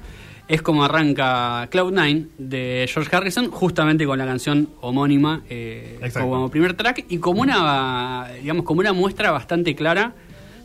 es 0.49 0.63
como 0.63 0.85
arranca 0.87 1.69
Cloud9 1.71 2.29
de 2.39 2.89
George 2.91 3.15
Harrison, 3.15 3.51
justamente 3.51 4.07
con 4.07 4.19
la 4.19 4.25
canción 4.25 4.71
homónima 4.81 5.43
eh, 5.51 5.99
como 6.15 6.49
primer 6.51 6.73
track 6.73 7.05
y 7.11 7.19
como 7.19 7.43
una, 7.43 8.27
digamos, 8.41 8.65
como 8.65 8.81
una 8.81 8.95
muestra 8.95 9.31
bastante 9.33 9.75
clara 9.75 10.15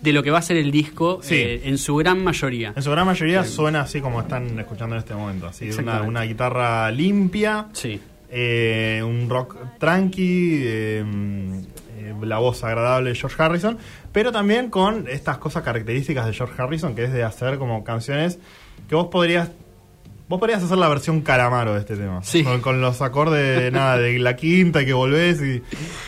de 0.01 0.14
lo 0.14 0.24
que 0.24 0.32
va 0.32 0.38
a 0.38 0.41
ser 0.41 0.56
el 0.56 0.72
disco 0.72 1.20
Sí. 1.22 1.36
eh, 1.36 1.62
en 1.66 1.78
su 1.78 1.97
gran 1.97 2.24
mayoría. 2.24 2.72
En 2.74 2.82
su 2.82 2.89
gran 2.91 3.06
mayoría 3.06 3.43
suena 3.43 3.82
así 3.82 3.99
como 3.99 4.22
están 4.22 4.58
escuchando 4.58 4.95
en 4.95 4.99
este 4.99 5.14
momento. 5.14 5.47
Así, 5.47 5.70
una, 5.72 6.04
una 6.04 6.22
guitarra 6.24 6.89
limpia, 6.91 7.66
Sí. 7.74 7.99
un 9.04 9.28
rock 9.30 9.58
tranqui, 9.78 10.64
eh, 12.10 12.16
la 12.24 12.39
voz 12.39 12.64
agradable 12.64 13.10
de 13.12 13.16
George 13.16 13.41
Harrison, 13.41 13.78
pero 14.12 14.32
también 14.32 14.70
con 14.70 15.08
estas 15.08 15.38
cosas 15.38 15.64
características 15.64 16.26
de 16.26 16.34
George 16.34 16.62
Harrison, 16.62 16.95
que 16.95 17.03
es 17.05 17.14
de 17.14 17.24
hacer 17.24 17.58
como 17.58 17.84
canciones 17.84 18.39
que 18.88 18.95
vos 18.95 19.08
podrías 19.08 19.49
Vos 20.30 20.41
podrías 20.41 20.62
hacer 20.62 20.78
la 20.78 20.89
versión 20.89 21.22
calamaro 21.22 21.74
de 21.74 21.80
este 21.80 21.95
tema. 21.95 22.22
Sí. 22.22 22.43
Con, 22.43 22.60
con 22.60 22.82
los 22.82 23.01
acordes 23.01 23.72
nada, 23.72 23.97
de 23.97 24.20
la 24.20 24.36
quinta 24.36 24.82
y 24.82 24.86
que 24.86 24.91
volvés 24.91 25.41
y 25.41 25.64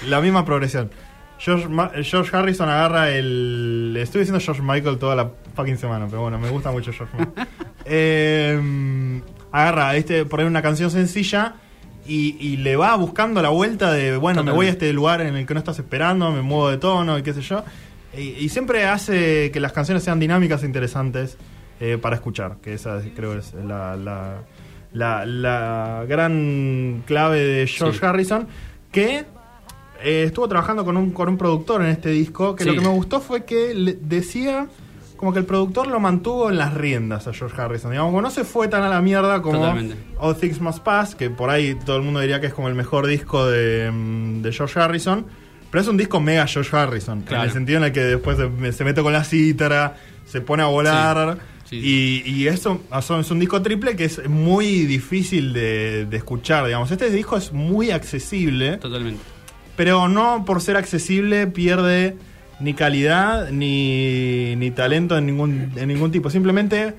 la 0.09 0.19
misma 0.19 0.43
progresión. 0.43 0.91
George, 1.37 1.69
Ma- 1.69 1.89
George 2.03 2.35
Harrison 2.35 2.67
agarra 2.67 3.11
el. 3.11 3.95
Estoy 3.97 4.19
diciendo 4.19 4.43
George 4.43 4.61
Michael 4.61 4.97
toda 4.97 5.15
la 5.15 5.31
fucking 5.55 5.77
semana, 5.77 6.05
pero 6.09 6.23
bueno, 6.23 6.37
me 6.37 6.49
gusta 6.49 6.69
mucho 6.69 6.91
George 6.91 7.15
Michael. 7.17 7.47
Eh, 7.91 9.21
agarra 9.53 9.95
este, 9.95 10.25
por 10.25 10.41
ahí 10.41 10.45
una 10.45 10.61
canción 10.61 10.91
sencilla 10.91 11.55
y, 12.09 12.35
y 12.39 12.57
le 12.57 12.75
va 12.75 12.95
buscando 12.95 13.41
la 13.41 13.49
vuelta 13.49 13.91
de, 13.93 14.17
bueno, 14.17 14.43
me 14.43 14.51
voy 14.51 14.65
a 14.67 14.69
este 14.71 14.91
lugar 14.93 15.21
en 15.21 15.35
el 15.35 15.45
que 15.45 15.53
no 15.53 15.59
estás 15.59 15.77
esperando, 15.79 16.31
me 16.31 16.41
muevo 16.41 16.69
de 16.69 16.77
tono 16.77 17.17
y 17.17 17.23
qué 17.23 17.33
sé 17.33 17.41
yo. 17.41 17.63
Y, 18.17 18.21
y 18.43 18.49
siempre 18.49 18.85
hace 18.85 19.51
que 19.51 19.59
las 19.59 19.71
canciones 19.71 20.03
sean 20.03 20.19
dinámicas 20.19 20.63
e 20.63 20.65
interesantes 20.65 21.37
eh, 21.79 21.97
para 22.01 22.15
escuchar, 22.15 22.57
que 22.61 22.73
esa 22.73 22.99
creo 23.15 23.37
es 23.37 23.53
la, 23.53 23.95
la, 23.95 24.41
la, 24.91 25.25
la 25.25 26.05
gran 26.07 27.03
clave 27.05 27.39
de 27.39 27.67
George 27.67 27.99
Sí. 27.99 28.05
Harrison, 28.05 28.47
que 28.91 29.25
eh, 30.03 30.23
estuvo 30.25 30.47
trabajando 30.47 30.83
con 30.83 30.97
un, 30.97 31.11
con 31.11 31.29
un 31.29 31.37
productor 31.37 31.81
en 31.83 31.89
este 31.89 32.09
disco, 32.09 32.55
que 32.55 32.63
Sí. 32.63 32.69
lo 32.71 32.75
que 32.75 32.81
me 32.87 32.93
gustó 32.93 33.21
fue 33.21 33.45
que 33.45 33.73
le 33.75 33.93
decía 33.93 34.67
como 35.19 35.33
que 35.33 35.39
el 35.39 35.45
productor 35.45 35.87
lo 35.87 35.99
mantuvo 35.99 36.49
en 36.49 36.57
las 36.57 36.73
riendas 36.73 37.27
a 37.27 37.33
George 37.33 37.61
Harrison. 37.61 37.91
Digamos, 37.91 38.11
como 38.11 38.21
no 38.21 38.29
se 38.31 38.45
fue 38.45 38.69
tan 38.69 38.83
a 38.83 38.87
la 38.89 39.01
mierda 39.01 39.41
como 39.41 39.59
Totalmente. 39.59 39.97
All 40.17 40.37
Things 40.37 40.61
Must 40.61 40.79
Pass, 40.79 41.13
que 41.13 41.29
por 41.29 41.49
ahí 41.49 41.75
todo 41.85 41.97
el 41.97 42.03
mundo 42.03 42.21
diría 42.21 42.39
que 42.39 42.47
es 42.47 42.53
como 42.53 42.69
el 42.69 42.75
mejor 42.75 43.05
disco 43.05 43.45
de, 43.45 43.91
mm, 43.91 44.41
de 44.41 44.51
George 44.53 44.79
Harrison. 44.79 45.25
Pero 45.69 45.81
es 45.81 45.87
un 45.89 45.97
disco 45.97 46.21
mega 46.21 46.47
George 46.47 46.73
Harrison, 46.75 47.21
Claro. 47.23 47.43
en 47.43 47.49
el 47.49 47.53
sentido 47.53 47.79
en 47.79 47.83
el 47.83 47.91
que 47.91 47.99
después 47.99 48.37
se, 48.37 48.71
se 48.71 48.83
mete 48.85 49.01
con 49.03 49.11
la 49.11 49.25
cítara, 49.25 49.97
se 50.25 50.39
pone 50.39 50.63
a 50.63 50.67
volar. 50.67 51.37
Sí, 51.65 51.81
sí. 51.81 52.23
Y, 52.25 52.31
y 52.43 52.47
eso 52.47 52.81
es 52.97 53.29
un 53.29 53.39
disco 53.39 53.61
triple 53.61 53.97
que 53.97 54.05
es 54.05 54.25
muy 54.29 54.85
difícil 54.85 55.51
de, 55.51 56.05
de 56.09 56.17
escuchar, 56.17 56.65
digamos. 56.65 56.89
Este 56.91 57.09
disco 57.11 57.35
es 57.35 57.51
muy 57.51 57.91
accesible. 57.91 58.77
Totalmente. 58.77 59.21
Pero 59.75 60.07
no 60.07 60.45
por 60.45 60.61
ser 60.61 60.77
accesible 60.77 61.45
pierde 61.47 62.15
ni 62.59 62.73
calidad 62.73 63.49
ni, 63.51 64.55
ni 64.55 64.71
talento 64.71 65.17
en 65.17 65.25
ningún, 65.25 65.71
en 65.75 65.87
ningún 65.87 66.11
tipo. 66.11 66.29
Simplemente, 66.29 66.93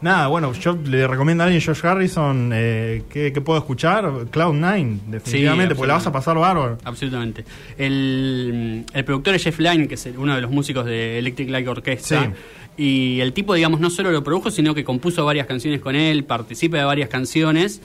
nada, 0.00 0.28
bueno, 0.28 0.52
yo 0.52 0.78
le 0.84 1.06
recomiendo 1.06 1.42
a 1.42 1.46
alguien, 1.46 1.62
Josh 1.64 1.84
Harrison, 1.84 2.50
eh, 2.52 3.02
que, 3.10 3.32
que 3.32 3.40
puedo 3.40 3.58
escuchar, 3.58 4.04
Cloud9, 4.04 5.00
definitivamente, 5.06 5.74
porque 5.74 5.88
la 5.88 5.94
vas 5.94 6.06
a 6.06 6.12
pasar 6.12 6.36
bárbaro. 6.38 6.78
Absolutamente. 6.84 7.44
El, 7.76 8.84
el 8.92 9.04
productor 9.04 9.34
es 9.34 9.44
Jeff 9.44 9.58
Lynne, 9.58 9.88
que 9.88 9.94
es 9.94 10.08
uno 10.16 10.34
de 10.34 10.40
los 10.40 10.50
músicos 10.50 10.86
de 10.86 11.18
Electric 11.18 11.50
Light 11.50 11.68
Orchestra. 11.68 12.24
Sí. 12.24 12.30
Y 12.82 13.20
el 13.20 13.34
tipo, 13.34 13.52
digamos, 13.52 13.80
no 13.80 13.90
solo 13.90 14.10
lo 14.10 14.24
produjo, 14.24 14.50
sino 14.50 14.74
que 14.74 14.84
compuso 14.84 15.24
varias 15.24 15.46
canciones 15.46 15.80
con 15.80 15.96
él, 15.96 16.24
participa 16.24 16.78
de 16.78 16.84
varias 16.84 17.10
canciones. 17.10 17.82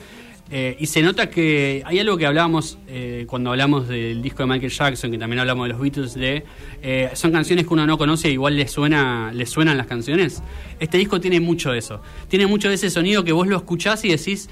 Eh, 0.50 0.76
y 0.78 0.86
se 0.86 1.02
nota 1.02 1.28
que 1.28 1.82
hay 1.84 1.98
algo 1.98 2.16
que 2.16 2.24
hablábamos 2.24 2.78
eh, 2.86 3.24
cuando 3.28 3.50
hablamos 3.50 3.88
del 3.88 4.22
disco 4.22 4.44
de 4.44 4.48
Michael 4.48 4.70
Jackson, 4.70 5.10
que 5.10 5.18
también 5.18 5.40
hablamos 5.40 5.66
de 5.66 5.72
los 5.72 5.80
Beatles, 5.80 6.14
de 6.14 6.44
eh, 6.82 7.10
son 7.14 7.32
canciones 7.32 7.66
que 7.66 7.74
uno 7.74 7.84
no 7.84 7.98
conoce, 7.98 8.30
igual 8.30 8.56
le 8.56 8.68
suena, 8.68 9.32
le 9.32 9.44
suenan 9.46 9.76
las 9.76 9.86
canciones. 9.88 10.42
Este 10.78 10.98
disco 10.98 11.20
tiene 11.20 11.40
mucho 11.40 11.72
de 11.72 11.78
eso. 11.78 12.00
Tiene 12.28 12.46
mucho 12.46 12.68
de 12.68 12.76
ese 12.76 12.90
sonido 12.90 13.24
que 13.24 13.32
vos 13.32 13.46
lo 13.48 13.56
escuchás 13.56 14.04
y 14.04 14.08
decís, 14.10 14.48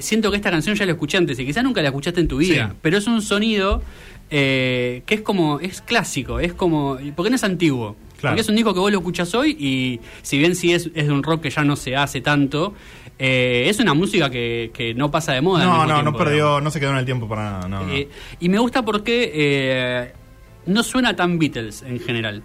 siento 0.00 0.30
que 0.30 0.36
esta 0.36 0.50
canción 0.50 0.74
ya 0.74 0.84
la 0.84 0.92
escuché 0.92 1.18
antes, 1.18 1.38
y 1.38 1.46
quizás 1.46 1.62
nunca 1.62 1.80
la 1.80 1.88
escuchaste 1.88 2.20
en 2.20 2.28
tu 2.28 2.38
vida, 2.38 2.70
Sí. 2.70 2.76
pero 2.82 2.98
es 2.98 3.06
un 3.06 3.22
sonido 3.22 3.82
que 4.28 5.02
es 5.06 5.20
como, 5.20 5.60
es 5.60 5.80
clásico, 5.80 6.40
es 6.40 6.52
como, 6.54 6.98
porque 7.14 7.30
no 7.30 7.36
es 7.36 7.44
antiguo. 7.44 7.94
Claro. 8.18 8.32
Porque 8.32 8.40
es 8.40 8.48
un 8.48 8.56
disco 8.56 8.72
que 8.72 8.80
vos 8.80 8.90
lo 8.90 8.98
escuchás 8.98 9.34
hoy 9.34 9.50
y 9.60 10.00
si 10.22 10.38
bien 10.38 10.56
sí 10.56 10.72
es, 10.72 10.90
es 10.94 11.06
de 11.06 11.12
un 11.12 11.22
rock 11.22 11.42
que 11.42 11.50
ya 11.50 11.64
no 11.64 11.76
se 11.76 11.96
hace 11.96 12.22
tanto, 12.22 12.72
eh, 13.18 13.64
es 13.68 13.78
una 13.78 13.94
música 13.94 14.30
que, 14.30 14.70
que 14.74 14.94
no 14.94 15.10
pasa 15.10 15.32
de 15.32 15.40
moda. 15.40 15.64
No, 15.64 15.86
no, 15.86 16.02
no 16.02 16.16
perdió, 16.16 16.34
digamos. 16.34 16.62
no 16.64 16.70
se 16.70 16.80
quedó 16.80 16.90
en 16.90 16.98
el 16.98 17.04
tiempo 17.04 17.28
para 17.28 17.42
nada. 17.50 17.68
No, 17.68 17.84
no. 17.84 17.92
Eh, 17.92 18.08
y 18.40 18.48
me 18.48 18.58
gusta 18.58 18.84
porque 18.84 19.32
eh, 19.34 20.12
no 20.66 20.82
suena 20.82 21.16
tan 21.16 21.38
Beatles 21.38 21.82
en 21.82 22.00
general. 22.00 22.42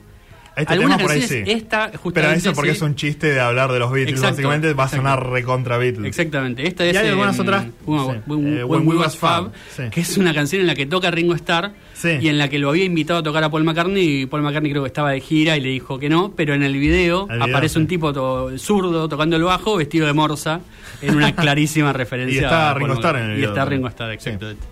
Este 0.54 0.74
Algunas 0.74 0.98
tema 0.98 1.08
por 1.08 1.16
ahí 1.16 1.22
sí. 1.22 1.44
esta 1.48 1.88
Pero 1.92 2.00
justamente 2.04 2.38
eso 2.40 2.54
porque 2.54 2.72
sí. 2.72 2.76
es 2.76 2.82
un 2.82 2.96
chiste 2.96 3.28
de 3.34 3.40
hablar 3.40 3.72
de 3.72 3.80
los 3.80 3.90
Beatles, 3.90 4.16
Exacto, 4.20 4.34
básicamente 4.36 4.74
va 4.74 4.84
a 4.84 4.88
exacto. 4.88 4.98
sonar 5.08 5.30
recontra 5.30 5.78
Beatles. 5.78 6.08
Exactamente. 6.08 6.68
Esta 6.68 6.86
Y 6.86 6.90
es 6.90 6.98
hay 6.98 7.08
algunas 7.08 7.36
em, 7.38 7.42
otras, 7.42 7.66
una- 7.86 8.14
sí. 8.16 8.20
When, 8.28 8.58
Eh, 8.58 8.64
When 8.66 8.86
We 8.86 8.98
Was 8.98 9.16
Fab, 9.18 9.52
sí. 9.76 9.84
que 9.90 10.02
es 10.02 10.18
una 10.18 10.34
canción 10.34 10.60
en 10.62 10.68
la 10.68 10.76
que 10.76 10.86
toca 10.86 11.10
Ringo 11.10 11.36
Starr 11.36 11.72
Sí. 11.94 12.18
y 12.20 12.28
en 12.28 12.38
la 12.38 12.50
que 12.50 12.60
lo 12.60 12.70
había 12.70 12.84
invitado 12.84 13.20
a 13.22 13.24
tocar 13.24 13.44
a 13.46 13.50
Paul 13.50 13.64
McCartney 13.64 14.24
y 14.24 14.26
Paul 14.26 14.42
McCartney 14.42 14.72
creo 14.72 14.84
que 14.84 14.88
estaba 14.88 15.12
de 15.12 15.22
gira 15.22 15.56
y 15.56 15.62
le 15.62 15.70
dijo 15.70 15.98
que 16.00 16.10
no, 16.10 16.34
pero 16.36 16.54
en 16.54 16.64
el 16.64 16.74
video, 16.74 17.28
El 17.30 17.38
video, 17.40 17.44
aparece 17.50 17.76
sí. 17.76 17.80
un 17.80 17.88
tipo 17.88 18.12
to- 18.12 18.58
zurdo 18.58 19.08
tocando 19.08 19.38
el 19.38 19.44
bajo 19.44 19.78
vestido 19.78 20.06
de 20.06 20.14
morsa 20.14 20.60
en 21.02 21.16
una 21.16 21.34
clarísima 21.36 21.94
referencia. 21.94 22.42
Y 22.42 22.44
está 22.44 22.72
a 22.72 22.74
Ringo 22.74 22.94
Starr 22.96 23.16
en 23.18 23.24
el 23.24 23.36
video 23.38 23.40
Y 23.40 23.44
está 23.52 23.62
también. 23.62 23.78
Ringo 23.80 23.88
Starr, 23.88 24.12
exactamente. 24.12 24.64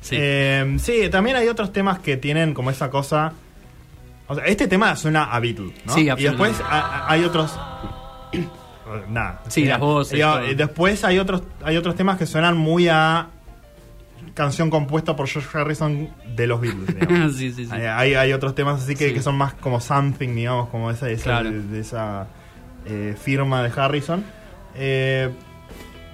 Sí. 0.00 0.16
Eh, 0.18 0.76
sí, 0.78 1.08
también 1.10 1.36
hay 1.36 1.48
otros 1.48 1.72
temas 1.74 1.98
que 1.98 2.16
tienen 2.16 2.54
como 2.54 2.70
esa 2.70 2.88
cosa. 2.90 3.34
O 4.28 4.34
sea, 4.34 4.44
este 4.46 4.66
tema 4.68 4.94
suena 4.96 5.24
a 5.24 5.38
Beatles, 5.40 5.72
¿no? 5.84 5.92
Sí, 5.94 6.08
Y 6.16 6.22
después 6.24 6.60
a- 6.60 6.80
a- 7.06 7.10
hay 7.12 7.24
otros. 7.24 7.58
Nada. 9.08 9.42
Sí, 9.48 9.64
las 9.64 9.80
voces, 9.80 10.18
Y, 10.18 10.50
y 10.50 10.54
después 10.54 11.02
hay 11.04 11.18
otros, 11.18 11.42
hay 11.64 11.76
otros 11.76 11.94
temas 11.96 12.18
que 12.18 12.26
suenan 12.26 12.56
muy 12.56 12.88
a 12.88 13.28
canción 14.34 14.68
compuesta 14.70 15.16
por 15.16 15.26
George 15.28 15.56
Harrison 15.58 16.08
de 16.34 16.46
los 16.46 16.60
Beatles. 16.60 17.34
sí, 17.36 17.52
sí, 17.52 17.66
sí. 17.66 17.72
Hay, 17.72 18.14
hay, 18.14 18.32
otros 18.32 18.54
temas 18.54 18.82
así 18.82 18.94
que, 18.94 19.12
que 19.14 19.22
son 19.22 19.36
más 19.36 19.54
como 19.54 19.80
something, 19.80 20.34
digamos, 20.34 20.68
como 20.68 20.90
esa, 20.90 21.08
esa, 21.10 21.24
Claro. 21.24 21.50
de, 21.50 21.80
esa 21.80 22.26
eh, 22.84 23.16
firma 23.20 23.62
de 23.62 23.72
Harrison. 23.80 24.24
Eh, 24.74 25.30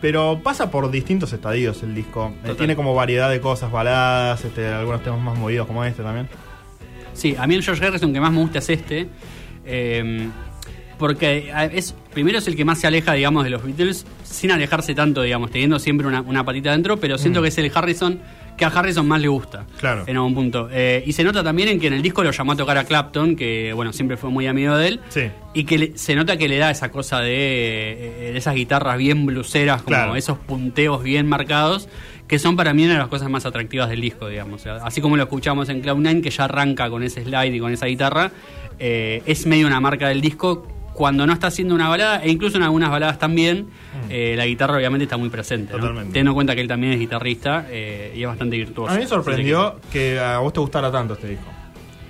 pero 0.01 0.41
pasa 0.43 0.71
por 0.71 0.91
distintos 0.91 1.33
estadios 1.33 1.83
el 1.83 1.95
disco. 1.95 2.33
Eh, 2.45 2.55
tiene 2.57 2.75
como 2.77 2.95
variedad 2.95 3.29
de 3.31 3.41
cosas, 3.41 3.71
baladas, 3.71 4.45
este, 4.45 4.67
algunos 4.69 5.03
temas 5.03 5.21
más 5.21 5.37
movidos 5.39 5.67
como 5.67 5.85
este 5.85 6.03
también. 6.03 6.29
Sí, 7.15 7.35
a 7.39 7.47
mí 7.47 7.55
el 7.55 7.63
George 7.63 7.85
Harrison 7.87 8.13
que 8.13 8.21
más 8.21 8.33
me 8.33 8.39
gusta 8.41 8.59
es 8.59 8.69
este. 8.71 9.09
eh, 9.67 10.29
porque 10.99 11.53
es 11.73 11.95
primero 12.15 12.39
es 12.39 12.47
el 12.47 12.55
que 12.55 12.65
más 12.65 12.79
se 12.81 12.87
aleja, 12.87 13.15
digamos, 13.15 13.43
de 13.43 13.51
los 13.51 13.65
Beatles, 13.65 14.07
sin 14.23 14.53
alejarse 14.53 14.95
tanto, 14.95 15.23
digamos, 15.23 15.51
teniendo 15.51 15.79
siempre 15.81 16.07
una, 16.07 16.21
una 16.21 16.45
patita 16.45 16.71
dentro, 16.71 16.99
pero 16.99 17.19
siento 17.19 17.41
Mm. 17.41 17.43
que 17.43 17.49
es 17.49 17.59
el 17.59 17.73
Harrison 17.75 18.21
que 18.57 18.65
a 18.65 18.69
Harrison 18.69 19.07
más 19.09 19.21
le 19.21 19.29
gusta. 19.29 19.67
Claro. 19.81 20.05
En 20.07 20.17
algún 20.17 20.35
punto. 20.35 20.69
Eh, 20.71 21.03
y 21.07 21.13
se 21.13 21.25
nota 21.25 21.43
también 21.43 21.69
en 21.69 21.81
que 21.81 21.87
en 21.89 21.95
el 21.95 22.03
disco 22.03 22.23
lo 22.23 22.31
llamó 22.31 22.53
a 22.53 22.57
tocar 22.57 22.79
a 22.79 22.85
Clapton, 22.85 23.35
que 23.37 23.73
bueno, 23.73 23.93
siempre 23.93 24.17
fue 24.17 24.31
muy 24.31 24.47
amigo 24.47 24.77
de 24.77 24.89
él. 24.89 25.01
Sí. 25.09 25.23
Y 25.55 25.65
que 25.65 25.79
le- 25.79 25.99
se 25.99 26.15
nota 26.15 26.37
que 26.37 26.49
le 26.49 26.59
da 26.59 26.71
esa 26.71 26.91
cosa 26.91 27.21
de, 27.21 28.29
eh, 28.29 28.33
de 28.33 28.39
esas 28.39 28.55
guitarras 28.55 28.99
bien 28.99 29.27
bluseras, 29.27 29.83
como 29.83 29.97
Claro. 29.97 30.17
esos 30.17 30.39
punteos 30.39 31.03
bien 31.03 31.27
marcados, 31.29 31.89
que 32.29 32.39
son 32.39 32.57
para 32.57 32.73
mí 32.73 32.85
una 32.85 32.95
de 32.95 32.99
las 33.01 33.09
cosas 33.09 33.29
más 33.29 33.45
atractivas 33.47 33.89
del 33.91 34.01
disco, 34.01 34.29
digamos. 34.29 34.65
Así 34.67 35.01
como 35.01 35.17
lo 35.17 35.25
escuchamos 35.25 35.69
en 35.69 35.83
Cloud9, 35.83 36.23
que 36.23 36.31
ya 36.31 36.45
arranca 36.45 36.89
con 36.89 37.03
ese 37.03 37.25
slide 37.25 37.55
y 37.55 37.59
con 37.61 37.73
esa 37.73 37.87
guitarra, 37.87 38.31
eh, 38.79 39.23
es 39.27 39.47
medio 39.47 39.67
una 39.67 39.81
marca 39.81 40.09
del 40.09 40.21
disco. 40.21 40.67
Cuando 40.95 41.27
no 41.27 41.33
está 41.33 41.47
haciendo 41.47 41.75
una 41.75 41.89
balada, 41.89 42.23
e 42.23 42.31
incluso 42.31 42.57
en 42.59 42.63
algunas 42.65 42.91
baladas 42.91 43.19
también, 43.19 43.69
eh, 44.11 44.35
la 44.37 44.47
guitarra 44.47 44.77
obviamente 44.77 45.05
está 45.05 45.17
muy 45.17 45.31
presente. 45.31 45.73
¿no? 45.73 45.79
Mm. 45.79 45.81
Totalmente. 45.81 46.09
Teniendo 46.13 46.31
en 46.31 46.35
cuenta 46.35 46.55
que 46.55 46.61
él 46.61 46.69
también 46.69 46.93
es 46.93 46.99
guitarrista 46.99 47.67
eh, 47.71 48.13
y 48.15 48.23
es 48.23 48.29
bastante 48.29 48.57
virtuoso. 48.57 48.91
A 48.93 48.97
mí 48.97 49.03
me 49.03 49.07
sorprendió 49.09 49.77
que 49.91 50.19
a 50.21 50.39
vos 50.39 50.53
te 50.53 50.61
gustara 50.61 50.91
tanto 50.93 51.15
este 51.15 51.29
disco. 51.29 51.47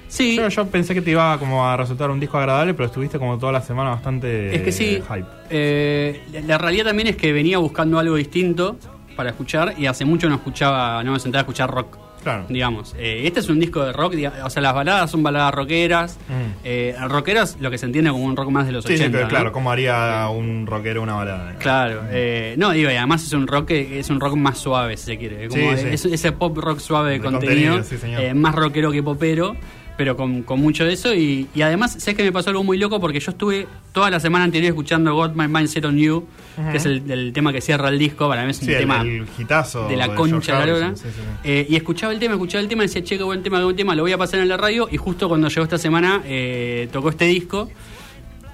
Sí, 0.09 0.37
Yo, 0.37 0.47
yo 0.49 0.67
pensé 0.67 0.93
que 0.93 1.01
te 1.01 1.13
iba 1.13 1.39
como 1.39 1.67
a 1.67 1.75
resultar 1.77 2.11
un 2.11 2.21
disco 2.21 2.37
agradable, 2.37 2.75
pero 2.75 2.87
estuviste 2.87 3.19
como 3.19 3.39
toda 3.39 3.53
la 3.53 3.63
semana 3.63 3.91
bastante 3.91 4.55
Es 4.55 4.61
que 4.63 4.71
sí. 4.73 4.85
eh, 4.97 5.03
hype. 5.09 5.27
eh, 5.49 6.21
la, 6.33 6.41
la 6.43 6.59
realidad 6.59 6.85
también 6.87 7.09
es 7.09 7.17
que 7.17 7.33
venía 7.33 7.57
buscando 7.59 7.99
algo 7.99 8.17
distinto 8.17 8.77
para 9.17 9.31
escuchar 9.31 9.75
y 9.79 9.87
hace 9.87 10.05
mucho 10.05 10.29
no 10.29 10.35
escuchaba, 10.35 11.03
no 11.03 11.13
me 11.13 11.19
sentaba 11.21 11.41
a 11.41 11.43
escuchar 11.45 11.71
rock. 11.71 11.97
Claro. 12.23 12.47
Digamos, 12.49 12.95
Eh, 12.99 13.23
este 13.27 13.41
es 13.41 13.49
un 13.49 13.59
disco 13.59 13.85
de 13.85 13.93
rock, 13.93 14.15
o 14.45 14.51
sea, 14.51 14.63
las 14.63 14.75
baladas 14.75 15.11
son 15.11 15.23
baladas 15.23 15.53
rockeras. 15.55 16.19
Mm. 16.29 16.53
Eh, 16.65 16.95
rockeras, 17.09 17.57
lo 17.61 17.71
que 17.71 17.79
se 17.79 17.87
entiende 17.87 18.11
como 18.11 18.25
un 18.25 18.37
rock 18.37 18.51
más 18.51 18.67
de 18.67 18.73
los 18.73 18.85
Sí, 18.85 18.97
sí, 18.97 19.03
80. 19.03 19.13
pero 19.19 19.25
¿no? 19.25 19.29
claro, 19.31 19.53
¿cómo 19.53 19.71
haría 19.73 20.29
un 20.29 20.67
rockero 20.67 21.03
una 21.03 21.15
balada? 21.15 21.55
Claro, 21.59 22.03
eh, 22.11 22.55
no, 22.59 22.71
digo, 22.71 22.91
y 22.91 22.95
además 22.95 23.25
es 23.25 23.33
un 23.33 23.47
rock 23.47 23.67
que 23.69 23.99
es 23.99 24.09
un 24.11 24.21
rock 24.21 24.37
más 24.37 24.59
suave, 24.59 24.97
si 24.97 25.07
se 25.07 25.19
quiere. 25.19 25.49
Como 25.49 25.73
Sí, 25.73 25.77
sí. 25.79 25.87
es- 25.91 26.05
ese 26.05 26.33
pop 26.33 26.57
rock 26.59 26.79
suave 26.79 27.11
de, 27.13 27.19
De 27.19 27.25
contenido, 27.25 27.73
contenido, 27.75 27.83
sí, 27.85 27.99
señor. 27.99 28.21
eh, 28.23 28.35
más 28.35 28.55
rockero 28.55 28.93
que 28.93 29.03
popero, 29.03 29.57
pero 30.03 30.17
con, 30.17 30.43
con 30.43 30.59
mucho 30.61 30.85
de 30.85 30.95
eso. 30.95 31.15
Y, 31.15 31.47
y 31.55 31.63
además, 31.63 31.93
sé 31.97 32.17
que 32.17 32.25
me 32.25 32.33
pasó 32.33 32.51
algo 32.51 32.65
muy 32.65 32.77
loco 32.77 32.99
porque 32.99 33.21
yo 33.21 33.31
estuve 33.31 33.69
toda 33.93 34.11
la 34.11 34.19
semana 34.19 34.45
anterior 34.45 34.71
escuchando 34.71 35.15
Got 35.15 35.37
My 35.37 35.47
Mind 35.47 35.69
Set 35.69 35.85
on 35.85 35.97
You, 35.97 36.27
que 36.73 36.77
es 36.79 36.85
el, 36.87 37.09
el 37.09 37.33
tema 37.33 37.53
que 37.53 37.61
cierra 37.61 37.89
el 37.89 38.01
disco. 38.01 38.29
Para 38.29 38.43
mí 38.45 38.51
es 38.51 38.59
un 38.61 38.67
Sí, 38.67 38.73
el, 38.73 38.79
tema 38.81 39.03
el 39.03 39.25
hitazo 39.39 39.87
de 39.87 39.97
la 39.97 40.13
concha 40.17 40.59
de 40.59 40.67
la 40.67 40.73
lora. 40.73 40.97
sí, 40.97 41.03
sí, 41.05 41.09
sí. 41.15 41.23
Eh, 41.45 41.67
y 41.71 41.77
escuchaba 41.77 42.13
el 42.13 42.19
tema, 42.19 42.35
escuchaba 42.35 42.61
el 42.63 42.69
tema, 42.69 42.83
y 42.83 42.87
decía, 42.89 43.05
che, 43.05 43.17
qué 43.17 43.23
buen 43.23 43.45
tema, 43.45 43.59
qué 43.59 43.65
buen 43.65 43.77
tema, 43.77 43.95
lo 43.95 44.03
voy 44.03 44.11
a 44.13 44.19
pasar 44.19 44.41
en 44.41 44.49
la 44.49 44.57
radio. 44.57 44.89
Y 44.91 44.97
justo 44.97 45.29
cuando 45.29 45.47
llegó 45.49 45.63
esta 45.63 45.79
semana, 45.79 46.21
eh, 46.27 46.89
tocó 46.91 47.11
este 47.11 47.27
disco. 47.27 47.71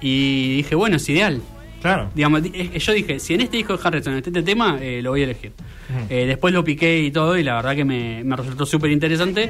Y 0.01 0.57
dije, 0.57 0.75
bueno, 0.75 0.97
es 0.97 1.09
ideal. 1.09 1.41
Claro. 1.81 2.09
Digamos, 2.13 2.43
di- 2.43 2.51
eh, 2.53 2.77
yo 2.77 2.93
dije, 2.93 3.19
si 3.19 3.33
en 3.33 3.41
este 3.41 3.57
disco 3.57 3.75
de 3.75 3.79
Harrison 3.83 4.13
está 4.13 4.29
este 4.29 4.43
tema, 4.43 4.77
eh, 4.81 5.01
lo 5.01 5.11
voy 5.11 5.21
a 5.21 5.23
elegir. 5.23 5.51
Eh, 6.09 6.25
después 6.27 6.53
lo 6.53 6.63
piqué 6.63 6.99
y 6.99 7.09
todo, 7.11 7.37
y 7.37 7.43
la 7.43 7.55
verdad 7.55 7.75
que 7.75 7.83
me, 7.85 8.23
me 8.23 8.35
resultó 8.35 8.65
súper 8.65 8.91
interesante. 8.91 9.49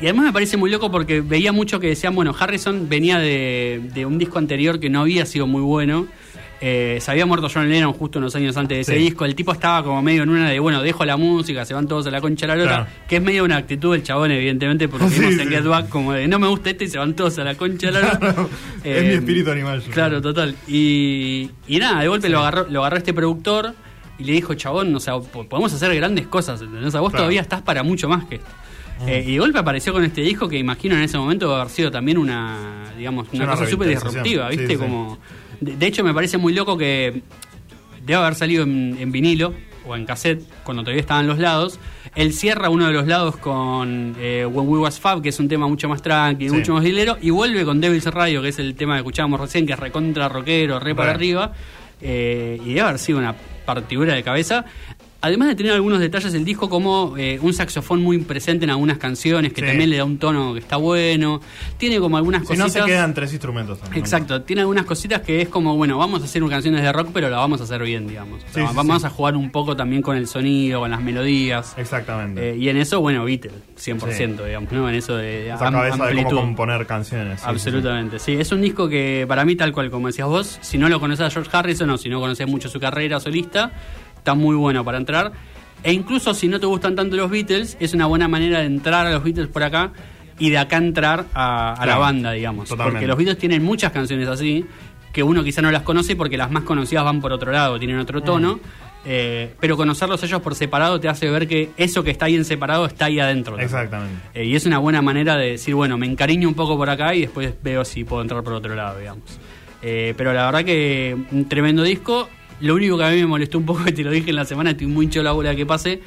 Y 0.00 0.04
además 0.04 0.26
me 0.26 0.32
parece 0.32 0.56
muy 0.56 0.70
loco 0.70 0.90
porque 0.90 1.20
veía 1.20 1.52
mucho 1.52 1.80
que 1.80 1.88
decían, 1.88 2.14
bueno, 2.14 2.34
Harrison 2.38 2.88
venía 2.88 3.18
de, 3.18 3.80
de 3.94 4.06
un 4.06 4.16
disco 4.18 4.38
anterior 4.38 4.78
que 4.78 4.88
no 4.90 5.00
había 5.00 5.26
sido 5.26 5.46
muy 5.46 5.60
bueno. 5.62 6.06
Eh, 6.60 6.98
se 7.00 7.10
había 7.12 7.24
muerto 7.24 7.48
John 7.52 7.68
Lennon 7.68 7.92
justo 7.92 8.18
unos 8.18 8.34
años 8.34 8.56
antes 8.56 8.76
de 8.76 8.80
ese 8.80 8.92
Sí. 8.94 8.98
disco. 8.98 9.24
El 9.24 9.34
tipo 9.36 9.52
estaba 9.52 9.82
como 9.84 10.02
medio 10.02 10.24
en 10.24 10.28
una 10.30 10.48
de, 10.50 10.58
bueno, 10.58 10.82
dejo 10.82 11.04
la 11.04 11.16
música, 11.16 11.64
se 11.64 11.72
van 11.74 11.86
todos 11.86 12.06
a 12.08 12.10
la 12.10 12.20
concha 12.20 12.46
de 12.46 12.52
la 12.52 12.56
lora. 12.56 12.74
Claro. 12.84 12.90
Que 13.08 13.16
es 13.16 13.22
medio 13.22 13.44
una 13.44 13.56
actitud 13.56 13.92
del 13.92 14.02
chabón, 14.02 14.30
evidentemente, 14.32 14.88
porque 14.88 15.08
Sí, 15.10 15.20
vimos 15.20 15.34
en 15.38 15.48
sí. 15.48 15.54
Get 15.54 15.64
Back 15.64 15.88
como 15.88 16.12
de, 16.12 16.26
no 16.28 16.38
me 16.40 16.48
gusta 16.48 16.70
este 16.70 16.84
y 16.84 16.88
se 16.88 16.98
van 16.98 17.14
todos 17.14 17.38
a 17.38 17.44
la 17.44 17.54
concha 17.54 17.88
de 17.88 17.92
la 17.92 18.00
lora. 18.00 18.46
es 18.84 19.04
mi 19.04 19.10
espíritu 19.14 19.50
animal. 19.52 19.82
yo 19.84 19.90
Claro, 19.92 20.20
total. 20.22 20.54
Y, 20.66 21.50
y 21.68 21.78
nada, 21.78 22.00
de 22.02 22.08
golpe 22.08 22.28
lo, 22.28 22.40
agarró, 22.40 22.66
lo 22.70 22.80
agarró 22.80 22.96
este 22.98 23.14
productor 23.14 23.74
y 24.18 24.24
le 24.24 24.32
dijo, 24.32 24.54
chabón, 24.54 24.92
o 24.94 25.00
sea, 25.00 25.18
po- 25.20 25.44
podemos 25.48 25.72
hacer 25.72 25.94
grandes 25.94 26.26
cosas, 26.26 26.60
¿entendés? 26.60 26.88
O 26.88 26.90
sea, 26.90 27.00
vos 27.00 27.10
Claro. 27.10 27.22
todavía 27.22 27.40
estás 27.40 27.62
para 27.62 27.82
mucho 27.84 28.08
más 28.08 28.24
que 28.24 28.36
esto. 28.36 28.48
Eh, 29.06 29.24
y 29.26 29.32
de 29.34 29.38
golpe 29.38 29.58
apareció 29.58 29.92
con 29.92 30.04
este 30.04 30.20
disco 30.22 30.48
que 30.48 30.58
imagino 30.58 30.96
en 30.96 31.02
ese 31.02 31.16
momento 31.18 31.54
haber 31.54 31.68
sido 31.70 31.90
también 31.90 32.18
una, 32.18 32.92
digamos, 32.96 33.28
una, 33.32 33.44
Una 33.44 33.52
cosa 33.54 33.66
súper 33.70 33.88
disruptiva, 33.88 34.48
¿viste? 34.48 34.66
Sí, 34.66 34.72
sí. 34.72 34.78
Como, 34.78 35.18
de, 35.60 35.76
de 35.76 35.86
hecho, 35.86 36.02
me 36.02 36.12
parece 36.12 36.36
muy 36.38 36.52
loco 36.52 36.76
que 36.76 37.22
debe 38.04 38.14
haber 38.20 38.34
salido 38.34 38.64
en, 38.64 38.96
en 38.98 39.12
vinilo 39.12 39.54
o 39.86 39.94
en 39.96 40.04
cassette 40.04 40.42
cuando 40.64 40.82
todavía 40.82 41.00
estaban 41.00 41.26
los 41.26 41.38
lados. 41.38 41.78
Él 42.14 42.32
cierra 42.32 42.70
uno 42.70 42.86
de 42.86 42.92
los 42.92 43.06
lados 43.06 43.36
con 43.36 44.16
eh, 44.18 44.44
When 44.44 44.66
We 44.68 44.78
Was 44.80 44.98
Fab, 44.98 45.22
que 45.22 45.28
es 45.28 45.38
un 45.38 45.46
tema 45.48 45.68
mucho 45.68 45.88
más 45.88 46.02
tranqui, 46.02 46.48
Sí. 46.48 46.54
mucho 46.56 46.72
más 46.74 46.84
hilero, 46.84 47.16
y 47.20 47.30
vuelve 47.30 47.64
con 47.64 47.80
Devil's 47.80 48.06
Radio, 48.06 48.42
que 48.42 48.48
es 48.48 48.58
el 48.58 48.74
tema 48.74 48.94
que 48.94 48.98
escuchábamos 48.98 49.38
recién, 49.40 49.66
que 49.66 49.74
es 49.74 49.78
recontra 49.78 50.28
rockero, 50.28 50.80
re 50.80 50.94
para 50.94 51.12
arriba, 51.12 51.52
eh, 52.00 52.58
y 52.64 52.68
debe 52.70 52.80
haber 52.80 52.98
sido 52.98 53.18
una 53.18 53.34
partidura 53.64 54.14
de 54.14 54.22
cabeza. 54.22 54.64
Además 55.20 55.48
de 55.48 55.56
tener 55.56 55.72
algunos 55.72 55.98
detalles 55.98 56.32
del 56.32 56.44
disco 56.44 56.70
como 56.70 57.16
eh, 57.16 57.40
un 57.42 57.52
saxofón 57.52 58.00
muy 58.00 58.18
presente 58.18 58.64
en 58.64 58.70
algunas 58.70 58.98
canciones, 58.98 59.52
que 59.52 59.62
Sí. 59.62 59.66
también 59.66 59.90
le 59.90 59.96
da 59.96 60.04
un 60.04 60.16
tono 60.18 60.52
que 60.54 60.60
está 60.60 60.76
bueno. 60.76 61.40
Tiene 61.76 61.98
como 61.98 62.16
algunas 62.18 62.46
Si 62.46 62.56
no 62.56 62.64
cositas. 62.66 62.84
se 62.86 62.90
quedan 62.92 63.14
tres 63.14 63.32
instrumentos 63.32 63.80
también. 63.80 63.98
Exacto, 64.00 64.42
tiene 64.42 64.60
algunas 64.62 64.84
cositas 64.86 65.22
que 65.22 65.42
es 65.42 65.48
como, 65.48 65.76
bueno, 65.76 65.98
vamos 65.98 66.22
a 66.22 66.26
hacer 66.26 66.40
canciones 66.48 66.82
de 66.82 66.92
rock, 66.92 67.08
pero 67.12 67.28
la 67.30 67.38
vamos 67.38 67.60
a 67.60 67.64
hacer 67.64 67.82
bien, 67.82 68.06
digamos. 68.06 68.44
O 68.44 68.52
sea, 68.52 68.62
Sí, 68.62 68.68
sí, 68.70 68.76
vamos 68.76 69.04
a 69.04 69.10
jugar 69.10 69.34
un 69.34 69.50
poco 69.50 69.74
también 69.76 70.02
con 70.02 70.16
el 70.16 70.28
sonido, 70.28 70.78
con 70.80 70.90
las 70.92 71.02
melodías. 71.02 71.74
Exactamente. 71.76 72.50
Eh, 72.52 72.56
y 72.56 72.68
en 72.68 72.76
eso, 72.76 73.00
bueno, 73.00 73.24
Beatles, 73.24 73.54
100%, 73.76 74.44
digamos, 74.44 74.70
¿no? 74.70 74.88
En 74.88 74.94
eso 74.94 75.16
de 75.16 75.46
Esa 75.50 75.66
am- 75.66 75.74
cabeza 75.74 75.96
de 75.96 76.02
amplitud. 76.04 76.28
cómo 76.30 76.40
componer 76.42 76.86
canciones. 76.86 77.42
Absolutamente, 77.44 78.20
sí. 78.20 78.34
Es 78.34 78.52
un 78.52 78.60
disco 78.60 78.88
que 78.88 79.24
para 79.26 79.44
mí, 79.44 79.56
tal 79.56 79.72
cual 79.72 79.90
como 79.90 80.06
decías 80.06 80.28
vos, 80.28 80.58
si 80.62 80.78
no 80.78 80.88
lo 80.88 81.00
conoces 81.00 81.26
a 81.26 81.30
George 81.30 81.50
Harrison 81.52 81.90
o 81.90 81.98
si 81.98 82.08
no 82.08 82.20
conoces 82.20 82.46
mucho 82.46 82.68
su 82.68 82.78
carrera 82.78 83.18
solista, 83.18 83.72
está 84.28 84.34
muy 84.34 84.56
bueno 84.56 84.84
para 84.84 84.98
entrar. 84.98 85.32
E 85.82 85.92
incluso 85.92 86.34
si 86.34 86.48
no 86.48 86.60
te 86.60 86.66
gustan 86.66 86.94
tanto 86.94 87.16
los 87.16 87.30
Beatles, 87.30 87.78
es 87.80 87.94
una 87.94 88.04
buena 88.04 88.28
manera 88.28 88.58
de 88.58 88.66
entrar 88.66 89.06
a 89.06 89.10
los 89.10 89.24
Beatles 89.24 89.48
por 89.48 89.62
acá 89.62 89.92
y 90.38 90.50
de 90.50 90.58
acá 90.58 90.76
entrar 90.76 91.24
a, 91.32 91.72
a 91.72 91.86
la 91.86 91.96
banda, 91.96 92.32
digamos. 92.32 92.68
totalmente. 92.68 92.96
Porque 92.96 93.06
los 93.06 93.16
Beatles 93.16 93.38
tienen 93.38 93.62
muchas 93.64 93.90
canciones 93.90 94.28
así 94.28 94.66
que 95.14 95.22
uno 95.22 95.42
quizá 95.42 95.62
no 95.62 95.70
las 95.70 95.82
conoce 95.82 96.14
porque 96.14 96.36
las 96.36 96.50
más 96.50 96.64
conocidas 96.64 97.04
van 97.04 97.22
por 97.22 97.32
otro 97.32 97.52
lado, 97.52 97.78
tienen 97.78 97.98
otro 97.98 98.20
tono. 98.22 98.56
Mm. 98.56 98.60
eh, 99.06 99.54
pero 99.58 99.78
conocerlos 99.78 100.22
ellos 100.22 100.42
por 100.42 100.54
separado 100.54 101.00
te 101.00 101.08
hace 101.08 101.30
ver 101.30 101.48
que 101.48 101.70
eso 101.78 102.04
que 102.04 102.10
está 102.10 102.26
ahí 102.26 102.36
en 102.36 102.44
separado 102.44 102.84
está 102.84 103.06
ahí 103.06 103.18
adentro. 103.20 103.58
Exactamente. 103.58 104.14
Eh, 104.34 104.44
y 104.44 104.56
es 104.56 104.66
una 104.66 104.76
buena 104.76 105.00
manera 105.00 105.36
de 105.38 105.52
decir, 105.52 105.74
bueno, 105.74 105.96
me 105.96 106.04
encariño 106.04 106.46
un 106.48 106.54
poco 106.54 106.76
por 106.76 106.90
acá 106.90 107.14
y 107.14 107.22
después 107.22 107.54
veo 107.62 107.82
si 107.86 108.04
puedo 108.04 108.20
entrar 108.20 108.42
por 108.42 108.52
otro 108.52 108.74
lado, 108.74 108.98
digamos. 108.98 109.24
Eh, 109.80 110.12
pero 110.18 110.34
la 110.34 110.44
verdad 110.44 110.64
que 110.66 111.16
un 111.30 111.48
tremendo 111.48 111.82
disco. 111.82 112.28
Lo 112.60 112.74
único 112.74 112.98
que 112.98 113.04
a 113.04 113.10
mí 113.10 113.16
me 113.16 113.26
molestó 113.26 113.58
un 113.58 113.66
poco, 113.66 113.84
que 113.86 113.92
te 113.92 114.02
lo 114.02 114.10
dije 114.10 114.30
en 114.30 114.36
la 114.36 114.44
semana, 114.44 114.70
estoy 114.70 114.86
muy 114.86 115.04
hincho 115.06 115.22
la 115.22 115.32
bola 115.32 115.54
que 115.54 115.64
pase. 115.66 116.00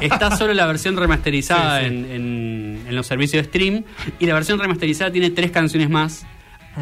Está 0.00 0.36
solo 0.36 0.54
la 0.54 0.66
versión 0.66 0.96
remasterizada 0.96 1.80
Sí, 1.80 1.88
sí. 1.88 1.94
En, 1.94 2.04
en- 2.10 2.82
en 2.88 2.96
los 2.96 3.06
servicios 3.06 3.42
de 3.42 3.48
stream. 3.48 3.84
Y 4.18 4.26
la 4.26 4.34
versión 4.34 4.58
remasterizada 4.58 5.10
tiene 5.12 5.30
tres 5.30 5.50
canciones 5.50 5.88
más 5.90 6.24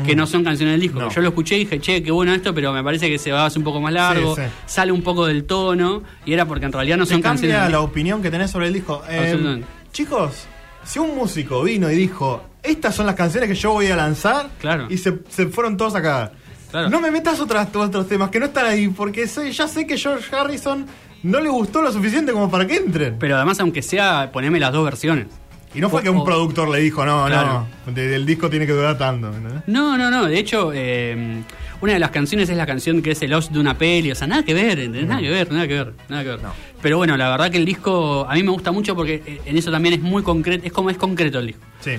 que 0.07 0.15
no 0.15 0.25
son 0.25 0.45
canciones 0.45 0.75
del 0.75 0.81
disco. 0.83 1.01
No. 1.01 1.11
Yo 1.11 1.21
lo 1.21 1.29
escuché 1.31 1.57
y 1.57 1.61
dije, 1.61 1.81
che, 1.81 2.01
qué 2.01 2.13
bueno 2.13 2.33
esto, 2.33 2.55
pero 2.55 2.73
me 2.73 2.83
parece 2.85 3.09
que 3.09 3.19
se 3.19 3.33
va 3.33 3.43
a 3.43 3.47
hacer 3.47 3.59
un 3.59 3.65
poco 3.65 3.81
más 3.81 3.93
largo, 3.93 4.37
Sí, 4.37 4.43
sale 4.65 4.93
un 4.93 5.03
poco 5.03 5.27
del 5.27 5.43
tono. 5.45 6.05
Y 6.25 6.33
era 6.33 6.47
porque 6.47 6.67
en 6.67 6.73
realidad 6.73 6.97
no 6.97 7.05
Te 7.07 7.11
son 7.15 7.21
canciones. 7.23 7.57
cambia 7.57 7.65
del 7.65 7.73
la 7.73 7.81
opinión 7.81 8.23
que 8.23 8.31
tenés 8.31 8.53
sobre 8.53 8.69
el 8.69 8.73
disco. 8.73 9.03
Eh, 9.11 9.63
chicos, 9.93 10.47
si 10.85 11.01
un 11.01 11.17
músico 11.17 11.65
vino 11.65 11.91
y 11.91 11.97
dijo, 11.97 12.41
estas 12.63 12.95
son 12.95 13.05
las 13.07 13.17
canciones 13.17 13.49
que 13.49 13.57
yo 13.57 13.73
voy 13.73 13.89
a 13.89 13.97
lanzar, 13.97 14.49
Claro. 14.61 14.87
y 14.89 14.97
se, 14.97 15.19
se 15.29 15.47
fueron 15.49 15.77
todos 15.77 15.97
acá. 15.97 16.31
Claro. 16.71 16.91
No 16.91 17.01
me 17.01 17.11
metas 17.11 17.41
otras, 17.41 17.69
otros 17.75 18.09
temas 18.09 18.31
que 18.31 18.39
no 18.41 18.47
están 18.47 18.67
ahí, 18.67 18.89
porque 18.89 19.27
sé- 19.27 19.51
ya 19.53 19.67
sé 19.69 19.87
que 19.87 19.97
George 19.99 20.35
Harrison 20.35 20.87
no 21.23 21.41
le 21.41 21.49
gustó 21.49 21.83
lo 21.83 21.93
suficiente 21.93 22.33
como 22.33 22.51
para 22.51 22.67
que 22.67 22.77
entren. 22.77 23.17
Pero 23.19 23.37
además, 23.37 23.61
aunque 23.61 23.83
sea, 23.83 24.31
poneme 24.33 24.59
las 24.61 24.73
dos 24.73 24.85
versiones. 24.85 25.27
y 25.73 25.81
no 25.81 25.89
fue 25.89 26.01
o- 26.01 26.03
que 26.03 26.11
un 26.11 26.17
o- 26.19 26.25
productor 26.25 26.69
le 26.69 26.81
dijo, 26.81 27.05
no, 27.07 27.27
Claro. 27.27 27.65
no, 27.87 27.97
el 28.03 28.27
disco 28.27 28.51
tiene 28.51 28.67
que 28.67 28.73
durar 28.73 28.99
tanto. 28.99 29.29
¿entendés? 29.29 29.63
No, 29.69 29.97
no, 29.97 30.11
no. 30.11 30.27
De 30.27 30.37
hecho, 30.37 30.73
eh, 30.75 31.43
una 31.81 31.93
de 31.93 31.99
las 32.01 32.11
canciones 32.11 32.49
es 32.49 32.57
la 32.57 32.67
canción 32.67 33.01
que 33.03 33.13
es 33.13 33.23
el 33.23 33.33
host 33.33 33.53
de 33.53 33.61
una 33.61 33.79
peli. 33.79 34.11
O 34.11 34.17
sea, 34.17 34.27
nada 34.27 34.43
que 34.43 34.53
ver. 34.53 34.91
Nada 34.91 35.21
que 35.21 35.29
ver, 35.31 35.53
nada 35.53 35.69
que 35.69 35.75
ver, 35.75 35.93
nada 36.09 36.23
que 36.25 36.29
ver. 36.31 36.43
No. 36.43 36.53
Pero 36.83 36.97
bueno, 36.97 37.17
la 37.17 37.31
verdad 37.31 37.53
que 37.53 37.59
el 37.59 37.65
disco 37.65 38.27
a 38.29 38.35
mí 38.35 38.43
me 38.43 38.51
gusta 38.51 38.73
mucho 38.73 38.97
porque 38.97 39.23
eh, 39.25 39.41
en 39.47 39.57
eso 39.59 39.71
también 39.71 39.95
es 39.95 40.01
muy 40.01 40.25
concreto. 40.25 40.67
Es 40.67 40.73
como 40.73 40.91
es 40.91 40.97
concreto 40.97 41.39
el 41.39 41.47
disco. 41.47 41.63
Sí. 41.81 41.93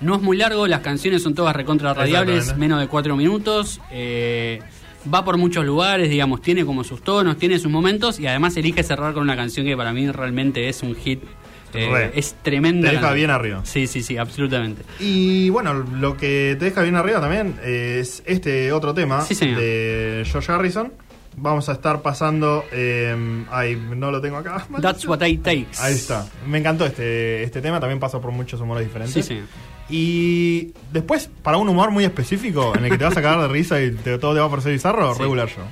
No 0.00 0.14
es 0.14 0.22
muy 0.22 0.36
largo, 0.36 0.66
las 0.66 0.80
canciones 0.80 1.22
son 1.22 1.34
todas 1.34 1.54
recontra 1.56 1.92
radiables, 1.94 2.56
menos 2.56 2.80
de 2.80 2.86
cuatro 2.88 3.16
minutos. 3.16 3.80
eh, 3.90 4.60
va 5.12 5.24
por 5.24 5.36
muchos 5.38 5.64
lugares, 5.64 6.10
digamos, 6.10 6.42
tiene 6.42 6.64
como 6.64 6.84
sus 6.84 7.02
tonos, 7.02 7.36
tiene 7.38 7.58
sus 7.58 7.70
momentos 7.70 8.18
y 8.20 8.26
además 8.26 8.56
elige 8.56 8.82
cerrar 8.82 9.14
con 9.14 9.22
una 9.22 9.36
canción 9.36 9.64
que 9.66 9.76
para 9.76 9.92
mí 9.92 10.10
realmente 10.10 10.68
es 10.68 10.82
un 10.82 10.94
hit. 10.94 11.22
eh, 11.74 12.10
es 12.14 12.34
tremenda. 12.42 12.88
Te 12.90 12.96
deja 12.96 13.12
bien 13.12 13.30
arriba. 13.30 13.60
Sí, 13.64 13.86
sí, 13.86 14.02
sí, 14.02 14.16
absolutamente. 14.16 14.82
Y 15.00 15.50
bueno, 15.50 15.74
lo 15.74 16.16
que 16.16 16.56
te 16.58 16.64
deja 16.66 16.82
bien 16.82 16.96
arriba 16.96 17.20
también 17.20 17.56
es 17.64 18.22
este 18.26 18.72
otro 18.72 18.94
tema 18.94 19.20
Sí, 19.22 19.34
de 19.34 20.22
George 20.26 20.50
Harrison. 20.52 20.92
Vamos 21.36 21.68
a 21.68 21.72
estar 21.72 22.02
pasando. 22.02 22.64
eh, 22.72 23.44
ay, 23.50 23.76
no 23.96 24.10
lo 24.10 24.20
tengo 24.20 24.38
acá. 24.38 24.66
That's 24.80 25.06
what 25.06 25.22
I 25.24 25.36
takes. 25.38 25.78
Ahí 25.78 25.94
está. 25.94 26.26
Me 26.46 26.58
encantó 26.58 26.84
este, 26.86 27.42
este 27.44 27.60
tema. 27.60 27.78
También 27.80 28.00
pasa 28.00 28.20
por 28.20 28.32
muchos 28.32 28.60
humores 28.60 28.84
diferentes. 28.86 29.14
Sí, 29.24 29.34
sí. 29.36 29.40
Y 29.90 30.72
después, 30.92 31.30
para 31.42 31.56
un 31.56 31.68
humor 31.68 31.90
muy 31.90 32.04
específico, 32.04 32.72
en 32.76 32.84
el 32.84 32.90
que 32.90 32.98
te 32.98 33.04
vas 33.04 33.16
a 33.16 33.22
cagar 33.22 33.40
de 33.42 33.48
risa 33.48 33.80
y 33.80 33.90
te- 33.92 34.18
todo 34.18 34.34
te 34.34 34.40
va 34.40 34.46
a 34.46 34.50
parecer 34.50 34.72
bizarro, 34.72 35.14
Sí. 35.14 35.20
regular 35.22 35.48
show. 35.48 35.64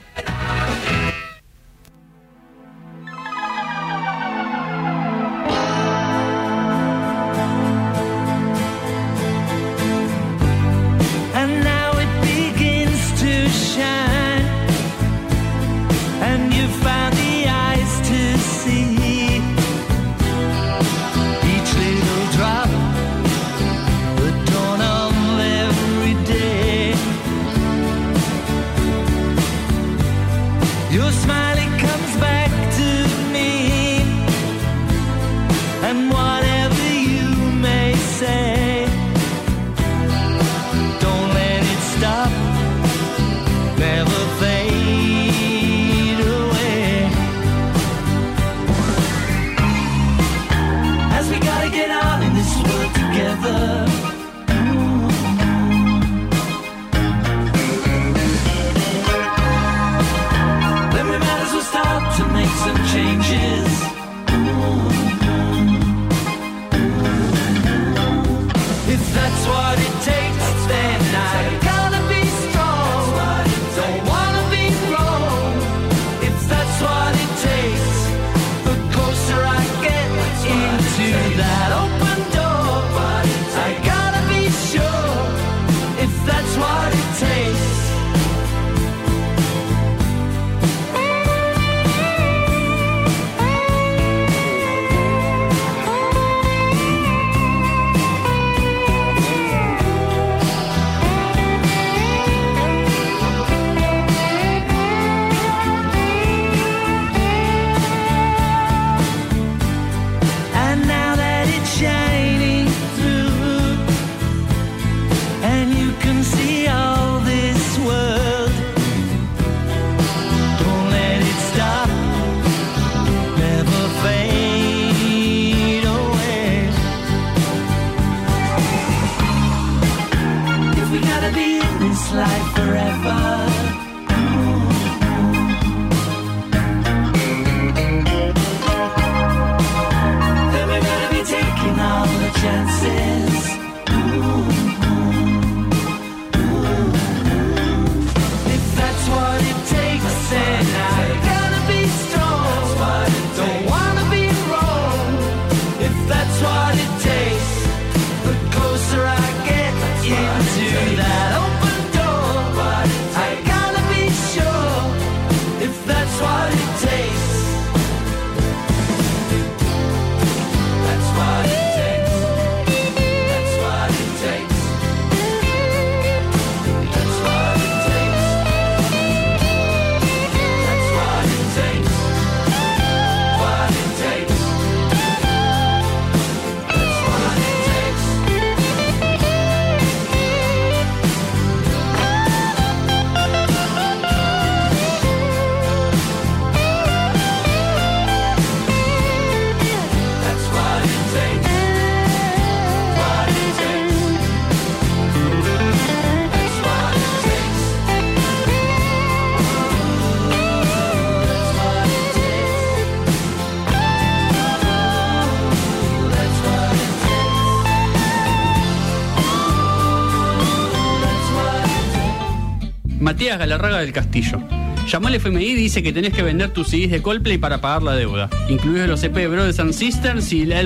Matías 223.17 223.39
Galarraga 223.39 223.79
del 223.79 223.95
Castillo. 223.95 224.43
Llamó 224.87 225.09
al 225.09 225.15
FMI 225.15 225.43
y 225.43 225.55
dice 225.55 225.83
que 225.83 225.91
tenés 225.91 226.13
que 226.13 226.23
vender 226.23 226.51
tus 226.51 226.69
CDs 226.69 226.91
de 226.91 227.01
Coldplay 227.01 227.39
para 227.39 227.63
pagar 227.63 227.83
la 227.83 227.97
deuda, 227.97 228.29
incluidos 228.51 228.91
los 228.91 229.03
EP 229.05 229.15
de 229.15 229.27
Brothers 229.27 229.59
and 229.59 229.73
Sisters 229.73 230.35
y 230.35 230.45
la 230.45 230.63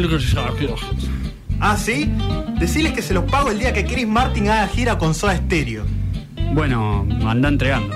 Ah, 1.61 1.77
¿sí? 1.77 2.11
Deciles 2.59 2.93
que 2.93 3.03
se 3.03 3.15
los 3.15 3.23
pago 3.31 3.53
el 3.53 3.61
día 3.61 3.73
que 3.73 3.85
Chris 3.85 4.09
Martin 4.09 4.49
haga 4.49 4.67
gira 4.67 4.99
con 4.99 5.15
Soda 5.15 5.37
Stereo. 5.37 5.85
Bueno, 6.53 7.07
anda 7.25 7.49
entregando. 7.49 7.95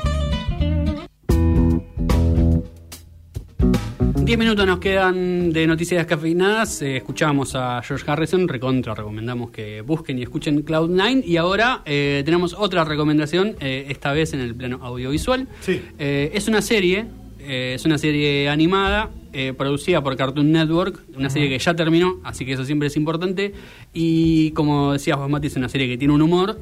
Diez 4.24 4.38
minutos 4.38 4.66
nos 4.66 4.78
quedan 4.78 5.52
de 5.52 5.66
noticias 5.66 5.98
descafeinadas. 5.98 6.80
Eh, 6.80 6.96
escuchamos 6.96 7.54
a 7.54 7.82
George 7.82 8.10
Harrison, 8.10 8.48
recontra, 8.48 8.94
recomendamos 8.94 9.50
que 9.50 9.82
busquen 9.82 10.18
y 10.18 10.22
escuchen 10.22 10.64
Cloud9. 10.64 11.22
Y 11.26 11.36
ahora 11.36 11.82
eh, 11.84 12.22
tenemos 12.24 12.54
otra 12.54 12.84
recomendación, 12.84 13.54
eh, 13.60 13.84
esta 13.90 14.12
vez 14.14 14.32
en 14.32 14.40
el 14.40 14.54
plano 14.54 14.78
audiovisual. 14.80 15.46
Sí. 15.60 15.82
Es 15.98 16.48
una 16.48 16.62
serie, 16.62 17.04
es 17.38 17.84
una 17.84 17.98
serie 17.98 18.48
animada, 18.48 19.10
producida 19.58 20.02
por 20.02 20.16
Cartoon 20.16 20.50
Network, 20.50 21.02
una 21.14 21.28
serie 21.28 21.50
que 21.50 21.58
ya 21.58 21.76
terminó, 21.76 22.18
así 22.24 22.46
que 22.46 22.54
eso 22.54 22.64
siempre 22.64 22.88
es 22.88 22.96
importante. 22.96 23.52
Y 23.92 24.52
como 24.52 24.94
decías 24.94 25.18
vos, 25.18 25.28
Mati, 25.28 25.48
es 25.48 25.56
una 25.56 25.68
serie 25.68 25.86
que 25.86 25.98
tiene 25.98 26.14
un 26.14 26.22
humor 26.22 26.58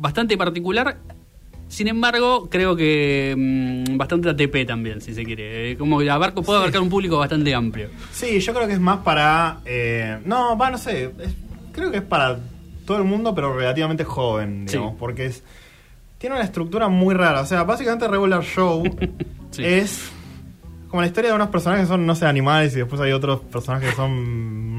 bastante 0.00 0.36
particular. 0.36 0.98
Sin 1.68 1.88
embargo, 1.88 2.48
creo 2.50 2.76
que 2.76 3.34
mm, 3.36 3.96
bastante 3.96 4.28
ATP 4.28 4.66
también, 4.66 5.00
si 5.00 5.12
se 5.14 5.24
quiere. 5.24 5.72
Eh, 5.72 5.76
como 5.76 5.98
que 5.98 6.08
abarco, 6.10 6.42
puede 6.42 6.58
abarcar 6.60 6.80
un 6.82 6.88
público 6.88 7.18
bastante 7.18 7.52
amplio. 7.54 7.88
Sí, 8.12 8.38
yo 8.40 8.54
creo 8.54 8.66
que 8.68 8.74
es 8.74 8.80
más 8.80 8.98
para. 8.98 9.58
eh, 9.64 10.18
no, 10.24 10.56
va, 10.56 10.70
no 10.70 10.78
sé. 10.78 11.10
es- 11.18 11.34
creo 11.72 11.90
que 11.90 11.96
es 11.98 12.02
para 12.04 12.38
todo 12.86 12.98
el 12.98 13.04
mundo, 13.04 13.34
pero 13.34 13.56
relativamente 13.56 14.04
joven, 14.04 14.66
digamos, 14.66 14.92
Sí. 14.92 14.96
porque 14.98 15.26
es. 15.26 15.42
Tiene 16.18 16.36
una 16.36 16.44
estructura 16.44 16.88
muy 16.88 17.14
rara. 17.14 17.40
O 17.40 17.46
sea, 17.46 17.64
básicamente 17.64 18.06
Regular 18.08 18.42
Show 18.44 18.82
Sí. 19.50 19.64
es 19.64 20.10
como 20.94 21.02
la 21.02 21.08
historia 21.08 21.30
de 21.30 21.34
unos 21.34 21.48
personajes 21.48 21.86
que 21.86 21.88
son, 21.88 22.06
no 22.06 22.14
sé, 22.14 22.24
animales 22.24 22.72
y 22.74 22.76
después 22.76 23.00
hay 23.00 23.10
otros 23.10 23.40
personajes 23.40 23.90
que 23.90 23.96
son 23.96 24.14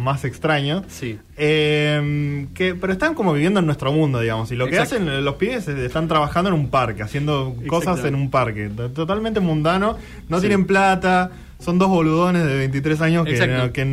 más 0.01 0.23
extraños. 0.23 0.83
Sí. 0.87 1.19
Eh, 1.35 2.47
que, 2.53 2.73
pero 2.73 2.93
están 2.93 3.15
como 3.15 3.33
viviendo 3.33 3.59
en 3.59 3.65
nuestro 3.65 3.91
mundo, 3.91 4.21
digamos. 4.21 4.49
Y 4.49 4.55
lo 4.55 4.65
que 4.67 4.77
Exacto. 4.77 4.95
hacen 5.03 5.25
los 5.25 5.35
pibes 5.35 5.67
es- 5.67 5.77
están 5.77 6.07
trabajando 6.07 6.47
en 6.51 6.53
un 6.55 6.69
parque, 6.69 7.03
haciendo 7.03 7.53
cosas 7.67 8.01
en 8.05 8.15
un 8.15 8.31
parque. 8.31 8.69
Totalmente 8.95 9.41
mundano. 9.41 9.97
No 10.29 10.37
Sí. 10.37 10.47
tienen 10.47 10.65
plata. 10.65 11.31
Son 11.59 11.77
dos 11.77 11.89
boludones 11.89 12.45
de 12.45 12.55
23 12.59 13.01
años 13.01 13.25
que, 13.25 13.85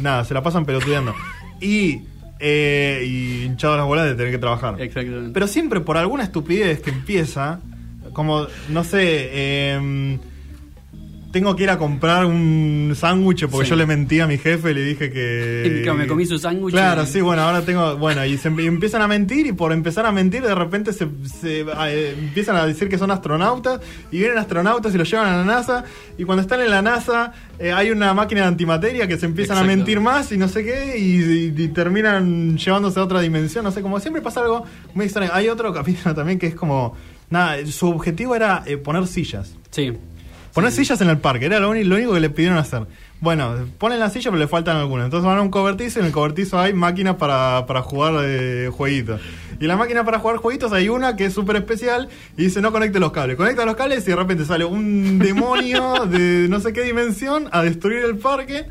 nada, 0.00 0.24
se 0.24 0.32
la 0.32 0.42
pasan 0.42 0.64
pelotudeando. 0.64 1.14
y, 1.60 2.00
eh, 2.40 3.04
y 3.06 3.42
hinchados 3.44 3.76
las 3.76 3.86
bolas 3.86 4.06
de 4.06 4.14
tener 4.14 4.32
que 4.32 4.38
trabajar. 4.38 4.80
Exactamente. 4.80 5.32
Pero 5.34 5.46
siempre 5.48 5.80
por 5.80 5.98
alguna 5.98 6.22
estupidez 6.22 6.80
que 6.80 6.88
empieza, 6.88 7.60
como, 8.14 8.46
no 8.70 8.84
sé, 8.84 9.72
em, 9.74 10.18
tengo 11.36 11.54
que 11.54 11.64
ir 11.64 11.68
a 11.70 11.76
comprar 11.76 12.24
un 12.24 12.94
sándwich 12.96 13.46
porque 13.46 13.66
Sí. 13.66 13.70
yo 13.70 13.76
le 13.76 13.84
mentí 13.84 14.20
a 14.20 14.26
mi 14.26 14.38
jefe, 14.38 14.72
le 14.72 14.82
dije 14.82 15.10
que... 15.10 15.82
Que 15.84 15.92
me 15.92 16.06
comí 16.06 16.24
su 16.24 16.38
sándwich 16.38 16.72
Claro, 16.72 17.02
y- 17.02 17.06
sí, 17.06 17.20
bueno, 17.20 17.42
ahora 17.42 17.60
tengo... 17.60 17.98
Bueno, 17.98 18.24
y 18.24 18.38
se 18.38 18.48
em- 18.48 18.58
y 18.60 18.64
empiezan 18.66 19.02
a 19.02 19.06
mentir 19.06 19.46
y 19.46 19.52
por 19.52 19.70
empezar 19.72 20.06
a 20.06 20.12
mentir 20.12 20.42
de 20.42 20.54
repente 20.54 20.94
se, 20.94 21.06
se, 21.40 21.60
eh, 21.60 22.14
empiezan 22.18 22.56
a 22.56 22.64
decir 22.66 22.88
que 22.88 22.96
son 22.96 23.10
astronautas 23.10 23.80
y 24.10 24.16
vienen 24.18 24.38
astronautas 24.38 24.94
y 24.94 24.96
los 24.96 25.10
llevan 25.10 25.28
a 25.28 25.36
la 25.36 25.44
NASA 25.44 25.84
y 26.16 26.24
cuando 26.24 26.40
están 26.40 26.62
en 26.62 26.70
la 26.70 26.80
NASA 26.80 27.34
eh, 27.58 27.70
hay 27.70 27.90
una 27.90 28.14
máquina 28.14 28.40
de 28.40 28.46
antimateria 28.46 29.06
que 29.06 29.18
se 29.18 29.26
empiezan 29.26 29.58
a 29.58 29.62
mentir 29.62 30.00
más 30.00 30.32
y 30.32 30.38
no 30.38 30.48
sé 30.48 30.64
qué 30.64 30.96
y 30.96 31.68
terminan 31.68 32.56
llevándose 32.56 32.98
a 32.98 33.02
otra 33.02 33.20
dimensión, 33.20 33.62
no 33.62 33.70
sé, 33.72 33.82
como 33.82 34.00
siempre 34.00 34.22
pasa 34.22 34.40
algo 34.40 34.64
muy 34.94 35.04
extraño. 35.04 35.30
Hay 35.34 35.48
otro 35.48 35.70
capítulo 35.74 36.14
también 36.14 36.38
que 36.38 36.46
es 36.46 36.54
como... 36.54 36.96
Nada, 37.28 37.56
su 37.66 37.88
objetivo 37.90 38.36
era 38.36 38.62
eh, 38.66 38.76
poner 38.76 39.04
sillas. 39.08 39.52
Sí. 39.70 39.92
Poner 40.56 40.72
sillas 40.72 40.98
en 41.02 41.10
el 41.10 41.18
parque, 41.18 41.44
era 41.46 41.60
lo, 41.60 41.68
único 41.70 42.14
que 42.14 42.18
le 42.20 42.30
pidieron 42.30 42.56
hacer. 42.56 42.86
Bueno, 43.20 43.54
ponen 43.78 43.98
la 44.00 44.08
silla 44.10 44.30
pero 44.30 44.38
le 44.40 44.48
faltan 44.48 44.76
algunas. 44.78 45.04
Entonces 45.04 45.26
van 45.26 45.36
a 45.36 45.42
un 45.42 45.50
cobertizo 45.50 45.98
y 45.98 46.00
en 46.00 46.06
el 46.06 46.12
cobertizo 46.12 46.58
hay 46.58 46.72
máquinas 46.72 47.16
para, 47.16 47.66
para 47.66 47.82
jugar 47.82 48.14
eh, 48.24 48.70
jueguitos. 48.72 49.20
Y 49.60 49.64
en 49.64 49.68
la 49.68 49.76
máquina 49.76 50.02
para 50.04 50.18
jugar 50.18 50.38
jueguitos 50.38 50.72
hay 50.72 50.88
una 50.88 51.14
que 51.14 51.26
es 51.26 51.34
súper 51.34 51.56
especial 51.56 52.08
y 52.38 52.44
dice 52.44 52.62
no 52.62 52.72
conecte 52.72 52.98
los 53.00 53.12
cables. 53.12 53.36
Conecta 53.36 53.66
los 53.66 53.76
cables 53.76 54.02
y 54.06 54.10
de 54.10 54.16
repente 54.16 54.44
sale 54.46 54.64
un 54.64 55.18
demonio 55.22 56.06
de 56.06 56.46
no 56.48 56.58
sé 56.60 56.72
qué 56.72 56.82
dimensión 56.84 57.48
a 57.52 57.62
destruir 57.62 58.04
el 58.06 58.16
parque. 58.16 58.64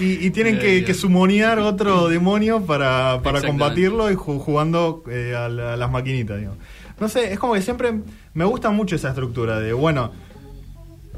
Y, 0.00 0.26
y 0.26 0.30
tienen 0.30 0.58
que, 0.58 0.84
que 0.84 0.94
sumonear 0.94 1.58
otro 1.58 2.08
demonio 2.08 2.62
para, 2.64 3.20
para 3.22 3.42
combatirlo 3.42 4.10
y 4.10 4.14
ju- 4.16 4.38
jugando 4.40 5.04
eh, 5.10 5.34
a, 5.36 5.48
la- 5.50 5.74
a 5.74 5.76
las 5.76 5.90
maquinitas. 5.90 6.38
digamos. 6.38 6.58
No 6.98 7.08
sé, 7.08 7.32
es 7.32 7.38
como 7.38 7.54
que 7.54 7.60
siempre 7.62 7.92
me 8.34 8.44
gusta 8.44 8.70
mucho 8.70 8.96
esa 8.96 9.10
estructura 9.10 9.60
de, 9.60 9.72
bueno, 9.72 10.12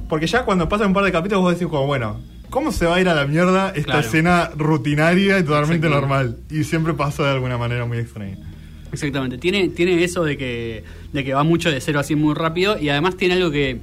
porque 0.09 0.27
ya 0.27 0.45
cuando 0.45 0.69
pasan 0.69 0.89
un 0.89 0.95
par 0.95 1.05
de 1.05 1.13
capítulos 1.13 1.43
vos 1.43 1.53
decís 1.55 1.69
como, 1.69 1.87
bueno, 1.87 2.21
¿cómo 2.51 2.73
se 2.73 2.87
va 2.87 2.97
a 2.97 3.01
ir 3.01 3.09
a 3.09 3.15
la 3.15 3.27
mierda 3.27 3.69
esta 3.71 3.83
Claro. 3.93 4.01
escena 4.01 4.51
rutinaria 4.57 5.39
y 5.39 5.43
totalmente 5.45 5.89
normal? 5.89 6.37
Y 6.51 6.65
siempre 6.65 6.95
pasa 6.95 7.25
de 7.25 7.31
alguna 7.31 7.59
manera 7.59 7.85
muy 7.87 7.99
extraña. 7.99 8.39
Exactamente. 8.93 9.39
Tiene, 9.39 9.69
tiene 9.69 10.03
eso 10.05 10.25
de 10.25 10.37
que, 10.37 10.85
de 11.13 11.25
que 11.25 11.35
va 11.35 11.43
mucho 11.45 11.71
de 11.71 11.81
cero 11.81 11.99
así 12.01 12.15
muy 12.15 12.35
rápido 12.35 12.79
y 12.79 12.89
además 12.89 13.17
tiene 13.17 13.35
algo 13.35 13.51
que, 13.51 13.81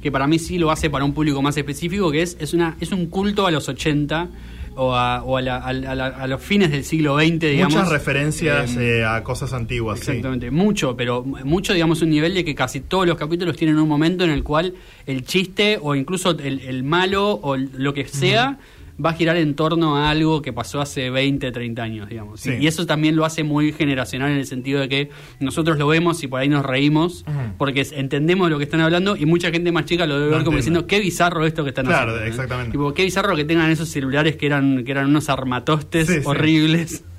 que 0.00 0.12
para 0.12 0.26
mí 0.26 0.38
sí 0.38 0.56
lo 0.58 0.70
hace 0.70 0.88
para 0.88 1.04
un 1.04 1.12
público 1.14 1.42
más 1.42 1.56
específico, 1.56 2.10
que 2.10 2.22
es, 2.22 2.36
es, 2.40 2.54
una, 2.54 2.76
es 2.80 2.92
un 2.92 3.06
culto 3.06 3.46
a 3.46 3.50
los 3.50 3.68
80 3.68 4.28
o 4.76 4.94
a, 4.94 5.22
o 5.24 5.36
a, 5.36 5.42
la- 5.42 5.56
a 5.56 5.72
la- 5.72 6.06
a 6.06 6.26
los 6.26 6.40
fines 6.40 6.70
del 6.70 6.84
siglo 6.84 7.18
XX, 7.18 7.38
digamos. 7.40 7.74
Muchas 7.74 7.88
referencias 7.90 8.76
Eh, 8.76 8.98
eh, 9.00 9.04
a 9.04 9.22
cosas 9.24 9.52
antiguas, 9.52 9.98
sí. 10.00 10.10
Exactamente, 10.10 10.50
mucho, 10.50 10.96
pero 10.96 11.24
mucho, 11.24 11.72
digamos, 11.72 12.02
un 12.02 12.10
nivel 12.10 12.34
de 12.34 12.44
que 12.44 12.54
casi 12.54 12.80
todos 12.80 13.06
los 13.06 13.16
capítulos 13.16 13.56
tienen 13.56 13.78
un 13.78 13.88
momento 13.88 14.24
en 14.24 14.30
el 14.30 14.42
cual 14.42 14.74
el 15.06 15.24
chiste 15.24 15.78
o 15.82 15.94
incluso 15.94 16.30
el, 16.30 16.60
el 16.60 16.82
malo 16.84 17.32
o 17.42 17.56
lo 17.56 17.92
que 17.94 18.06
sea 18.06 18.58
va 19.04 19.10
a 19.10 19.12
girar 19.12 19.36
en 19.36 19.54
torno 19.54 19.96
a 19.96 20.08
algo 20.10 20.40
que 20.42 20.52
pasó 20.52 20.80
hace 20.80 21.10
20, 21.10 21.52
30 21.52 21.82
años, 21.82 22.08
digamos. 22.08 22.40
Sí. 22.40 22.52
Y 22.60 22.66
eso 22.66 22.86
también 22.86 23.14
lo 23.16 23.24
hace 23.24 23.44
muy 23.44 23.72
generacional 23.72 24.30
en 24.30 24.38
el 24.38 24.46
sentido 24.46 24.80
de 24.80 24.88
que 24.88 25.10
nosotros 25.38 25.76
lo 25.78 25.86
vemos 25.86 26.22
y 26.22 26.28
por 26.28 26.40
ahí 26.40 26.48
nos 26.48 26.64
reímos 26.64 27.24
porque 27.58 27.82
es- 27.82 27.92
entendemos 27.92 28.48
lo 28.50 28.58
que 28.58 28.64
están 28.64 28.80
hablando 28.80 29.16
y 29.16 29.26
mucha 29.26 29.50
gente 29.50 29.70
más 29.72 29.84
chica 29.84 30.06
lo 30.06 30.18
debe 30.18 30.30
No 30.30 30.36
ver 30.36 30.44
como 30.44 30.56
diciendo 30.56 30.86
qué 30.86 31.00
bizarro 31.00 31.44
esto 31.46 31.62
que 31.62 31.70
están 31.70 31.86
Claro, 31.86 32.12
haciendo. 32.12 32.24
¿eh? 32.24 32.28
exactamente. 32.28 32.72
Tipo, 32.72 32.94
qué 32.94 33.04
bizarro 33.04 33.36
que 33.36 33.44
tengan 33.44 33.70
esos 33.70 33.88
celulares 33.88 34.36
que 34.36 34.46
eran, 34.46 34.84
que 34.84 34.92
eran 34.92 35.06
unos 35.06 35.28
armatostes 35.28 36.06
Sí, 36.06 36.14
sí. 36.14 36.20
horribles. 36.24 37.04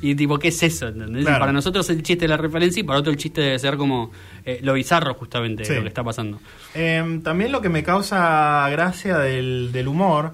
Y 0.00 0.14
tipo, 0.14 0.38
¿qué 0.38 0.48
es 0.48 0.62
eso? 0.62 0.88
¿entendés? 0.88 1.24
Claro. 1.24 1.40
Para 1.40 1.52
nosotros 1.52 1.88
el 1.90 2.02
chiste 2.02 2.24
de 2.24 2.28
la 2.28 2.38
referencia 2.38 2.80
y 2.80 2.84
para 2.84 3.00
otro 3.00 3.12
el 3.12 3.18
chiste 3.18 3.42
debe 3.42 3.58
ser 3.58 3.76
como 3.76 4.10
eh, 4.46 4.60
lo 4.62 4.72
bizarro 4.72 5.12
justamente 5.14 5.64
Sí. 5.64 5.74
lo 5.74 5.82
que 5.82 5.88
está 5.88 6.02
pasando. 6.02 6.40
Em, 6.74 7.20
también 7.22 7.52
lo 7.52 7.60
que 7.60 7.68
me 7.68 7.82
causa 7.82 8.66
gracia 8.70 9.18
del, 9.18 9.70
del 9.72 9.88
humor 9.88 10.32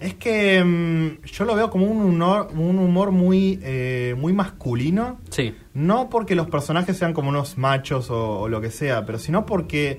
es 0.00 0.14
que 0.14 0.56
em, 0.56 1.20
yo 1.22 1.44
lo 1.44 1.54
veo 1.54 1.70
como 1.70 1.86
un 1.86 2.02
humor, 2.02 2.48
un 2.54 2.78
humor 2.78 3.10
muy, 3.10 3.58
eh, 3.62 4.14
muy 4.18 4.32
masculino. 4.32 5.20
Sí, 5.30 5.54
No 5.72 6.10
porque 6.10 6.34
los 6.34 6.48
personajes 6.48 6.96
sean 6.96 7.12
como 7.14 7.28
unos 7.30 7.56
machos 7.58 8.10
o, 8.10 8.40
o 8.40 8.48
lo 8.48 8.60
que 8.60 8.70
sea, 8.70 9.06
pero 9.06 9.18
sino 9.18 9.46
porque 9.46 9.98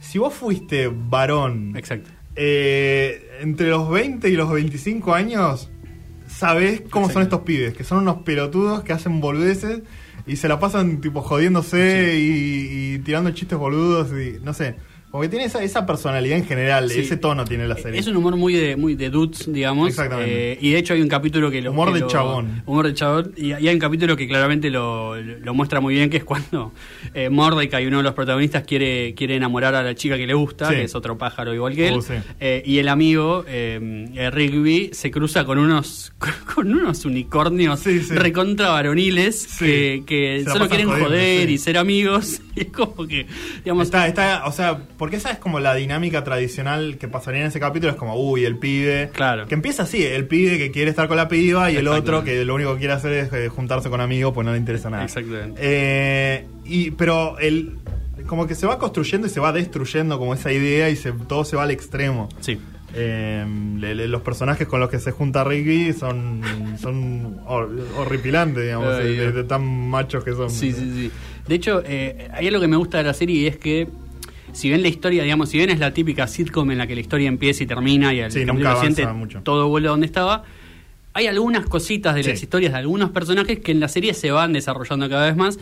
si 0.00 0.18
vos 0.18 0.32
fuiste 0.34 0.88
varón 0.92 1.74
exacto. 1.76 2.10
eh, 2.36 3.38
entre 3.40 3.68
los 3.68 3.88
20 3.90 4.28
y 4.28 4.36
los 4.36 4.50
25 4.50 5.14
años, 5.14 5.70
sabés 6.28 6.82
cómo 6.90 7.10
son 7.10 7.22
estos 7.22 7.40
pibes, 7.40 7.74
que 7.74 7.84
son 7.84 7.98
unos 7.98 8.18
pelotudos 8.22 8.82
que 8.84 8.92
hacen 8.92 9.20
boludeces 9.20 9.82
y 10.26 10.36
se 10.36 10.48
la 10.48 10.58
pasan 10.58 11.00
tipo 11.00 11.22
jodiéndose 11.22 12.18
y, 12.18 12.94
y 12.94 12.98
tirando 13.00 13.30
chistes 13.30 13.58
boludos 13.58 14.08
y 14.12 14.38
no 14.42 14.52
sé. 14.54 14.76
Porque 15.16 15.28
tiene 15.30 15.44
esa, 15.46 15.62
esa 15.62 15.84
personalidad 15.86 16.38
en 16.38 16.44
general, 16.46 16.90
Sí. 16.90 17.00
ese 17.00 17.16
tono 17.16 17.44
tiene 17.44 17.66
la 17.66 17.76
serie. 17.76 17.98
Es 18.00 18.06
un 18.06 18.16
humor 18.16 18.36
muy 18.36 18.54
de, 18.54 18.76
muy 18.76 18.94
de 18.94 19.10
dudes, 19.10 19.50
digamos. 19.52 19.88
Exactamente. 19.88 20.52
Eh, 20.52 20.58
y 20.60 20.70
de 20.70 20.78
hecho 20.78 20.94
hay 20.94 21.00
un 21.02 21.08
capítulo 21.08 21.50
que 21.50 21.60
lo. 21.62 21.70
Humor 21.72 21.88
que 21.88 21.94
de 21.94 22.00
lo- 22.00 22.06
chabón. 22.06 22.62
Humor 22.66 22.86
de 22.86 22.94
chabón. 22.94 23.32
Y, 23.36 23.46
y 23.48 23.52
hay 23.54 23.68
un 23.74 23.78
capítulo 23.78 24.16
que 24.16 24.28
claramente 24.28 24.70
lo, 24.70 25.16
lo 25.16 25.54
muestra 25.54 25.80
muy 25.80 25.94
bien, 25.94 26.10
que 26.10 26.18
es 26.18 26.24
cuando 26.24 26.72
eh, 27.14 27.28
Mordecai, 27.30 27.86
uno 27.86 27.98
de 27.98 28.02
los 28.02 28.14
protagonistas, 28.14 28.64
quiere, 28.64 29.14
quiere 29.14 29.36
enamorar 29.36 29.74
a 29.74 29.82
la 29.82 29.94
chica 29.94 30.16
que 30.16 30.26
le 30.26 30.34
gusta, 30.34 30.68
Sí. 30.68 30.74
que 30.76 30.82
es 30.84 30.94
otro 30.94 31.16
pájaro 31.18 31.54
igual 31.54 31.74
que 31.74 31.88
él. 31.88 32.02
Sí. 32.02 32.14
Eh, 32.40 32.62
y 32.64 32.78
el 32.78 32.88
amigo, 32.88 33.44
eh, 33.48 34.08
eh, 34.14 34.30
Rigby, 34.30 34.90
se 34.92 35.10
cruza 35.10 35.44
con 35.44 35.58
unos, 35.58 36.12
con 36.54 36.72
unos 36.72 37.04
unicornios 37.04 37.84
recontra 38.10 38.70
varoniles 38.70 39.48
que, 39.58 40.44
solo 40.46 40.68
quieren 40.68 40.88
joder 40.88 41.48
y 41.50 41.58
ser 41.58 41.78
amigos. 41.78 42.40
Es 42.66 42.68
como 42.68 43.06
que, 43.06 43.26
digamos. 43.64 43.84
Está, 43.84 44.08
está, 44.08 44.46
o 44.46 44.52
sea, 44.52 44.78
porque 44.96 45.16
esa 45.16 45.30
es 45.30 45.38
como 45.38 45.60
la 45.60 45.74
dinámica 45.74 46.24
tradicional 46.24 46.96
que 46.98 47.06
pasaría 47.06 47.42
en 47.42 47.48
ese 47.48 47.60
capítulo, 47.60 47.92
es 47.92 47.98
como, 47.98 48.16
uy, 48.16 48.44
el 48.44 48.56
pibe. 48.56 49.10
Claro. 49.12 49.46
Que 49.46 49.54
empieza 49.54 49.82
así, 49.82 50.02
el 50.02 50.26
pibe 50.26 50.56
que 50.56 50.70
quiere 50.70 50.90
estar 50.90 51.06
con 51.06 51.18
la 51.18 51.28
piba 51.28 51.70
y 51.70 51.76
el 51.76 51.86
otro 51.88 52.24
que 52.24 52.44
lo 52.44 52.54
único 52.54 52.72
que 52.72 52.78
quiere 52.78 52.94
hacer 52.94 53.12
es 53.12 53.32
eh, 53.32 53.48
juntarse 53.48 53.90
con 53.90 54.00
amigos, 54.00 54.32
pues 54.32 54.44
no 54.44 54.52
le 54.52 54.58
interesa 54.58 54.88
nada. 54.88 55.04
Exactamente. 55.04 55.60
Eh, 55.62 56.46
y, 56.64 56.92
pero 56.92 57.38
el, 57.38 57.78
como 58.26 58.46
que 58.46 58.54
se 58.54 58.66
va 58.66 58.78
construyendo 58.78 59.26
y 59.26 59.30
se 59.30 59.40
va 59.40 59.52
destruyendo 59.52 60.18
como 60.18 60.32
esa 60.34 60.50
idea 60.50 60.88
y 60.88 60.96
se, 60.96 61.12
todo 61.12 61.44
se 61.44 61.56
va 61.56 61.64
al 61.64 61.70
extremo. 61.70 62.28
Sí. 62.40 62.58
Eh, 62.96 63.44
le- 63.78 63.94
le- 63.94 64.08
los 64.08 64.22
personajes 64.22 64.66
con 64.66 64.80
los 64.80 64.88
que 64.90 64.98
se 64.98 65.10
junta 65.12 65.44
Rigby 65.44 65.92
son, 65.92 66.40
son 66.80 67.38
hor- 67.46 67.70
horripilantes, 67.98 68.64
digamos, 68.64 68.94
Ay, 68.94 69.14
de, 69.16 69.44
tan 69.44 69.64
machos 69.90 70.24
que 70.24 70.32
son. 70.32 70.50
Sí, 70.50 70.72
sí, 70.72 70.90
sí. 70.94 71.10
De 71.46 71.54
hecho, 71.54 71.82
eh, 71.84 72.28
hay 72.32 72.48
algo 72.48 72.60
que 72.60 72.68
me 72.68 72.76
gusta 72.76 72.98
de 72.98 73.04
la 73.04 73.14
serie 73.14 73.40
y 73.42 73.46
es 73.46 73.56
que, 73.56 73.88
si 74.52 74.68
bien 74.68 74.82
la 74.82 74.88
historia, 74.88 75.22
digamos, 75.22 75.48
si 75.50 75.58
bien 75.58 75.70
es 75.70 75.78
la 75.78 75.92
típica 75.92 76.26
sitcom 76.26 76.70
en 76.70 76.78
la 76.78 76.86
que 76.86 76.94
la 76.94 77.00
historia 77.00 77.28
empieza 77.28 77.62
y 77.62 77.66
termina 77.66 78.12
y 78.14 78.20
al 78.22 78.32
Sí, 78.32 78.40
todo 79.42 79.68
vuelve 79.68 79.88
a 79.88 79.90
donde 79.90 80.06
estaba, 80.06 80.44
hay 81.12 81.26
algunas 81.26 81.66
cositas 81.66 82.14
de 82.14 82.22
las 82.32 82.42
historias 82.42 82.72
de 82.72 82.78
algunos 82.78 83.10
personajes 83.10 83.60
que 83.60 83.72
en 83.72 83.80
la 83.80 83.88
serie 83.88 84.12
se 84.14 84.30
van 84.30 84.52
desarrollando 84.52 85.08
cada 85.08 85.26
vez 85.26 85.36
más. 85.36 85.58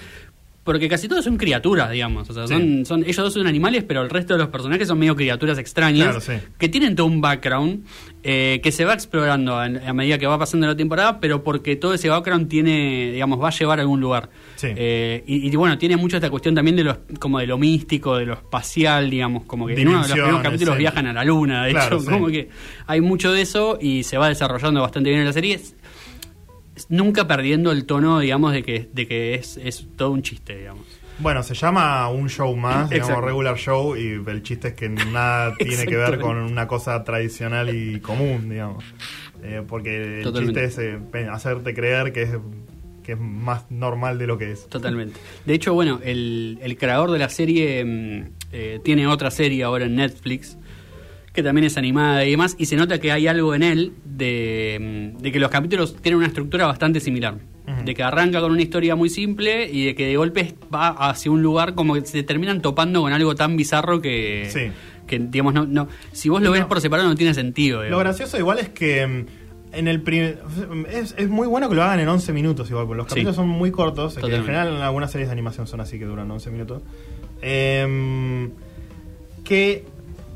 Porque 0.65 0.89
casi 0.89 1.09
todos 1.09 1.23
son 1.25 1.37
criaturas, 1.37 1.91
digamos. 1.91 2.29
O 2.31 2.33
sea, 2.33 2.47
Sí. 2.47 2.55
son, 2.55 2.87
son, 2.87 3.03
ellos 3.03 3.17
dos 3.19 3.35
son 3.35 3.47
animales, 3.47 3.85
pero 3.85 4.01
el 4.03 4.09
resto 4.09 4.33
de 4.33 4.39
los 4.41 4.49
personajes 4.49 4.89
son 4.89 4.99
medio 4.99 5.15
criaturas 5.15 5.59
extrañas. 5.59 6.07
Claro, 6.17 6.21
sí. 6.23 6.33
Que 6.59 6.71
tienen 6.71 6.97
todo 6.97 7.07
un 7.07 7.21
background 7.21 7.85
eh, 8.23 8.61
que 8.63 8.73
se 8.73 8.87
va 8.87 8.95
explorando 8.95 9.57
a, 9.57 9.65
a 9.65 9.93
medida 9.93 10.17
que 10.17 10.27
va 10.27 10.39
pasando 10.39 10.67
la 10.67 10.75
temporada, 10.75 11.21
pero 11.21 11.45
porque 11.45 11.77
todo 11.77 11.93
ese 11.93 12.09
background 12.09 12.49
tiene, 12.49 13.11
digamos, 13.13 13.39
va 13.43 13.49
a 13.49 13.51
llevar 13.51 13.79
a 13.79 13.83
algún 13.83 14.01
lugar. 14.01 14.31
Sí. 14.57 14.69
Eh, 14.75 15.23
y, 15.27 15.47
y, 15.49 15.57
bueno, 15.57 15.77
tiene 15.77 15.99
mucho 15.99 16.17
esta 16.17 16.31
cuestión 16.31 16.55
también 16.55 16.77
de 16.77 16.85
los, 16.85 16.97
como 17.19 17.39
de 17.41 17.47
lo 17.47 17.59
místico, 17.59 18.17
de 18.17 18.25
lo 18.25 18.33
espacial, 18.33 19.11
digamos, 19.11 19.45
como 19.45 19.67
que 19.67 19.75
en 19.75 19.89
uno 19.89 19.99
de 20.03 20.09
los 20.09 20.13
primeros 20.13 20.41
capítulos 20.41 20.79
viajan 20.79 21.07
a 21.09 21.13
la 21.13 21.25
luna, 21.25 21.67
de 21.67 21.73
Claro, 21.73 21.99
hecho, 21.99 22.11
como 22.11 22.29
que 22.29 22.49
hay 22.87 23.03
mucho 23.03 23.33
de 23.33 23.43
eso 23.43 23.77
y 23.79 24.03
se 24.05 24.17
va 24.17 24.31
desarrollando 24.31 24.81
bastante 24.81 25.11
bien 25.11 25.21
en 25.21 25.27
la 25.27 25.33
serie. 25.35 25.57
Es 25.57 25.75
nunca 26.89 27.27
perdiendo 27.27 27.73
el 27.73 27.87
tono, 27.87 28.21
digamos, 28.21 28.53
de 28.53 28.63
que, 28.63 28.89
de 28.93 29.07
que 29.07 29.35
es, 29.35 29.57
es 29.57 29.87
todo 29.97 30.11
un 30.11 30.23
chiste, 30.23 30.57
digamos. 30.57 30.85
Bueno, 31.19 31.43
se 31.45 31.55
llama 31.55 32.09
un 32.09 32.29
show 32.29 32.57
más, 32.57 32.91
digamos 32.91 33.11
Exacto. 33.11 33.27
regular 33.27 33.57
show, 33.57 33.97
y 33.97 34.21
el 34.27 34.43
chiste 34.43 34.69
es 34.69 34.75
que 34.75 34.89
nada 34.89 35.55
tiene 35.59 35.87
que 35.87 35.97
ver 35.97 36.19
con 36.19 36.37
una 36.37 36.67
cosa 36.67 37.05
tradicional 37.05 37.75
y 37.75 38.01
común, 38.01 38.49
digamos. 38.51 38.85
Eh, 39.43 39.63
porque 39.67 40.19
el 40.19 40.23
Totalmente. 40.25 40.67
chiste 40.67 40.95
es 40.95 41.01
eh, 41.15 41.29
hacerte 41.31 41.75
creer 41.75 42.13
que 42.13 42.23
es, 42.23 42.31
que 43.03 43.13
es 43.13 43.19
más 43.19 43.71
normal 43.71 44.19
de 44.19 44.27
lo 44.27 44.39
que 44.39 44.53
es. 44.53 44.69
Totalmente. 44.69 45.21
De 45.45 45.55
hecho, 45.55 45.75
bueno, 45.75 46.01
el, 46.03 46.59
el 46.63 46.77
creador 46.77 47.11
de 47.13 47.19
la 47.19 47.29
serie 47.29 47.85
mm, 47.85 48.31
eh, 48.53 48.81
tiene 48.83 49.07
otra 49.07 49.31
serie 49.31 49.63
ahora 49.63 49.85
en 49.85 49.97
Netflix 49.97 50.57
que 51.35 51.43
también 51.43 51.65
es 51.67 51.77
animada 51.77 52.25
y 52.25 52.31
demás, 52.31 52.55
y 52.59 52.65
se 52.67 52.77
nota 52.77 52.99
que 53.01 53.11
hay 53.13 53.27
algo 53.27 53.55
en 53.55 53.63
él 53.65 53.93
de, 54.05 55.13
mm, 55.19 55.21
de 55.21 55.33
que 55.33 55.39
los 55.41 55.51
capítulos 55.51 55.97
tienen 56.01 56.19
una 56.19 56.29
estructura 56.29 56.67
bastante 56.67 57.01
similar. 57.01 57.35
De 57.85 57.95
que 57.95 58.03
arranca 58.03 58.41
con 58.43 58.53
una 58.53 58.61
historia 58.61 58.95
muy 58.95 59.09
simple 59.09 59.69
y 59.71 59.87
de 59.87 59.95
que 59.95 60.07
de 60.07 60.17
golpe 60.19 60.55
va 60.73 60.89
hacia 60.89 61.31
un 61.31 61.41
lugar 61.43 61.75
como 61.75 61.95
que 61.95 62.03
se 62.05 62.23
terminan 62.23 62.61
topando 62.61 63.01
con 63.01 63.13
algo 63.15 63.35
tan 63.35 63.57
bizarro 63.57 64.03
que, 64.03 64.47
Sí. 64.51 64.71
que 65.07 65.19
digamos, 65.19 65.55
no, 65.55 65.65
no, 65.65 65.89
si 66.13 66.29
vos 66.29 66.43
lo 66.43 66.51
ves 66.51 66.67
por 66.67 66.83
separado 66.83 67.09
no 67.09 67.15
tiene 67.15 67.33
sentido. 67.33 67.83
Lo 67.85 67.99
gracioso 67.99 68.39
igual 68.39 68.59
es 68.59 68.69
que 68.69 69.07
mm, 69.07 69.27
en 69.77 69.89
el 69.89 70.03
es, 70.93 71.15
es 71.17 71.29
muy 71.31 71.47
bueno 71.49 71.71
que 71.71 71.75
lo 71.75 71.83
hagan 71.83 72.01
en 72.01 72.09
11 72.09 72.35
minutos 72.35 72.69
igual, 72.69 72.87
porque 72.87 72.99
los 72.99 73.07
Sí. 73.07 73.11
capítulos 73.15 73.37
son 73.37 73.49
muy 73.49 73.71
cortos, 73.71 74.15
que 74.19 74.27
en 74.35 74.45
general 74.45 74.69
en 74.69 74.83
algunas 74.83 75.11
series 75.11 75.29
de 75.29 75.33
animación 75.33 75.67
son 75.67 75.81
así 75.81 75.99
que 75.99 76.05
duran 76.05 76.31
11 76.31 76.51
minutos. 76.51 76.83
Em, 77.41 78.51
que 79.43 79.85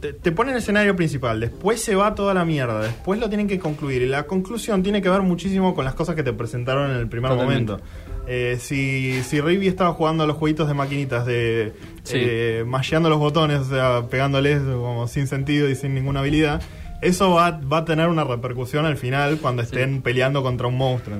te, 0.01 0.13
te 0.13 0.33
ponen 0.33 0.55
el 0.55 0.59
escenario 0.59 0.95
principal, 0.97 1.41
después 1.41 1.81
se 1.83 1.95
va 1.95 2.15
toda 2.15 2.35
la 2.35 2.45
mierda, 2.45 2.81
después 2.81 3.19
lo 3.21 3.29
tienen 3.29 3.49
que 3.49 3.59
concluir 3.59 4.03
y 4.03 4.07
la 4.07 4.25
conclusión 4.25 4.83
tiene 4.83 5.03
que 5.03 5.09
ver 5.09 5.23
muchísimo 5.23 5.75
con 5.75 5.85
las 5.85 5.95
cosas 5.95 6.15
que 6.15 6.23
te 6.23 6.33
presentaron 6.33 6.91
en 6.91 6.97
el 6.97 7.09
primer 7.09 7.31
Totalmente. 7.33 7.73
momento. 7.73 7.87
Eh, 8.27 8.57
si, 8.61 9.23
si 9.23 9.39
estaba 9.67 9.93
jugando 9.95 10.25
a 10.25 10.27
los 10.27 10.37
jueguitos 10.37 10.69
de 10.69 10.75
maquinitas, 10.75 11.25
de 11.25 11.73
Sí. 12.03 12.17
eh, 12.21 12.65
masheando 12.67 13.09
los 13.09 13.19
botones, 13.19 13.61
o 13.61 13.65
sea, 13.65 14.07
pegándoles 14.11 14.61
como 14.63 15.09
sin 15.09 15.27
sentido 15.27 15.69
y 15.69 15.75
sin 15.75 15.95
ninguna 15.95 16.21
habilidad, 16.21 16.61
eso 17.01 17.31
va, 17.31 17.53
va 17.53 17.79
a 17.79 17.85
tener 17.85 18.09
una 18.09 18.25
repercusión 18.25 18.85
al 18.85 18.97
final 18.97 19.39
cuando 19.41 19.63
estén 19.63 20.03
peleando 20.03 20.43
contra 20.43 20.67
un 20.67 20.77
monstruo. 20.77 21.17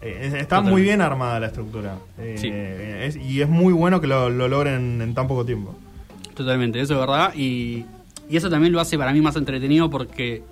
Eh, 0.00 0.18
es- 0.20 0.34
está 0.34 0.40
Totalmente. 0.56 0.70
muy 0.70 0.82
bien 0.82 1.00
armada 1.00 1.40
la 1.40 1.46
estructura. 1.48 1.96
Sí. 2.36 2.48
es- 2.52 3.16
y 3.16 3.40
es 3.42 3.48
muy 3.48 3.72
bueno 3.72 4.00
que 4.00 4.06
lo, 4.06 4.30
lo 4.30 4.46
logren 4.48 5.00
en 5.02 5.14
tan 5.14 5.26
poco 5.26 5.44
tiempo. 5.44 5.74
Totalmente, 6.34 6.80
eso 6.80 6.94
es 6.94 7.00
verdad. 7.00 7.32
Y, 7.34 7.84
y 8.28 8.36
eso 8.36 8.50
también 8.50 8.72
lo 8.72 8.80
hace 8.80 8.96
para 8.98 9.12
mí 9.12 9.20
más 9.20 9.36
entretenido 9.36 9.88
porque 9.90 10.42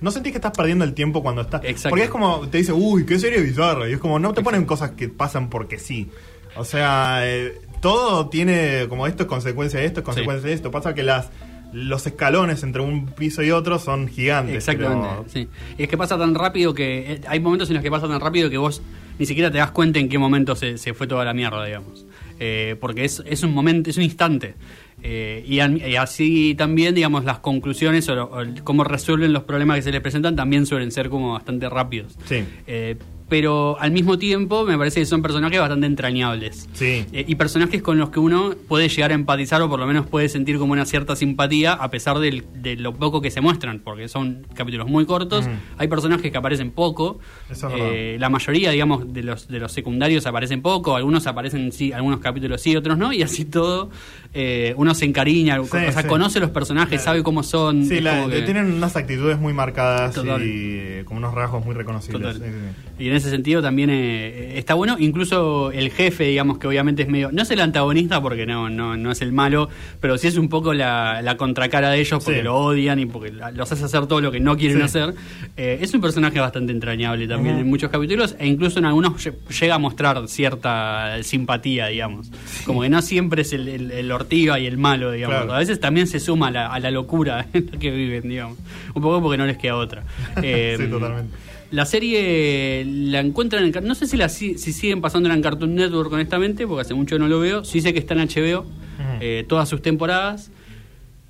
No 0.00 0.10
sentís 0.10 0.32
que 0.32 0.38
estás 0.38 0.52
perdiendo 0.56 0.84
el 0.84 0.94
tiempo 0.94 1.22
cuando 1.22 1.42
estás. 1.42 1.62
Exacto. 1.64 1.90
Porque 1.90 2.04
es 2.04 2.10
como, 2.10 2.48
te 2.48 2.58
dice, 2.58 2.72
uy, 2.72 3.06
qué 3.06 3.18
serie 3.18 3.40
bizarra. 3.40 3.88
Y 3.88 3.92
es 3.92 3.98
como, 3.98 4.18
no 4.18 4.32
te 4.34 4.42
ponen 4.42 4.64
cosas 4.64 4.90
que 4.92 5.08
pasan 5.08 5.48
porque 5.48 5.78
sí. 5.78 6.08
O 6.56 6.64
sea, 6.64 7.20
eh, 7.22 7.60
todo 7.80 8.28
tiene, 8.28 8.86
como 8.88 9.06
esto 9.06 9.22
es 9.22 9.28
consecuencia 9.28 9.78
de 9.80 9.86
esto, 9.86 10.00
es 10.00 10.04
consecuencia 10.04 10.48
de 10.48 10.54
esto. 10.54 10.70
Pasa 10.70 10.92
que 10.94 11.02
las 11.02 11.30
los 11.72 12.06
escalones 12.06 12.62
entre 12.64 12.82
un 12.82 13.06
piso 13.06 13.42
y 13.42 13.50
otro 13.50 13.78
son 13.78 14.06
gigantes. 14.06 14.56
Exactamente, 14.56 15.08
pero- 15.08 15.24
sí. 15.28 15.48
Y 15.78 15.84
es 15.84 15.88
que 15.88 15.96
pasa 15.96 16.18
tan 16.18 16.34
rápido 16.34 16.74
que. 16.74 17.12
eh, 17.14 17.20
hay 17.26 17.40
momentos 17.40 17.70
en 17.70 17.74
los 17.76 17.82
que 17.82 17.90
pasa 17.90 18.06
tan 18.08 18.20
rápido 18.20 18.50
que 18.50 18.58
vos 18.58 18.82
ni 19.18 19.24
siquiera 19.24 19.50
te 19.50 19.56
das 19.58 19.70
cuenta 19.70 19.98
en 19.98 20.08
qué 20.10 20.18
momento 20.18 20.54
se, 20.56 20.76
se 20.76 20.92
fue 20.92 21.06
toda 21.06 21.24
la 21.24 21.32
mierda, 21.32 21.64
digamos. 21.64 22.04
Eh, 22.40 22.76
porque 22.80 23.04
es, 23.06 23.22
es 23.24 23.42
un 23.42 23.54
momento, 23.54 23.88
es 23.88 23.96
un 23.96 24.02
instante. 24.02 24.54
Eh, 25.02 25.44
y, 25.46 25.58
así 25.96 26.54
también, 26.54 26.94
digamos, 26.94 27.24
las 27.24 27.40
conclusiones 27.40 28.08
o, 28.08 28.30
cómo 28.64 28.84
resuelven 28.84 29.32
los 29.32 29.44
problemas 29.44 29.76
que 29.76 29.82
se 29.82 29.92
les 29.92 30.00
presentan 30.00 30.36
también 30.36 30.66
suelen 30.66 30.90
ser 30.92 31.08
como 31.08 31.32
bastante 31.32 31.68
rápidos. 31.68 32.16
Sí. 32.26 32.44
Eh, 32.66 32.96
pero 33.32 33.78
al 33.80 33.92
mismo 33.92 34.18
tiempo 34.18 34.62
me 34.66 34.76
parece 34.76 35.00
que 35.00 35.06
son 35.06 35.22
personajes 35.22 35.58
bastante 35.58 35.86
entrañables. 35.86 36.68
Sí. 36.74 37.06
Eh, 37.14 37.24
y 37.26 37.34
personajes 37.36 37.80
con 37.80 37.96
los 37.96 38.10
que 38.10 38.20
uno 38.20 38.50
puede 38.68 38.90
llegar 38.90 39.10
a 39.10 39.14
empatizar 39.14 39.62
o 39.62 39.70
por 39.70 39.80
lo 39.80 39.86
menos 39.86 40.06
puede 40.06 40.28
sentir 40.28 40.58
como 40.58 40.74
una 40.74 40.84
cierta 40.84 41.16
simpatía 41.16 41.72
a 41.72 41.88
pesar 41.90 42.18
del- 42.18 42.44
de 42.52 42.76
lo 42.76 42.92
poco 42.92 43.22
que 43.22 43.30
se 43.30 43.40
muestran, 43.40 43.78
porque 43.82 44.06
son 44.08 44.46
capítulos 44.54 44.86
muy 44.86 45.06
cortos, 45.06 45.46
Ujú. 45.46 45.54
hay 45.78 45.88
personajes 45.88 46.30
que 46.30 46.36
aparecen 46.36 46.72
poco, 46.72 47.20
Eso 47.50 47.68
es 47.70 47.74
eh, 47.78 48.16
la 48.20 48.28
mayoría, 48.28 48.70
digamos, 48.70 49.10
de 49.14 49.22
los, 49.22 49.48
de 49.48 49.58
los 49.60 49.72
secundarios 49.72 50.26
aparecen 50.26 50.60
poco, 50.60 50.94
algunos 50.94 51.26
aparecen 51.26 51.72
sí, 51.72 51.90
algunos 51.90 52.20
capítulos 52.20 52.60
sí, 52.60 52.76
otros 52.76 52.98
no, 52.98 53.14
y 53.14 53.22
así 53.22 53.46
todo, 53.46 53.88
eh, 54.34 54.74
uno 54.76 54.94
se 54.94 55.06
encariña, 55.06 55.58
o 55.58 55.64
sea, 55.64 55.90
sí. 56.02 56.06
conoce 56.06 56.38
los 56.38 56.50
personajes, 56.50 57.00
sabe 57.00 57.22
cómo 57.22 57.42
son. 57.42 57.86
Sí, 57.86 57.98
la- 58.02 58.28
que- 58.28 58.42
tienen 58.42 58.70
unas 58.74 58.94
actitudes 58.94 59.38
muy 59.38 59.54
marcadas 59.54 60.14
Total. 60.14 60.42
y 60.46 61.02
como 61.06 61.16
unos 61.16 61.32
rasgos 61.32 61.64
muy 61.64 61.74
reconocibles. 61.74 62.34
Total. 62.34 62.52
Y 62.98 63.08
en 63.08 63.14
ese 63.14 63.30
sentido 63.30 63.62
también 63.62 63.90
eh, 63.90 64.58
está 64.58 64.74
bueno, 64.74 64.96
incluso 64.98 65.72
el 65.72 65.90
jefe, 65.90 66.24
digamos 66.24 66.58
que 66.58 66.66
obviamente 66.68 67.02
es 67.02 67.08
medio, 67.08 67.32
no 67.32 67.42
es 67.42 67.50
el 67.50 67.60
antagonista 67.60 68.20
porque 68.20 68.46
no, 68.46 68.68
no, 68.68 68.96
no 68.96 69.10
es 69.10 69.22
el 69.22 69.32
malo, 69.32 69.68
pero 70.00 70.18
sí 70.18 70.28
es 70.28 70.36
un 70.36 70.48
poco 70.48 70.72
la, 70.74 71.20
la 71.22 71.36
contracara 71.36 71.90
de 71.90 72.00
ellos 72.00 72.22
porque 72.22 72.40
Sí. 72.40 72.44
lo 72.44 72.56
odian 72.56 72.98
y 73.00 73.06
porque 73.06 73.32
los 73.32 73.72
hace 73.72 73.84
hacer 73.84 74.06
todo 74.06 74.20
lo 74.20 74.30
que 74.30 74.40
no 74.40 74.56
quieren 74.56 74.78
Sí. 74.78 74.82
hacer. 74.84 75.14
Eh, 75.56 75.78
es 75.80 75.92
un 75.94 76.00
personaje 76.00 76.38
bastante 76.38 76.70
entrañable 76.72 77.26
también 77.26 77.58
en 77.58 77.68
muchos 77.68 77.90
capítulos 77.90 78.36
e 78.38 78.46
incluso 78.46 78.78
en 78.78 78.84
algunos 78.84 79.14
lle- 79.24 79.34
llega 79.60 79.74
a 79.74 79.78
mostrar 79.78 80.28
cierta 80.28 81.22
simpatía, 81.22 81.86
digamos. 81.88 82.30
Como 82.66 82.82
que 82.82 82.88
no 82.90 83.00
siempre 83.02 83.42
es 83.42 83.52
el, 83.52 83.68
el, 83.68 83.90
el 83.90 84.12
ortiga 84.12 84.60
y 84.60 84.66
el 84.66 84.76
malo, 84.78 85.10
digamos. 85.12 85.36
Claro. 85.38 85.54
A 85.54 85.58
veces 85.58 85.80
también 85.80 86.06
se 86.06 86.20
suma 86.20 86.48
a 86.48 86.50
la, 86.50 86.66
a 86.68 86.78
la 86.78 86.90
locura 86.90 87.46
en 87.52 87.70
la 87.72 87.78
que 87.78 87.90
viven, 87.90 88.28
digamos. 88.28 88.58
Un 88.94 89.02
poco 89.02 89.20
porque 89.22 89.38
no 89.38 89.46
les 89.46 89.56
queda 89.56 89.76
otra. 89.76 90.04
Eh, 90.42 90.76
Sí, 90.82 90.86
totalmente. 90.88 91.36
La 91.72 91.84
serie 91.86 92.84
la 92.86 93.20
encuentran 93.20 93.64
en... 93.64 93.84
No 93.84 93.94
sé 93.94 94.06
si, 94.06 94.16
la, 94.16 94.28
si, 94.28 94.58
si 94.58 94.72
siguen 94.72 95.00
pasándola 95.00 95.34
en 95.34 95.42
Cartoon 95.42 95.74
Network, 95.74 96.12
honestamente, 96.12 96.66
porque 96.66 96.82
hace 96.82 96.94
mucho 96.94 97.16
que 97.16 97.20
no 97.20 97.28
lo 97.28 97.40
veo. 97.40 97.64
Sí 97.64 97.80
sé 97.80 97.92
que 97.92 97.98
está 97.98 98.14
en 98.14 98.20
HBO, 98.28 98.64
eh, 99.20 99.44
todas 99.48 99.68
sus 99.68 99.82
temporadas. 99.82 100.50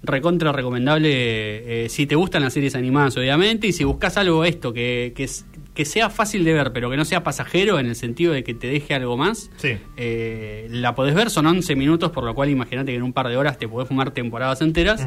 Recontra 0.05 0.51
recomendable 0.51 1.84
eh, 1.84 1.88
si 1.88 2.07
te 2.07 2.16
gustan 2.16 2.43
las 2.43 2.53
series 2.55 2.74
animadas, 2.74 3.16
obviamente, 3.16 3.68
y 3.68 3.72
si 3.72 3.84
buscas 3.84 4.16
algo 4.16 4.45
esto, 4.45 4.72
que, 4.72 5.12
que, 5.14 5.28
que 5.74 5.84
sea 5.84 6.11
fácil 6.11 6.43
de 6.45 6.53
ver, 6.55 6.72
pero 6.72 6.90
que 6.90 6.97
no 6.97 7.05
sea 7.05 7.22
pasajero 7.22 7.78
en 7.78 7.86
el 7.86 7.95
sentido 7.95 8.32
de 8.32 8.43
que 8.43 8.53
te 8.53 8.66
deje 8.66 8.95
algo 8.95 9.16
más, 9.16 9.49
Sí. 9.59 9.76
eh, 9.97 10.66
la 10.70 10.97
podés 10.97 11.14
ver, 11.14 11.30
son 11.30 11.47
11 11.47 11.76
minutos, 11.76 12.11
por 12.11 12.24
lo 12.24 12.34
cual 12.34 12.51
imagínate 12.51 12.90
que 12.90 12.97
en 12.97 13.05
un 13.05 13.12
par 13.12 13.28
de 13.28 13.36
horas 13.36 13.59
te 13.59 13.68
podés 13.68 13.86
fumar 13.86 14.11
temporadas 14.11 14.61
enteras, 14.61 15.07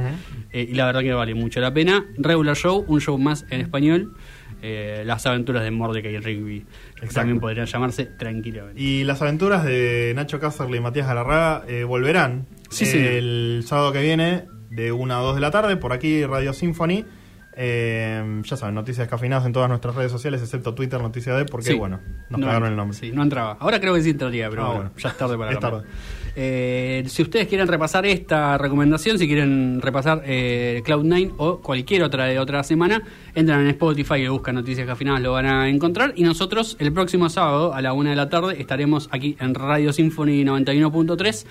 eh, 0.53 0.65
y 0.69 0.73
la 0.75 0.85
verdad 0.85 1.01
que 1.01 1.11
vale 1.11 1.33
mucho 1.35 1.59
la 1.59 1.73
pena. 1.73 2.05
Regular 2.17 2.55
Show, 2.55 2.85
un 2.87 3.01
show 3.01 3.17
más 3.17 3.45
en 3.49 3.59
español, 3.59 4.13
eh, 4.67 5.03
las 5.05 5.25
aventuras 5.27 5.63
de 5.63 5.69
Mordecai 5.71 6.15
y 6.15 6.19
Rigby, 6.19 6.65
que 6.99 7.07
también 7.07 7.39
podrían 7.39 7.67
llamarse 7.67 8.05
tranquilamente. 8.05 8.81
Y 8.81 9.03
las 9.03 9.21
aventuras 9.21 9.63
de 9.63 10.11
Nacho 10.15 10.39
Cáceres 10.39 10.75
y 10.75 10.79
Matías 10.79 11.05
Galarraga 11.07 11.63
eh, 11.67 11.83
volverán 11.83 12.47
Sí, 12.71 12.85
el 12.97 13.63
sábado 13.65 13.91
que 13.93 14.01
viene 14.01 14.45
de 14.71 14.91
1 14.91 15.13
a 15.15 15.19
2 15.19 15.35
de 15.35 15.41
la 15.41 15.51
tarde 15.51 15.77
por 15.77 15.93
aquí 15.93 16.25
Radio 16.25 16.51
Symphony. 16.51 17.05
Eh, 17.57 18.41
ya 18.43 18.57
saben, 18.57 18.75
noticias 18.75 19.07
cafinadas 19.07 19.45
en 19.45 19.53
todas 19.53 19.69
nuestras 19.69 19.95
redes 19.95 20.11
sociales, 20.11 20.41
excepto 20.41 20.73
Twitter, 20.75 20.99
Noticias 20.99 21.37
de, 21.37 21.45
porque 21.45 21.67
Sí. 21.67 21.73
bueno, 21.75 22.01
nos 22.29 22.39
No, 22.41 22.65
el 22.67 22.75
nombre. 22.75 22.97
Sí, 22.97 23.11
no 23.13 23.23
entraba. 23.23 23.55
Ahora 23.61 23.79
creo 23.79 23.93
que 23.93 24.01
sí 24.01 24.09
entraría, 24.09 24.49
pero 24.49 24.63
Ah, 24.63 24.67
bueno, 24.67 24.81
bueno. 24.83 24.95
ya 24.97 25.09
es 25.09 25.17
tarde 25.17 25.37
para 25.37 25.51
Es 25.53 25.59
tarde. 25.59 25.83
Eh, 26.37 27.03
si 27.07 27.21
ustedes 27.21 27.47
quieren 27.47 27.67
repasar 27.67 28.05
esta 28.05 28.57
recomendación, 28.57 29.17
si 29.17 29.27
quieren 29.27 29.81
repasar 29.81 30.21
eh, 30.25 30.81
Cloud9 30.85 31.33
o 31.37 31.59
cualquier 31.59 32.03
otra 32.03 32.25
de 32.25 32.39
otra 32.39 32.63
semana, 32.63 33.01
entran 33.33 33.61
en 33.61 33.67
Spotify 33.67 34.15
y 34.15 34.27
buscan 34.27 34.55
Noticias 34.55 34.85
Cafinadas, 34.85 35.21
lo 35.21 35.31
van 35.31 35.45
a 35.45 35.69
encontrar. 35.69 36.13
Y 36.15 36.23
nosotros 36.23 36.75
el 36.79 36.91
próximo 36.91 37.29
sábado 37.29 37.73
a 37.73 37.81
la 37.81 37.93
una 37.93 38.09
de 38.09 38.15
la 38.17 38.29
tarde 38.29 38.59
estaremos 38.59 39.07
aquí 39.11 39.37
en 39.39 39.53
Radio 39.53 39.93
Symphony 39.93 40.43
91.3. 40.43 41.45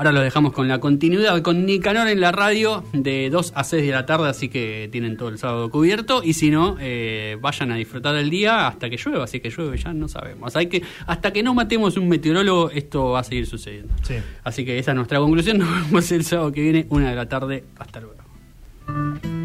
Ahora 0.00 0.12
los 0.12 0.22
dejamos 0.22 0.54
con 0.54 0.66
la 0.66 0.80
continuidad 0.80 1.42
con 1.42 1.66
Nicanor 1.66 2.08
en 2.08 2.22
la 2.22 2.32
radio 2.32 2.82
de 2.94 3.28
2 3.28 3.52
a 3.54 3.64
6 3.64 3.84
de 3.84 3.92
la 3.92 4.06
tarde, 4.06 4.30
así 4.30 4.48
que 4.48 4.88
tienen 4.90 5.18
todo 5.18 5.28
el 5.28 5.36
sábado 5.36 5.70
cubierto. 5.70 6.22
Y 6.24 6.32
si 6.32 6.50
no, 6.50 6.78
eh, 6.80 7.36
vayan 7.38 7.70
a 7.70 7.74
disfrutar 7.74 8.14
del 8.14 8.30
día 8.30 8.66
hasta 8.66 8.88
que 8.88 8.96
llueva, 8.96 9.24
así 9.24 9.40
que 9.40 9.50
llueve 9.50 9.76
ya 9.76 9.92
no 9.92 10.08
sabemos. 10.08 10.56
Hay 10.56 10.68
que, 10.68 10.82
hasta 11.06 11.34
que 11.34 11.42
no 11.42 11.52
matemos 11.52 11.98
un 11.98 12.08
meteorólogo, 12.08 12.70
esto 12.70 13.10
va 13.10 13.20
a 13.20 13.24
seguir 13.24 13.46
sucediendo. 13.46 13.92
Sí. 14.00 14.14
Así 14.42 14.64
que 14.64 14.78
esa 14.78 14.92
es 14.92 14.94
nuestra 14.94 15.18
conclusión. 15.18 15.58
Nos 15.58 15.68
vemos 15.68 16.10
el 16.12 16.24
sábado 16.24 16.50
que 16.50 16.62
viene, 16.62 16.86
una 16.88 17.10
de 17.10 17.16
la 17.16 17.28
tarde. 17.28 17.64
Hasta 17.78 18.00
luego. 18.00 19.39